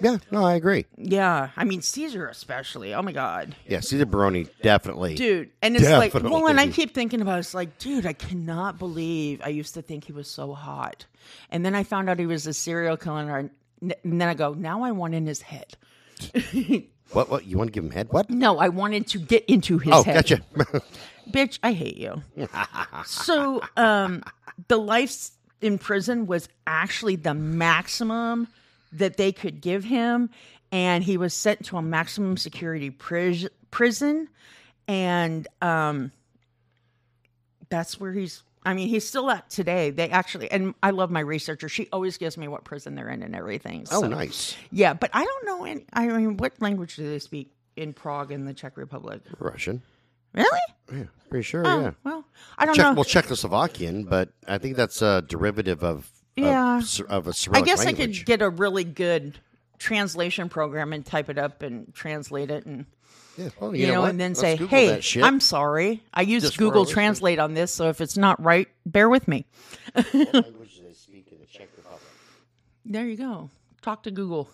Yeah, 0.00 0.18
no, 0.30 0.44
I 0.44 0.54
agree. 0.54 0.86
Yeah. 0.96 1.50
I 1.56 1.64
mean 1.64 1.82
Caesar 1.82 2.28
especially. 2.28 2.94
Oh 2.94 3.02
my 3.02 3.12
god. 3.12 3.54
Yeah, 3.66 3.80
Caesar 3.80 4.06
Baroni 4.06 4.46
definitely. 4.62 5.14
Dude. 5.14 5.50
And 5.62 5.76
it's 5.76 5.88
like 5.88 6.14
well, 6.14 6.46
and 6.48 6.60
I 6.60 6.68
keep 6.68 6.94
thinking 6.94 7.20
about 7.20 7.36
it, 7.36 7.40
it's 7.40 7.54
like, 7.54 7.78
dude, 7.78 8.06
I 8.06 8.12
cannot 8.12 8.78
believe 8.78 9.40
I 9.44 9.48
used 9.48 9.74
to 9.74 9.82
think 9.82 10.04
he 10.04 10.12
was 10.12 10.28
so 10.28 10.52
hot. 10.54 11.06
And 11.50 11.64
then 11.64 11.74
I 11.74 11.82
found 11.84 12.10
out 12.10 12.18
he 12.18 12.26
was 12.26 12.46
a 12.46 12.52
serial 12.52 12.96
killer 12.96 13.38
and 13.38 13.50
and 14.02 14.20
then 14.20 14.28
I 14.28 14.34
go, 14.34 14.54
now 14.54 14.82
I 14.82 14.92
want 14.92 15.14
in 15.14 15.26
his 15.26 15.42
head. 15.42 15.76
What? 17.12 17.28
What? 17.30 17.44
You 17.46 17.58
want 17.58 17.68
to 17.68 17.72
give 17.72 17.84
him 17.84 17.90
head? 17.90 18.08
What? 18.10 18.30
No, 18.30 18.58
I 18.58 18.68
wanted 18.70 19.06
to 19.08 19.18
get 19.18 19.44
into 19.44 19.78
his 19.78 19.92
Oh, 19.94 20.02
head. 20.02 20.14
gotcha. 20.14 20.40
Bitch, 21.30 21.58
I 21.62 21.72
hate 21.72 21.96
you. 21.98 22.22
so, 23.06 23.62
um, 23.76 24.22
the 24.68 24.78
life 24.78 25.30
in 25.60 25.78
prison 25.78 26.26
was 26.26 26.48
actually 26.66 27.16
the 27.16 27.34
maximum 27.34 28.48
that 28.94 29.16
they 29.16 29.32
could 29.32 29.60
give 29.60 29.84
him, 29.84 30.30
and 30.72 31.04
he 31.04 31.16
was 31.16 31.34
sent 31.34 31.64
to 31.66 31.76
a 31.76 31.82
maximum 31.82 32.36
security 32.36 32.90
pris- 32.90 33.48
prison, 33.70 34.28
and 34.88 35.46
um, 35.62 36.12
that's 37.68 37.98
where 38.00 38.12
he's. 38.12 38.42
I 38.66 38.72
mean, 38.72 38.88
he's 38.88 39.06
still 39.06 39.30
at 39.30 39.50
today. 39.50 39.90
They 39.90 40.08
actually, 40.08 40.50
and 40.50 40.74
I 40.82 40.90
love 40.90 41.10
my 41.10 41.20
researcher. 41.20 41.68
She 41.68 41.86
always 41.92 42.16
gives 42.16 42.38
me 42.38 42.48
what 42.48 42.64
prison 42.64 42.94
they're 42.94 43.10
in 43.10 43.22
and 43.22 43.36
everything. 43.36 43.86
oh, 43.90 44.00
so- 44.00 44.06
nice. 44.08 44.56
Yeah, 44.70 44.94
but 44.94 45.10
I 45.12 45.22
don't 45.22 45.44
know 45.46 45.64
any. 45.66 45.84
I 45.92 46.06
mean, 46.08 46.38
what 46.38 46.54
language 46.62 46.96
do 46.96 47.08
they 47.08 47.18
speak 47.18 47.52
in 47.76 47.92
Prague 47.92 48.32
in 48.32 48.46
the 48.46 48.54
Czech 48.54 48.76
Republic? 48.78 49.20
Russian. 49.38 49.82
Really? 50.32 50.60
Yeah, 50.92 51.04
pretty 51.30 51.44
sure. 51.44 51.62
Oh, 51.66 51.80
yeah. 51.80 51.90
well, 52.04 52.24
I 52.58 52.64
don't 52.66 52.74
Czech, 52.74 52.84
know. 52.86 52.94
well, 52.94 53.04
Czechoslovakian, 53.04 54.08
but 54.08 54.30
I 54.48 54.58
think 54.58 54.76
that's 54.76 55.00
a 55.02 55.22
derivative 55.22 55.84
of 55.84 56.10
Yeah. 56.36 56.78
of, 56.78 57.00
of 57.08 57.26
a 57.26 57.30
I 57.30 57.32
Cyrillic 57.32 57.64
guess 57.64 57.86
I 57.86 57.92
could 57.92 58.24
get 58.24 58.42
a 58.42 58.50
really 58.50 58.84
good 58.84 59.38
translation 59.78 60.48
program 60.48 60.92
and 60.92 61.04
type 61.04 61.28
it 61.28 61.38
up 61.38 61.62
and 61.62 61.92
translate 61.94 62.50
it 62.50 62.66
and 62.66 62.86
yeah, 63.36 63.48
well, 63.58 63.74
you, 63.74 63.86
you, 63.86 63.92
know, 63.92 64.02
what? 64.02 64.10
and 64.10 64.20
then 64.20 64.30
Let's 64.30 64.40
say, 64.40 64.56
Google 64.56 64.78
"Hey. 64.78 65.00
I'm 65.22 65.40
sorry. 65.40 66.02
I 66.12 66.22
used 66.22 66.46
Just 66.46 66.58
Google. 66.58 66.86
Translate 66.86 67.40
on 67.40 67.54
this, 67.54 67.72
so 67.72 67.88
if 67.88 68.00
it's 68.00 68.16
not 68.16 68.40
right, 68.42 68.68
bear 68.86 69.08
with 69.08 69.26
me." 69.26 69.44
Language 69.94 70.80
they 70.86 70.92
speak 70.92 71.26
in 71.32 71.40
the 71.40 71.46
Czech 71.46 71.68
Republic? 71.76 72.00
There 72.84 73.06
you 73.06 73.16
go. 73.16 73.50
Talk 73.82 74.04
to 74.04 74.12
Google. 74.12 74.48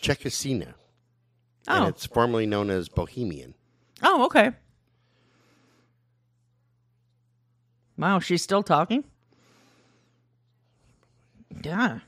Czechosina. 0.00 0.74
Oh. 1.68 1.74
And 1.74 1.88
it's 1.88 2.06
formerly 2.06 2.46
known 2.46 2.70
as 2.70 2.88
Bohemian. 2.88 3.54
Oh, 4.02 4.24
okay. 4.26 4.52
Wow, 7.98 8.20
she's 8.20 8.42
still 8.42 8.62
talking? 8.62 9.04
Yeah. 11.62 11.98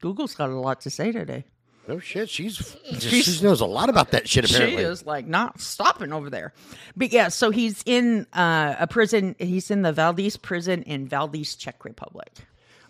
Google's 0.00 0.34
got 0.34 0.48
a 0.50 0.54
lot 0.54 0.80
to 0.82 0.90
say 0.90 1.12
today. 1.12 1.44
Oh 1.88 1.98
shit, 1.98 2.30
she's, 2.30 2.76
she 3.00 3.42
knows 3.42 3.60
a 3.60 3.66
lot 3.66 3.88
about 3.88 4.12
that 4.12 4.28
shit 4.28 4.48
apparently. 4.48 4.82
She 4.82 4.88
is 4.88 5.04
like 5.04 5.26
not 5.26 5.60
stopping 5.60 6.12
over 6.12 6.30
there. 6.30 6.52
But 6.96 7.12
yeah, 7.12 7.28
so 7.28 7.50
he's 7.50 7.82
in 7.84 8.26
uh, 8.32 8.76
a 8.78 8.86
prison. 8.86 9.34
He's 9.38 9.70
in 9.70 9.82
the 9.82 9.92
Valdez 9.92 10.36
prison 10.36 10.84
in 10.84 11.08
Valdez, 11.08 11.56
Czech 11.56 11.84
Republic. 11.84 12.30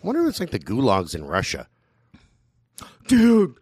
I 0.03 0.05
wonder 0.05 0.21
if 0.21 0.29
it's 0.29 0.39
like 0.39 0.51
the 0.51 0.59
gulags 0.59 1.15
in 1.15 1.25
Russia. 1.25 1.67
Dude, 3.07 3.55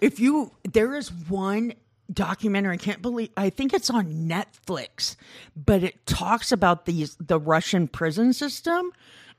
if 0.00 0.18
you 0.18 0.50
there 0.64 0.96
is 0.96 1.12
one 1.12 1.74
documentary, 2.12 2.74
I 2.74 2.78
can't 2.78 3.02
believe 3.02 3.30
I 3.36 3.50
think 3.50 3.72
it's 3.72 3.90
on 3.90 4.28
Netflix, 4.28 5.16
but 5.56 5.82
it 5.82 6.06
talks 6.06 6.52
about 6.52 6.86
these 6.86 7.16
the 7.16 7.38
Russian 7.38 7.88
prison 7.88 8.32
system 8.32 8.92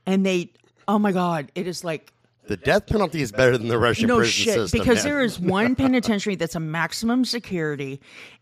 and 0.06 0.24
they 0.24 0.52
oh 0.88 0.98
my 0.98 1.12
god, 1.12 1.50
it 1.54 1.66
is 1.66 1.84
like 1.84 2.12
The 2.46 2.56
death 2.56 2.86
penalty 2.86 3.22
is 3.22 3.32
better 3.32 3.56
than 3.56 3.68
the 3.68 3.78
Russian 3.78 4.08
no 4.08 4.18
prison 4.18 4.32
shit 4.32 4.54
system. 4.54 4.80
because 4.80 5.04
man. 5.04 5.04
there 5.04 5.22
is 5.22 5.38
one 5.38 5.74
penitentiary 5.76 6.36
that's 6.36 6.54
a 6.54 6.60
maximum 6.60 7.24
security 7.24 8.00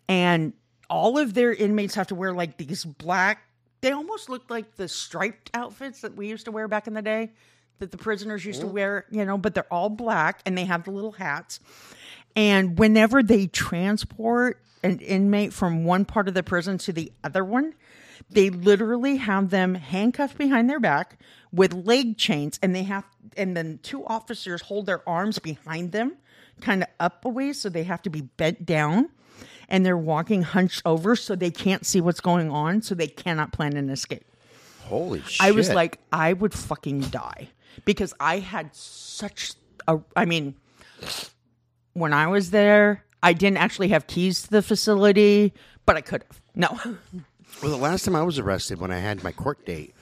and 0.08 0.52
all 0.88 1.18
of 1.18 1.34
their 1.34 1.52
inmates 1.52 1.94
have 1.94 2.08
to 2.08 2.14
wear 2.14 2.34
like 2.34 2.56
these 2.56 2.84
black 2.84 3.44
they 3.80 3.92
almost 3.92 4.28
look 4.28 4.50
like 4.50 4.76
the 4.76 4.88
striped 4.88 5.50
outfits 5.54 6.02
that 6.02 6.16
we 6.16 6.28
used 6.28 6.44
to 6.44 6.52
wear 6.52 6.68
back 6.68 6.86
in 6.86 6.94
the 6.94 7.02
day 7.02 7.30
that 7.78 7.90
the 7.90 7.96
prisoners 7.96 8.44
used 8.44 8.60
to 8.60 8.66
mm. 8.66 8.72
wear 8.72 9.06
you 9.10 9.24
know 9.24 9.38
but 9.38 9.54
they're 9.54 9.72
all 9.72 9.88
black 9.88 10.40
and 10.44 10.58
they 10.58 10.64
have 10.64 10.84
the 10.84 10.90
little 10.90 11.12
hats 11.12 11.60
and 12.36 12.78
whenever 12.78 13.22
they 13.22 13.46
transport 13.46 14.62
an 14.82 14.98
inmate 15.00 15.52
from 15.52 15.84
one 15.84 16.04
part 16.04 16.28
of 16.28 16.34
the 16.34 16.42
prison 16.42 16.78
to 16.78 16.92
the 16.92 17.12
other 17.22 17.44
one 17.44 17.74
they 18.30 18.50
literally 18.50 19.16
have 19.16 19.50
them 19.50 19.74
handcuffed 19.74 20.36
behind 20.38 20.68
their 20.68 20.80
back 20.80 21.18
with 21.52 21.72
leg 21.72 22.16
chains 22.16 22.58
and 22.62 22.74
they 22.74 22.84
have 22.84 23.04
and 23.36 23.56
then 23.56 23.78
two 23.82 24.04
officers 24.06 24.62
hold 24.62 24.86
their 24.86 25.06
arms 25.08 25.38
behind 25.38 25.92
them 25.92 26.16
kind 26.60 26.82
of 26.82 26.88
up 26.98 27.24
a 27.24 27.28
ways 27.28 27.60
so 27.60 27.68
they 27.68 27.84
have 27.84 28.02
to 28.02 28.10
be 28.10 28.20
bent 28.20 28.64
down 28.66 29.08
and 29.68 29.84
they're 29.86 29.96
walking 29.96 30.42
hunched 30.42 30.82
over 30.84 31.16
so 31.16 31.34
they 31.34 31.50
can't 31.50 31.86
see 31.86 32.00
what's 32.00 32.20
going 32.20 32.50
on 32.50 32.82
so 32.82 32.94
they 32.94 33.08
cannot 33.08 33.52
plan 33.52 33.76
an 33.76 33.88
escape 33.88 34.24
Holy 34.84 35.22
shit. 35.22 35.40
i 35.40 35.50
was 35.50 35.70
like 35.70 35.98
i 36.12 36.32
would 36.32 36.54
fucking 36.54 37.00
die 37.00 37.48
because 37.84 38.12
i 38.20 38.38
had 38.38 38.74
such 38.74 39.54
a 39.88 39.98
i 40.14 40.24
mean 40.24 40.54
when 41.94 42.12
i 42.12 42.26
was 42.26 42.50
there 42.50 43.04
i 43.22 43.32
didn't 43.32 43.56
actually 43.58 43.88
have 43.88 44.06
keys 44.06 44.42
to 44.42 44.50
the 44.50 44.62
facility 44.62 45.52
but 45.86 45.96
i 45.96 46.00
could 46.00 46.24
have 46.30 46.40
no 46.54 46.78
Well, 47.62 47.72
the 47.72 47.76
last 47.78 48.04
time 48.04 48.14
I 48.14 48.22
was 48.22 48.38
arrested 48.38 48.80
when 48.80 48.92
I 48.92 48.98
had 48.98 49.24
my 49.24 49.32
court 49.32 49.66
date, 49.66 49.92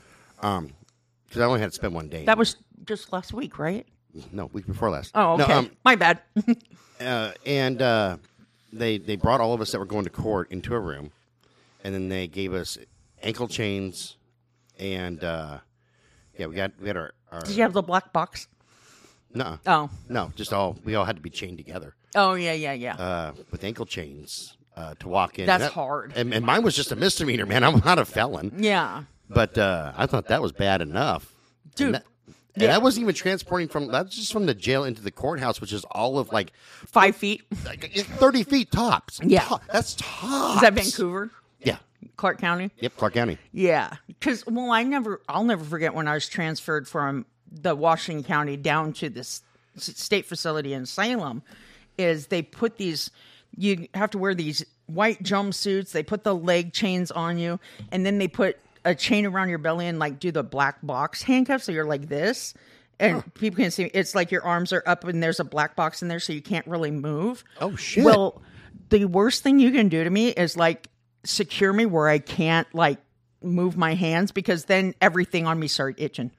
um, 0.43 0.75
because 1.27 1.41
I 1.41 1.47
only 1.47 1.61
had 1.61 1.71
to 1.71 1.75
spend 1.75 1.95
one 1.95 2.09
day. 2.09 2.25
that 2.27 2.37
was 2.37 2.57
just 2.85 3.11
last 3.13 3.33
week 3.33 3.59
right 3.59 3.87
no 4.33 4.47
week 4.47 4.67
before 4.67 4.91
last. 4.91 5.13
Oh, 5.15 5.37
No, 5.37 5.45
okay. 5.45 5.53
um, 5.55 5.71
My 5.85 5.97
bad. 5.97 6.21
uh, 7.01 7.33
and 7.47 7.81
uh, 7.83 8.19
they 8.73 8.99
they 8.99 9.17
brought 9.17 9.41
all 9.41 9.55
of 9.55 9.61
us 9.61 9.73
that 9.73 9.79
were 9.79 9.87
going 9.87 10.05
to 10.05 10.11
court 10.11 10.51
into 10.53 10.75
a 10.75 10.79
room, 10.79 11.11
and 11.85 11.95
then 11.95 12.09
they 12.09 12.27
gave 12.29 12.53
us 12.53 12.77
ankle 13.23 13.49
chains, 13.49 14.17
and 14.79 15.25
uh, 15.25 15.59
yeah, 16.37 16.47
we 16.47 16.55
got 16.55 16.73
we 16.81 16.89
had 16.89 16.97
our, 16.97 17.13
our 17.33 17.41
Did 17.41 17.57
you 17.57 17.63
have 17.63 17.73
the 17.73 17.83
black 17.83 18.13
box? 18.13 18.47
No 19.35 19.59
Oh. 19.67 19.91
no 20.09 20.33
just 20.37 20.53
all 20.53 20.77
we 20.85 20.95
all 20.95 21.05
had 21.05 21.17
to 21.17 21.23
be 21.23 21.31
chained 21.31 21.59
together 21.59 21.95
Oh 22.15 22.35
yeah, 22.35 22.53
yeah, 22.55 22.73
yeah. 22.73 22.95
uh, 22.97 23.33
with 23.51 23.63
ankle 23.65 23.85
chains 23.85 24.57
uh, 24.77 24.95
to 25.01 25.09
walk 25.09 25.39
in. 25.39 25.45
That's 25.47 25.65
that- 25.65 25.73
hard. 25.73 26.13
And, 26.17 26.33
and 26.33 26.45
mine 26.47 26.63
was 26.63 26.75
just 26.75 26.91
a 26.93 26.97
misdemeanor, 26.97 27.45
man. 27.45 27.63
I'm 27.65 27.81
not 27.85 27.99
a 27.99 28.05
felon, 28.07 28.53
yeah. 28.59 29.03
but 29.29 29.59
uh, 29.59 29.93
I 29.97 30.07
thought 30.07 30.29
that 30.29 30.41
was 30.41 30.53
bad 30.53 30.81
enough, 30.81 31.35
Dude, 31.75 31.87
And 31.89 31.95
that, 31.97 32.05
and 32.55 32.63
yeah. 32.63 32.67
that 32.69 32.81
wasn't 32.83 33.03
even 33.03 33.15
transporting 33.15 33.69
from 33.69 33.89
that's 33.89 34.17
just 34.17 34.33
from 34.33 34.47
the 34.47 34.55
jail 34.55 34.85
into 34.85 35.03
the 35.03 35.11
courthouse, 35.11 35.61
which 35.61 35.73
is 35.73 35.85
all 35.91 36.19
of 36.19 36.33
like 36.33 36.53
Five 36.87 37.15
feet. 37.15 37.43
like 37.67 37.93
thirty 37.93 38.43
feet 38.43 38.71
tops. 38.73 39.21
Yeah. 39.23 39.41
Top- 39.43 39.63
that's 39.71 39.95
tops. 39.97 40.55
Is 40.57 40.61
that 40.63 40.73
Vancouver? 40.73 41.31
Yeah. 41.61 41.77
Clark 42.17 42.39
County? 42.39 42.71
Yep, 42.79 42.97
Clark 42.97 43.13
County. 43.15 43.37
Yeah. 43.53 43.97
Cause 44.23 44.45
well, 44.47 44.71
I 44.71 44.83
never 44.85 45.21
I'll 45.29 45.45
never 45.45 45.63
forget 45.65 45.93
when 45.93 46.09
I 46.09 46.15
was 46.15 46.27
transferred 46.29 46.89
from 46.89 47.27
the 47.51 47.75
Washington 47.75 48.25
County 48.25 48.57
down 48.57 48.93
to 48.95 49.09
this 49.09 49.43
state 49.77 50.27
facility 50.27 50.73
in 50.73 50.87
Salem, 50.87 51.43
is 51.97 52.29
they 52.29 52.43
put 52.43 52.77
these 52.77 53.11
you 53.57 53.89
have 53.95 54.11
to 54.11 54.19
wear 54.19 54.35
these 54.35 54.65
white 54.87 55.23
jumpsuits, 55.23 55.93
they 55.93 56.03
put 56.03 56.25
the 56.25 56.35
leg 56.35 56.73
chains 56.73 57.11
on 57.11 57.39
you, 57.39 57.59
and 57.91 58.05
then 58.05 58.19
they 58.19 58.29
put 58.29 58.59
a 58.85 58.95
chain 58.95 59.27
around 59.27 59.49
your 59.49 59.59
belly 59.59 59.87
and 59.87 59.99
like 59.99 60.19
do 60.19 60.31
the 60.31 60.43
black 60.43 60.79
box 60.83 61.23
handcuffs 61.23 61.65
so 61.65 61.73
you're 61.73 61.85
like 61.85 62.09
this. 62.09 62.55
And 63.01 63.23
people 63.35 63.63
can 63.63 63.71
see 63.71 63.85
it's 63.85 64.15
like 64.15 64.33
your 64.33 64.45
arms 64.45 64.73
are 64.73 64.83
up 64.87 65.05
and 65.05 65.23
there's 65.23 65.39
a 65.41 65.45
black 65.45 65.77
box 65.77 66.03
in 66.03 66.09
there 66.09 66.19
so 66.19 66.33
you 66.33 66.43
can't 66.43 66.67
really 66.67 66.91
move. 66.91 67.45
Oh, 67.61 67.77
shit. 67.77 68.05
Well, 68.05 68.43
the 68.89 69.05
worst 69.05 69.43
thing 69.43 69.61
you 69.61 69.71
can 69.71 69.89
do 69.89 70.03
to 70.03 70.11
me 70.11 70.29
is 70.31 70.57
like 70.57 70.89
secure 71.25 71.73
me 71.73 71.87
where 71.87 72.09
I 72.09 72.19
can't 72.19 72.67
like 72.75 72.99
move 73.43 73.77
my 73.77 73.95
hands 73.95 74.33
because 74.33 74.65
then 74.65 74.95
everything 75.01 75.47
on 75.47 75.61
me 75.61 75.69
started 75.69 76.03
itching. 76.03 76.33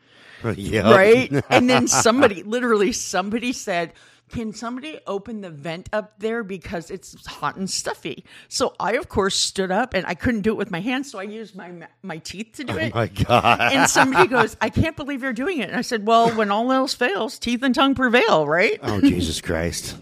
yeah. 0.55 0.91
Right? 0.91 1.31
and 1.49 1.69
then 1.69 1.87
somebody, 1.87 2.43
literally 2.43 2.91
somebody 2.91 3.53
said, 3.53 3.93
can 4.29 4.53
somebody 4.53 4.99
open 5.07 5.41
the 5.41 5.49
vent 5.49 5.89
up 5.91 6.19
there 6.19 6.43
because 6.43 6.91
it's 6.91 7.25
hot 7.25 7.55
and 7.55 7.67
stuffy? 7.67 8.23
So 8.47 8.75
I, 8.79 8.93
of 8.93 9.09
course, 9.09 9.35
stood 9.35 9.71
up 9.71 9.95
and 9.95 10.05
I 10.05 10.13
couldn't 10.13 10.41
do 10.41 10.51
it 10.51 10.57
with 10.57 10.69
my 10.69 10.81
hands, 10.81 11.09
so 11.09 11.17
I 11.17 11.23
used 11.23 11.55
my 11.55 11.71
my 12.03 12.19
teeth 12.19 12.51
to 12.57 12.63
do 12.63 12.73
oh 12.73 12.77
it. 12.77 12.93
My 12.93 13.07
God. 13.07 13.59
and 13.73 13.89
somebody 13.89 14.27
goes, 14.29 14.55
"I 14.61 14.69
can't 14.69 14.95
believe 14.95 15.23
you're 15.23 15.33
doing 15.33 15.57
it." 15.57 15.69
And 15.69 15.75
I 15.75 15.81
said, 15.81 16.05
"Well, 16.05 16.29
when 16.35 16.51
all 16.51 16.71
else 16.71 16.93
fails, 16.93 17.39
teeth 17.39 17.63
and 17.63 17.73
tongue 17.73 17.95
prevail, 17.95 18.45
right?" 18.47 18.79
Oh 18.83 19.01
Jesus 19.01 19.41
Christ. 19.41 19.97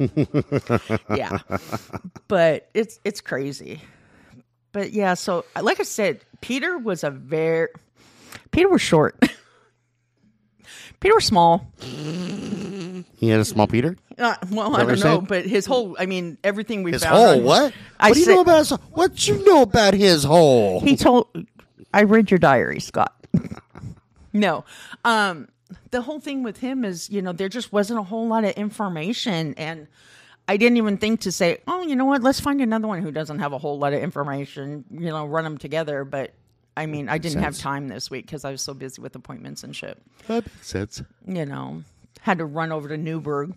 yeah 1.16 1.40
but 2.28 2.70
it's 2.74 3.00
it's 3.04 3.22
crazy 3.22 3.82
but 4.72 4.92
yeah 4.92 5.14
so 5.14 5.46
like 5.62 5.80
i 5.80 5.84
said 5.84 6.22
peter 6.42 6.78
was 6.78 7.04
a 7.04 7.10
very 7.10 7.68
peter 8.52 8.70
was 8.70 8.82
short 8.82 9.22
peter 11.00 11.14
was 11.16 11.26
small 11.26 11.66
he 11.82 13.30
had 13.30 13.40
a 13.40 13.46
small 13.46 13.68
Peter? 13.68 13.96
uh, 14.18 14.36
well 14.52 14.76
i 14.76 14.80
don't 14.80 14.90
know 14.90 14.96
saying? 14.96 15.26
but 15.26 15.46
his 15.46 15.66
whole 15.66 15.96
i 16.00 16.06
mean 16.06 16.38
everything 16.44 16.84
we 16.84 16.92
His 16.92 17.04
found 17.04 17.16
hole, 17.18 17.38
on- 17.40 17.44
what? 17.44 17.74
I 18.00 18.10
what 18.10 18.14
do 18.14 18.20
you 18.20 18.26
said- 18.26 18.36
know 18.36 18.42
about 18.42 18.58
his 18.60 18.70
what 18.92 19.28
you 19.28 19.46
know 19.46 19.62
about 19.62 19.94
his 19.94 20.24
hole? 20.24 20.80
he 20.82 20.96
told 20.96 21.28
i 21.94 22.04
read 22.04 22.30
your 22.32 22.38
diary 22.40 22.80
scott 22.80 23.14
no 24.34 24.64
um 25.06 25.48
the 25.92 26.02
whole 26.02 26.20
thing 26.20 26.44
with 26.44 26.58
him 26.58 26.84
is 26.86 27.10
you 27.10 27.22
know 27.22 27.32
there 27.34 27.50
just 27.50 27.72
wasn't 27.74 28.00
a 28.00 28.04
whole 28.04 28.28
lot 28.28 28.44
of 28.44 28.52
information 28.52 29.54
and 29.58 29.88
i 30.48 30.58
didn't 30.58 30.78
even 30.78 30.98
think 30.98 31.22
to 31.22 31.32
say 31.32 31.58
oh 31.68 31.82
you 31.84 31.96
know 31.96 32.06
what 32.06 32.22
let's 32.24 32.40
find 32.40 32.62
another 32.62 32.88
one 32.88 33.02
who 33.02 33.12
doesn't 33.12 33.40
have 33.40 33.54
a 33.54 33.58
whole 33.58 33.78
lot 33.78 33.94
of 33.94 34.02
information 34.02 34.84
you 34.92 35.08
know 35.08 35.26
run 35.26 35.44
them 35.44 35.58
together 35.58 36.04
but 36.06 36.34
i 36.78 36.86
mean 36.86 37.10
i 37.10 37.18
didn't 37.18 37.42
have 37.44 37.56
sense. 37.56 37.64
time 37.64 37.88
this 37.88 38.10
week 38.10 38.26
because 38.26 38.46
i 38.46 38.52
was 38.52 38.62
so 38.62 38.74
busy 38.74 39.02
with 39.02 39.16
appointments 39.16 39.64
and 39.64 39.76
shit 39.76 39.98
That 40.28 40.46
makes 40.46 40.68
sense. 40.68 41.02
you 41.26 41.46
know 41.46 41.84
had 42.22 42.38
to 42.40 42.46
run 42.46 42.72
over 42.72 42.88
to 42.90 42.98
Newberg 42.98 43.54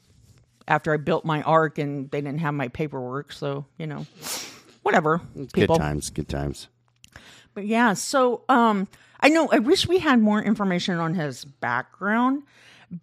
after 0.68 0.92
i 0.92 0.96
built 0.96 1.24
my 1.24 1.42
ark 1.42 1.78
and 1.78 2.10
they 2.10 2.20
didn't 2.20 2.40
have 2.40 2.54
my 2.54 2.68
paperwork 2.68 3.32
so 3.32 3.64
you 3.78 3.86
know 3.86 4.06
whatever 4.82 5.20
people 5.52 5.76
Good 5.76 5.82
times, 5.82 6.10
good 6.10 6.28
times. 6.28 6.68
but 7.54 7.66
yeah, 7.66 7.92
so 7.94 8.42
um 8.48 8.88
I 9.22 9.28
know 9.28 9.48
I 9.52 9.58
wish 9.58 9.86
we 9.86 9.98
had 9.98 10.18
more 10.18 10.42
information 10.42 10.96
on 10.98 11.12
his 11.14 11.44
background, 11.44 12.42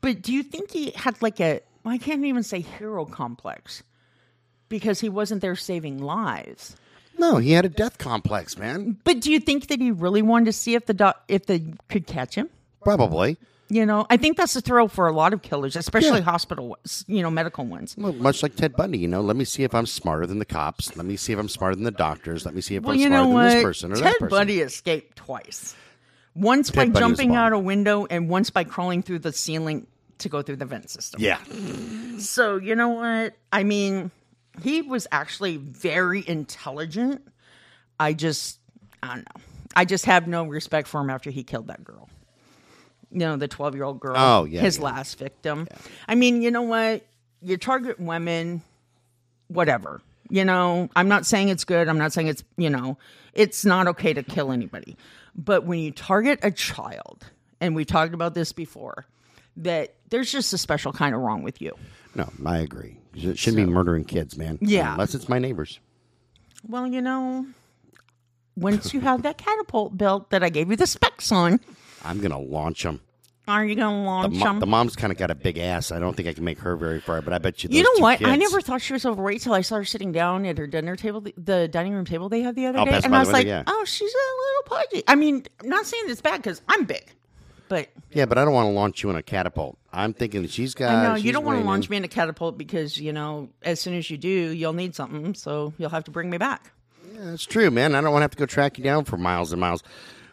but 0.02 0.24
do 0.24 0.34
you 0.34 0.42
think 0.42 0.72
he 0.72 0.90
had 0.96 1.22
like 1.22 1.40
a 1.40 1.62
well, 1.84 1.94
I 1.94 2.00
can't 2.00 2.26
even 2.26 2.42
say 2.42 2.62
hero 2.62 3.06
complex 3.06 3.84
because 4.68 5.00
he 5.00 5.10
wasn't 5.10 5.42
there 5.42 5.56
saving 5.56 6.00
lives. 6.00 6.76
No, 7.18 7.38
he 7.38 7.52
had 7.52 7.66
a 7.66 7.70
death 7.70 7.98
complex, 7.98 8.58
man. 8.58 8.98
But 9.04 9.22
do 9.22 9.32
you 9.32 9.40
think 9.40 9.68
that 9.68 9.80
he 9.82 9.92
really 9.92 10.22
wanted 10.22 10.46
to 10.46 10.54
see 10.54 10.76
if 10.76 10.86
the 10.86 10.94
doc, 10.94 11.24
if 11.28 11.46
they 11.46 11.64
could 11.90 12.06
catch 12.08 12.36
him? 12.36 12.50
Probably. 12.84 13.38
You 13.70 13.86
know, 13.86 14.06
I 14.10 14.16
think 14.16 14.38
that's 14.38 14.54
the 14.54 14.62
thrill 14.62 14.88
for 14.88 15.08
a 15.08 15.12
lot 15.12 15.34
of 15.34 15.42
killers, 15.42 15.76
especially 15.76 16.20
Yeah. 16.20 16.24
hospital 16.26 16.70
ones, 16.70 17.04
you 17.08 17.22
know, 17.22 17.30
medical 17.30 17.66
ones. 17.66 17.96
Well, 17.98 18.14
much 18.14 18.42
like 18.42 18.56
Ted 18.56 18.78
Bundy, 18.78 18.98
you 18.98 19.10
know, 19.10 19.20
let 19.20 19.36
me 19.36 19.44
see 19.44 19.64
if 19.64 19.76
I'm 19.76 19.86
smarter 19.86 20.26
than 20.26 20.40
the 20.40 20.46
cops. 20.46 20.96
Let 20.96 21.06
me 21.06 21.18
see 21.18 21.34
if 21.34 21.40
I'm 21.40 21.50
smarter 21.50 21.76
than 21.76 21.84
the 21.84 21.92
doctors. 21.92 22.46
Let 22.46 22.56
me 22.56 22.62
see 22.62 22.76
if 22.76 22.84
Well, 22.84 22.94
I'm 22.94 23.00
you 23.00 23.08
smarter 23.08 23.24
know 23.24 23.28
than 23.28 23.34
what? 23.34 23.50
this 23.56 23.64
person 23.64 23.92
or 23.92 23.96
Ted 23.96 24.06
that 24.06 24.12
person. 24.20 24.30
Ted 24.30 24.30
Bundy 24.30 24.60
escaped 24.62 25.18
twice. 25.18 25.76
Once 26.34 26.72
by 26.72 26.84
Ted 26.86 26.94
Bundy 26.94 27.10
was 27.10 27.18
jumping 27.18 27.36
out 27.36 27.52
a 27.52 27.60
window 27.60 28.06
and 28.10 28.30
once 28.30 28.50
by 28.52 28.64
crawling 28.64 29.02
through 29.04 29.20
the 29.20 29.34
ceiling 29.34 29.86
to 30.20 30.30
go 30.30 30.42
through 30.42 30.56
the 30.56 30.66
vent 30.66 30.90
system. 30.90 31.20
Yeah. 31.22 31.40
So, 32.20 32.56
you 32.58 32.74
know 32.74 32.90
what? 32.90 33.34
I 33.52 33.64
mean, 33.64 34.12
he 34.62 34.82
was 34.82 35.08
actually 35.12 35.58
very 35.58 36.24
intelligent. 36.28 37.22
I 38.00 38.14
just, 38.14 38.60
I 39.02 39.08
don't 39.16 39.18
know. 39.20 39.42
I 39.76 39.86
just 39.86 40.06
have 40.06 40.28
no 40.28 40.46
respect 40.46 40.88
for 40.88 41.02
him 41.02 41.10
after 41.10 41.30
he 41.30 41.44
killed 41.44 41.68
that 41.68 41.84
girl. 41.84 42.10
You 43.12 43.20
know, 43.20 43.38
the 43.38 43.48
12 43.48 43.76
year 43.76 43.84
old 43.84 44.00
girl. 44.00 44.16
Oh, 44.18 44.46
yeah, 44.46 44.62
His 44.62 44.78
yeah. 44.78 44.84
last 44.86 45.18
victim. 45.20 45.68
I 46.08 46.16
mean, 46.16 46.42
you 46.42 46.52
know 46.52 46.64
what? 46.64 47.06
You 47.42 47.58
target 47.58 48.00
women, 48.00 48.62
whatever. 49.48 50.02
You 50.30 50.44
know, 50.44 50.90
I'm 50.96 51.08
not 51.08 51.26
saying 51.26 51.50
it's 51.50 51.64
good. 51.64 51.88
I'm 51.88 51.98
not 51.98 52.12
saying 52.12 52.28
it's, 52.28 52.44
you 52.58 52.70
know, 52.70 52.98
it's 53.34 53.64
not 53.64 53.88
okay 53.88 54.14
to 54.14 54.24
kill 54.24 54.52
anybody. 54.52 54.98
But 55.36 55.64
when 55.64 55.80
you 55.80 55.92
target 55.92 56.40
a 56.44 56.52
child, 56.52 57.26
and 57.62 57.76
we 57.76 57.86
talked 57.86 58.14
about 58.14 58.34
this 58.34 58.52
before, 58.52 59.06
that 59.58 59.94
there's 60.10 60.32
just 60.32 60.52
a 60.54 60.58
special 60.58 60.92
kind 60.92 61.16
of 61.16 61.22
wrong 61.22 61.44
with 61.44 61.62
you. 61.62 61.76
No, 62.18 62.30
I 62.46 62.58
agree. 62.58 63.00
It 63.14 63.38
shouldn't 63.38 63.66
be 63.66 63.72
murdering 63.72 64.04
kids, 64.04 64.38
man. 64.38 64.58
Yeah. 64.62 64.92
Unless 64.94 65.16
it's 65.16 65.30
my 65.30 65.40
neighbors. 65.40 65.80
Well, 66.68 66.86
you 66.88 67.02
know, 67.02 67.46
once 68.56 68.94
you 68.94 69.00
have 69.02 69.24
that 69.24 69.38
catapult 69.38 69.98
built 69.98 70.30
that 70.32 70.44
I 70.44 70.50
gave 70.50 70.70
you 70.70 70.76
the 70.76 70.88
specs 70.88 71.32
on, 71.32 71.60
I'm 72.04 72.18
going 72.20 72.32
to 72.32 72.38
launch 72.38 72.84
them. 72.84 73.02
are 73.48 73.64
you 73.66 73.76
going 73.76 73.94
to 73.96 74.02
The, 74.02 74.06
launch 74.06 74.34
mo- 74.36 74.46
them? 74.46 74.60
the 74.60 74.66
mom's 74.66 74.96
kind 74.96 75.12
of 75.14 75.18
got 75.20 75.30
a 75.32 75.36
big 75.36 75.58
ass. 75.58 75.92
I 75.92 76.00
don't 76.00 76.16
think 76.16 76.28
I 76.28 76.34
can 76.34 76.44
make 76.44 76.60
her 76.60 76.76
very 76.76 77.00
far, 77.00 77.22
but 77.22 77.34
I 77.34 77.38
bet 77.38 77.64
you. 77.64 77.70
You 77.72 77.84
know 77.84 78.02
what? 78.02 78.26
I 78.26 78.36
never 78.36 78.62
thought 78.62 78.82
she 78.82 78.94
was 78.94 79.06
overweight 79.06 79.42
till 79.42 79.54
I 79.54 79.62
saw 79.62 79.76
her 79.78 79.86
sitting 79.86 80.12
down 80.12 80.46
at 80.46 80.58
her 80.58 80.68
dinner 80.68 80.96
table, 80.96 81.22
the, 81.22 81.34
the 81.38 81.68
dining 81.68 81.94
room 81.94 82.06
table 82.06 82.30
they 82.30 82.42
had 82.42 82.56
the 82.56 82.66
other 82.66 82.80
Oh, 82.80 82.86
day, 82.86 83.00
and 83.04 83.16
I 83.16 83.20
was 83.20 83.28
window, 83.28 83.38
like, 83.40 83.48
yeah. 83.48 83.64
"Oh, 83.68 83.84
she's 83.86 84.12
a 84.14 84.18
little 84.74 84.78
pudgy." 84.84 85.04
I 85.08 85.16
mean, 85.16 85.44
I'm 85.64 85.70
not 85.70 85.86
saying 85.86 86.04
it's 86.08 86.22
bad 86.22 86.38
because 86.42 86.62
I'm 86.68 86.86
big, 86.86 87.06
but 87.70 87.90
Yeah, 88.12 88.26
but 88.26 88.38
I 88.38 88.46
don't 88.46 88.54
want 88.54 88.68
to 88.68 88.72
launch 88.74 89.04
you 89.04 89.10
in 89.10 89.16
a 89.16 89.24
catapult. 89.24 89.78
I'm 89.92 90.14
thinking 90.14 90.42
that 90.44 90.52
she's 90.52 90.74
got. 90.74 91.04
Know 91.04 91.16
you 91.16 91.32
don't 91.32 91.46
want 91.46 91.60
to 91.60 91.66
launch 91.66 91.86
in. 91.88 91.92
me 91.92 91.98
in 91.98 92.04
a 92.04 92.08
catapult 92.08 92.58
because 92.58 93.00
you 93.00 93.14
know 93.14 93.50
as 93.64 93.80
soon 93.80 93.94
as 93.96 94.10
you 94.10 94.18
do, 94.18 94.30
you'll 94.30 94.74
need 94.74 94.96
something, 94.96 95.34
so 95.34 95.74
you'll 95.78 95.90
have 95.90 96.04
to 96.06 96.12
bring 96.12 96.30
me 96.30 96.38
back. 96.38 96.72
Yeah, 97.14 97.22
that's 97.26 97.46
true, 97.46 97.72
man. 97.72 97.96
I 97.96 98.02
don't 98.02 98.12
want 98.12 98.22
to 98.22 98.26
have 98.26 98.32
to 98.32 98.38
go 98.38 98.46
track 98.46 98.78
you 98.78 98.84
down 98.84 99.06
for 99.06 99.18
miles 99.18 99.52
and 99.52 99.60
miles. 99.60 99.84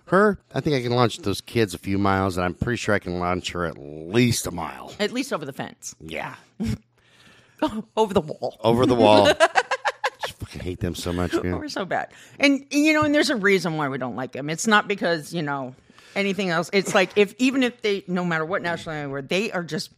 Her, 0.06 0.38
I 0.54 0.60
think 0.60 0.76
I 0.76 0.82
can 0.82 0.92
launch 0.92 1.18
those 1.20 1.40
kids 1.40 1.72
a 1.72 1.78
few 1.78 1.96
miles, 1.96 2.36
and 2.36 2.44
I'm 2.44 2.52
pretty 2.52 2.76
sure 2.76 2.94
I 2.94 2.98
can 2.98 3.18
launch 3.18 3.52
her 3.52 3.64
at 3.64 3.78
least 3.78 4.46
a 4.46 4.50
mile. 4.50 4.92
At 5.00 5.12
least 5.12 5.32
over 5.32 5.46
the 5.46 5.52
fence, 5.54 5.94
Yeah, 5.98 6.34
oh, 7.62 7.84
over 7.96 8.12
the 8.12 8.20
wall. 8.20 8.58
over 8.62 8.84
the 8.86 8.94
wall. 8.94 9.28
I 9.40 10.28
fucking 10.38 10.60
hate 10.60 10.80
them 10.80 10.94
so 10.94 11.12
much, 11.12 11.32
man. 11.42 11.58
We're 11.58 11.68
so 11.68 11.84
bad. 11.86 12.08
And 12.38 12.66
you 12.70 12.92
know, 12.92 13.02
and 13.02 13.14
there's 13.14 13.30
a 13.30 13.36
reason 13.36 13.76
why 13.76 13.88
we 13.88 13.96
don't 13.98 14.16
like 14.16 14.32
them. 14.32 14.50
It's 14.50 14.66
not 14.66 14.88
because, 14.88 15.32
you 15.32 15.42
know, 15.42 15.74
anything 16.16 16.50
else. 16.50 16.70
It's 16.72 16.94
like 16.94 17.16
if 17.16 17.34
even 17.38 17.62
if 17.62 17.82
they 17.82 18.04
no 18.06 18.24
matter 18.24 18.44
what 18.44 18.62
nationality 18.62 19.02
they 19.02 19.06
were, 19.10 19.22
they 19.22 19.52
are 19.52 19.62
just 19.64 19.90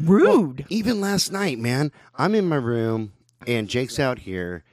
rude. 0.00 0.64
Even 0.68 1.00
last 1.00 1.32
night, 1.32 1.58
man, 1.58 1.92
I'm 2.16 2.34
in 2.34 2.46
my 2.46 2.56
room 2.56 3.12
and 3.46 3.68
Jake's 3.68 3.98
out 3.98 4.20
here. 4.20 4.64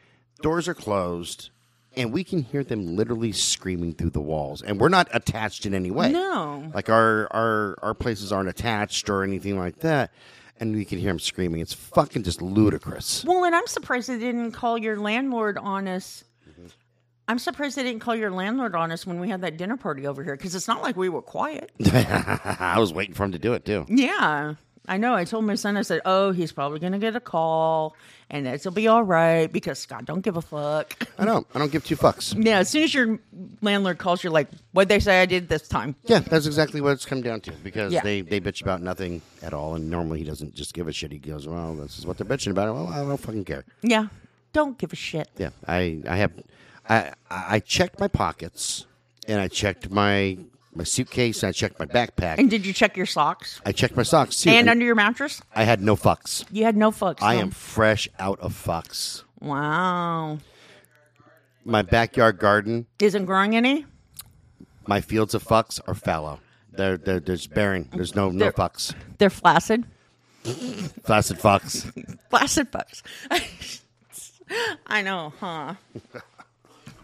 Doors 0.42 0.68
are 0.68 0.74
closed, 0.74 1.50
and 1.96 2.12
we 2.12 2.24
can 2.24 2.42
hear 2.42 2.64
them 2.64 2.96
literally 2.96 3.32
screaming 3.32 3.94
through 3.94 4.10
the 4.12 4.22
walls. 4.22 4.62
And 4.62 4.80
we're 4.80 4.90
not 4.90 5.08
attached 5.14 5.66
in 5.66 5.74
any 5.74 5.92
way. 5.92 6.12
No. 6.12 6.70
like 6.74 6.90
our 6.90 7.28
our 7.32 7.78
our 7.82 7.94
places 7.94 8.32
aren't 8.32 8.50
attached 8.50 9.10
or 9.10 9.24
anything 9.24 9.58
like 9.58 9.80
that. 9.80 10.12
And 10.58 10.74
we 10.74 10.86
can 10.86 11.00
hear 11.00 11.10
them 11.10 11.20
screaming. 11.20 11.60
It's 11.60 11.74
fucking 11.74 12.24
just 12.24 12.42
ludicrous. 12.42 13.26
Well, 13.26 13.44
and 13.44 13.54
I'm 13.54 13.68
surprised 13.68 14.08
they 14.08 14.18
didn't 14.18 14.54
call 14.54 14.78
your 14.78 14.98
landlord 14.98 15.58
on 15.58 15.86
us. 15.88 16.24
I'm 17.28 17.40
surprised 17.40 17.76
they 17.76 17.84
didn't 17.84 18.02
call 18.02 18.16
your 18.16 18.32
landlord 18.32 18.76
on 18.76 18.92
us 18.92 19.06
when 19.08 19.20
we 19.20 19.30
had 19.30 19.42
that 19.42 19.58
dinner 19.58 19.78
party 19.78 20.06
over 20.06 20.24
here 20.24 20.36
because 20.36 20.54
it's 20.54 20.68
not 20.68 20.82
like 20.84 20.96
we 20.96 21.10
were 21.10 21.22
quiet. 21.24 21.72
I 21.92 22.76
was 22.78 22.94
waiting 22.94 23.16
for 23.16 23.24
him 23.24 23.32
to 23.32 23.40
do 23.40 23.54
it 23.54 23.66
too. 23.66 23.86
Yeah, 23.90 24.56
I 24.88 24.98
know. 24.98 25.16
I 25.16 25.24
told 25.26 25.46
my 25.46 25.56
son, 25.56 25.76
I 25.78 25.82
said, 25.82 26.02
"Oh, 26.06 26.32
he's 26.32 26.52
probably 26.52 26.80
gonna 26.80 27.00
get 27.00 27.16
a 27.16 27.20
call, 27.20 27.96
and 28.30 28.46
it'll 28.46 28.72
be 28.72 28.88
all 28.88 29.02
right 29.02 29.52
because 29.52 29.80
Scott 29.80 30.06
don't 30.06 30.22
give 30.22 30.38
a 30.38 30.42
fuck." 30.44 30.96
I 31.18 31.26
don't. 31.26 31.48
I 31.56 31.58
don't 31.60 31.72
give 31.72 31.84
two 31.84 31.96
fucks. 31.96 32.36
Yeah, 32.38 32.60
as 32.60 32.70
soon 32.70 32.84
as 32.84 32.94
your 32.94 33.18
landlord 33.64 33.98
calls, 33.98 34.24
you're 34.24 34.32
like, 34.34 34.50
"What'd 34.74 34.90
they 34.90 35.00
say 35.00 35.20
I 35.22 35.26
did 35.26 35.50
this 35.50 35.68
time?" 35.68 35.96
Yeah, 36.04 36.20
that's 36.20 36.46
exactly 36.46 36.80
what 36.82 36.92
it's 36.92 37.06
come 37.08 37.24
down 37.24 37.42
to 37.42 37.52
because 37.64 37.92
Yeah. 37.92 38.02
they, 38.04 38.22
they 38.22 38.40
bitch 38.40 38.62
about 38.62 38.84
nothing 38.84 39.24
at 39.42 39.54
all, 39.54 39.74
and 39.74 39.90
normally 39.90 40.20
he 40.20 40.26
doesn't 40.26 40.54
just 40.54 40.76
give 40.76 40.88
a 40.88 40.92
shit. 40.94 41.12
He 41.12 41.18
goes, 41.18 41.48
"Well, 41.48 41.74
this 41.76 41.98
is 41.98 42.06
what 42.06 42.20
they're 42.20 42.28
bitching 42.28 42.52
about." 42.52 42.76
Well, 42.76 42.88
I 42.88 42.98
don't 42.98 43.18
fucking 43.18 43.46
care. 43.46 43.66
Yeah, 43.82 44.10
don't 44.54 44.78
give 44.78 44.94
a 44.94 44.96
shit. 44.96 45.28
Yeah, 45.38 45.50
I 45.68 46.04
I 46.08 46.18
have 46.18 46.32
I 46.90 47.14
I 47.30 47.60
checked 47.60 48.00
my 48.00 48.08
pockets 48.08 48.86
and 49.28 49.40
I 49.42 49.48
checked 49.48 49.90
my 49.90 50.38
my 50.74 50.84
suitcase 50.84 51.42
and 51.44 51.50
I 51.50 51.52
checked 51.52 51.80
my 51.80 51.86
backpack. 51.86 52.38
And 52.38 52.50
did 52.50 52.66
you 52.66 52.74
check 52.74 52.98
your 52.98 53.06
socks 53.06 53.62
I 53.66 53.72
checked 53.72 53.96
my 53.96 54.04
socks 54.04 54.42
too. 54.42 54.50
and 54.50 54.70
under 54.70 54.84
your 54.86 54.96
mattress? 54.96 55.42
I 55.56 55.64
had 55.64 55.82
no 55.82 55.96
fucks. 55.96 56.46
You 56.52 56.64
had 56.66 56.76
no 56.76 56.92
fucks. 56.92 57.20
I 57.22 57.36
no. 57.36 57.42
am 57.44 57.52
fresh 57.52 58.10
out 58.20 58.40
of 58.40 58.54
fucks. 58.54 59.24
Wow. 59.40 60.40
My 61.64 61.82
backyard 61.82 62.38
garden, 62.40 62.86
Isn't 63.00 63.26
growing 63.26 63.56
any? 63.56 63.86
my 64.88 65.02
fields 65.02 65.34
of 65.34 65.44
fucks 65.44 65.80
are 65.88 65.96
fallow. 65.96 66.40
They're, 66.72 66.98
they're 66.98 67.20
there's 67.22 67.48
barren. 67.48 67.90
There's 67.94 68.14
no 68.16 68.30
no 68.30 68.38
They're- 68.46 68.52
fucks. 68.54 68.94
They're 69.18 69.30
flaccid. 69.30 69.86
Flaccid 70.44 71.40
fucks. 71.40 72.18
Flaccid 72.30 72.72
fucks. 72.72 73.02
I 74.86 75.02
know, 75.02 75.34
huh? 75.40 75.74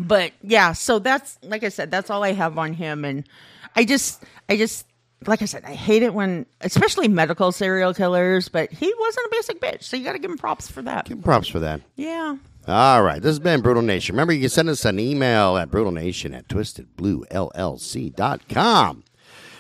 But 0.08 0.32
yeah, 0.42 0.74
so 0.74 1.00
that's 1.00 1.38
like 1.44 1.64
I 1.64 1.70
said, 1.70 1.92
that's 1.92 2.10
all 2.10 2.24
I 2.24 2.34
have 2.34 2.58
on 2.58 2.74
him, 2.74 3.06
and 3.06 3.28
I 3.76 3.86
just, 3.86 4.24
I 4.50 4.58
just, 4.58 4.86
like 5.28 5.42
I 5.42 5.46
said, 5.46 5.64
I 5.66 5.74
hate 5.74 6.04
it 6.04 6.14
when, 6.14 6.46
especially 6.62 7.08
medical 7.08 7.52
serial 7.52 7.94
killers. 7.94 8.50
But 8.50 8.72
he 8.72 8.94
wasn't 9.00 9.28
a 9.28 9.30
basic 9.32 9.62
bitch, 9.62 9.84
so 9.84 9.98
you 9.98 10.04
got 10.04 10.14
to 10.14 10.20
give 10.20 10.32
him 10.32 10.38
props 10.38 10.70
for 10.70 10.82
that. 10.84 11.06
Give 11.06 11.18
'em 11.18 11.24
props 11.24 11.48
for 11.48 11.60
that. 11.60 11.82
Yeah. 11.96 12.38
All 12.68 13.02
right, 13.02 13.20
this 13.22 13.30
has 13.32 13.40
been 13.40 13.62
Brutal 13.62 13.82
Nation. 13.82 14.14
Remember, 14.14 14.34
you 14.34 14.42
can 14.42 14.50
send 14.50 14.70
us 14.70 14.86
an 14.86 15.00
email 15.00 15.58
at 15.58 15.72
brutalnation 15.72 16.38
at 16.38 16.48
twistedbluellc.com. 16.48 19.04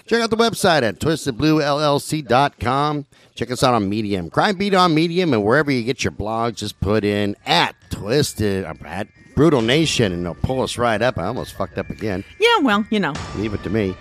Check 0.06 0.22
out 0.22 0.30
the 0.30 0.38
website 0.38 0.84
at 0.84 1.00
twistedbluellc.com. 1.00 3.06
Check 3.34 3.50
us 3.50 3.64
out 3.64 3.74
on 3.74 3.90
Medium. 3.90 4.30
Crime 4.30 4.56
Beat 4.58 4.76
on 4.76 4.94
Medium, 4.94 5.34
and 5.34 5.44
wherever 5.44 5.72
you 5.72 5.82
get 5.84 6.04
your 6.04 6.12
blogs, 6.12 6.58
just 6.58 6.80
put 6.80 7.04
in 7.04 7.36
at 7.46 7.74
Twisted, 7.90 8.66
at 8.66 9.08
Brutal 9.36 9.62
Nation, 9.62 10.12
and 10.14 10.26
they'll 10.26 10.36
pull 10.36 10.62
us 10.62 10.78
right 10.78 11.02
up. 11.02 11.18
I 11.18 11.26
almost 11.26 11.54
fucked 11.54 11.78
up 11.78 11.90
again. 11.90 12.24
Yeah. 12.40 12.60
Well, 12.62 12.86
you 12.90 13.00
know. 13.00 13.14
Leave 13.36 13.54
it 13.54 13.64
to 13.64 13.70
me. 13.70 13.96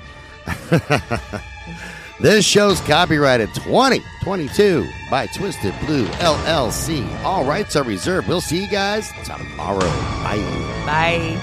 this 2.21 2.45
show's 2.45 2.81
copyrighted 2.83 3.53
2022 3.55 4.89
by 5.11 5.27
Twisted 5.29 5.75
Blue 5.87 6.07
LLC. 6.07 7.25
All 7.25 7.45
rights 7.45 7.77
are 7.77 7.85
reserved. 7.85 8.29
We'll 8.29 8.41
see 8.41 8.63
you 8.63 8.71
guys 8.71 9.11
tomorrow. 9.25 9.81
Bye. 9.81 10.39
Bye. 10.87 11.43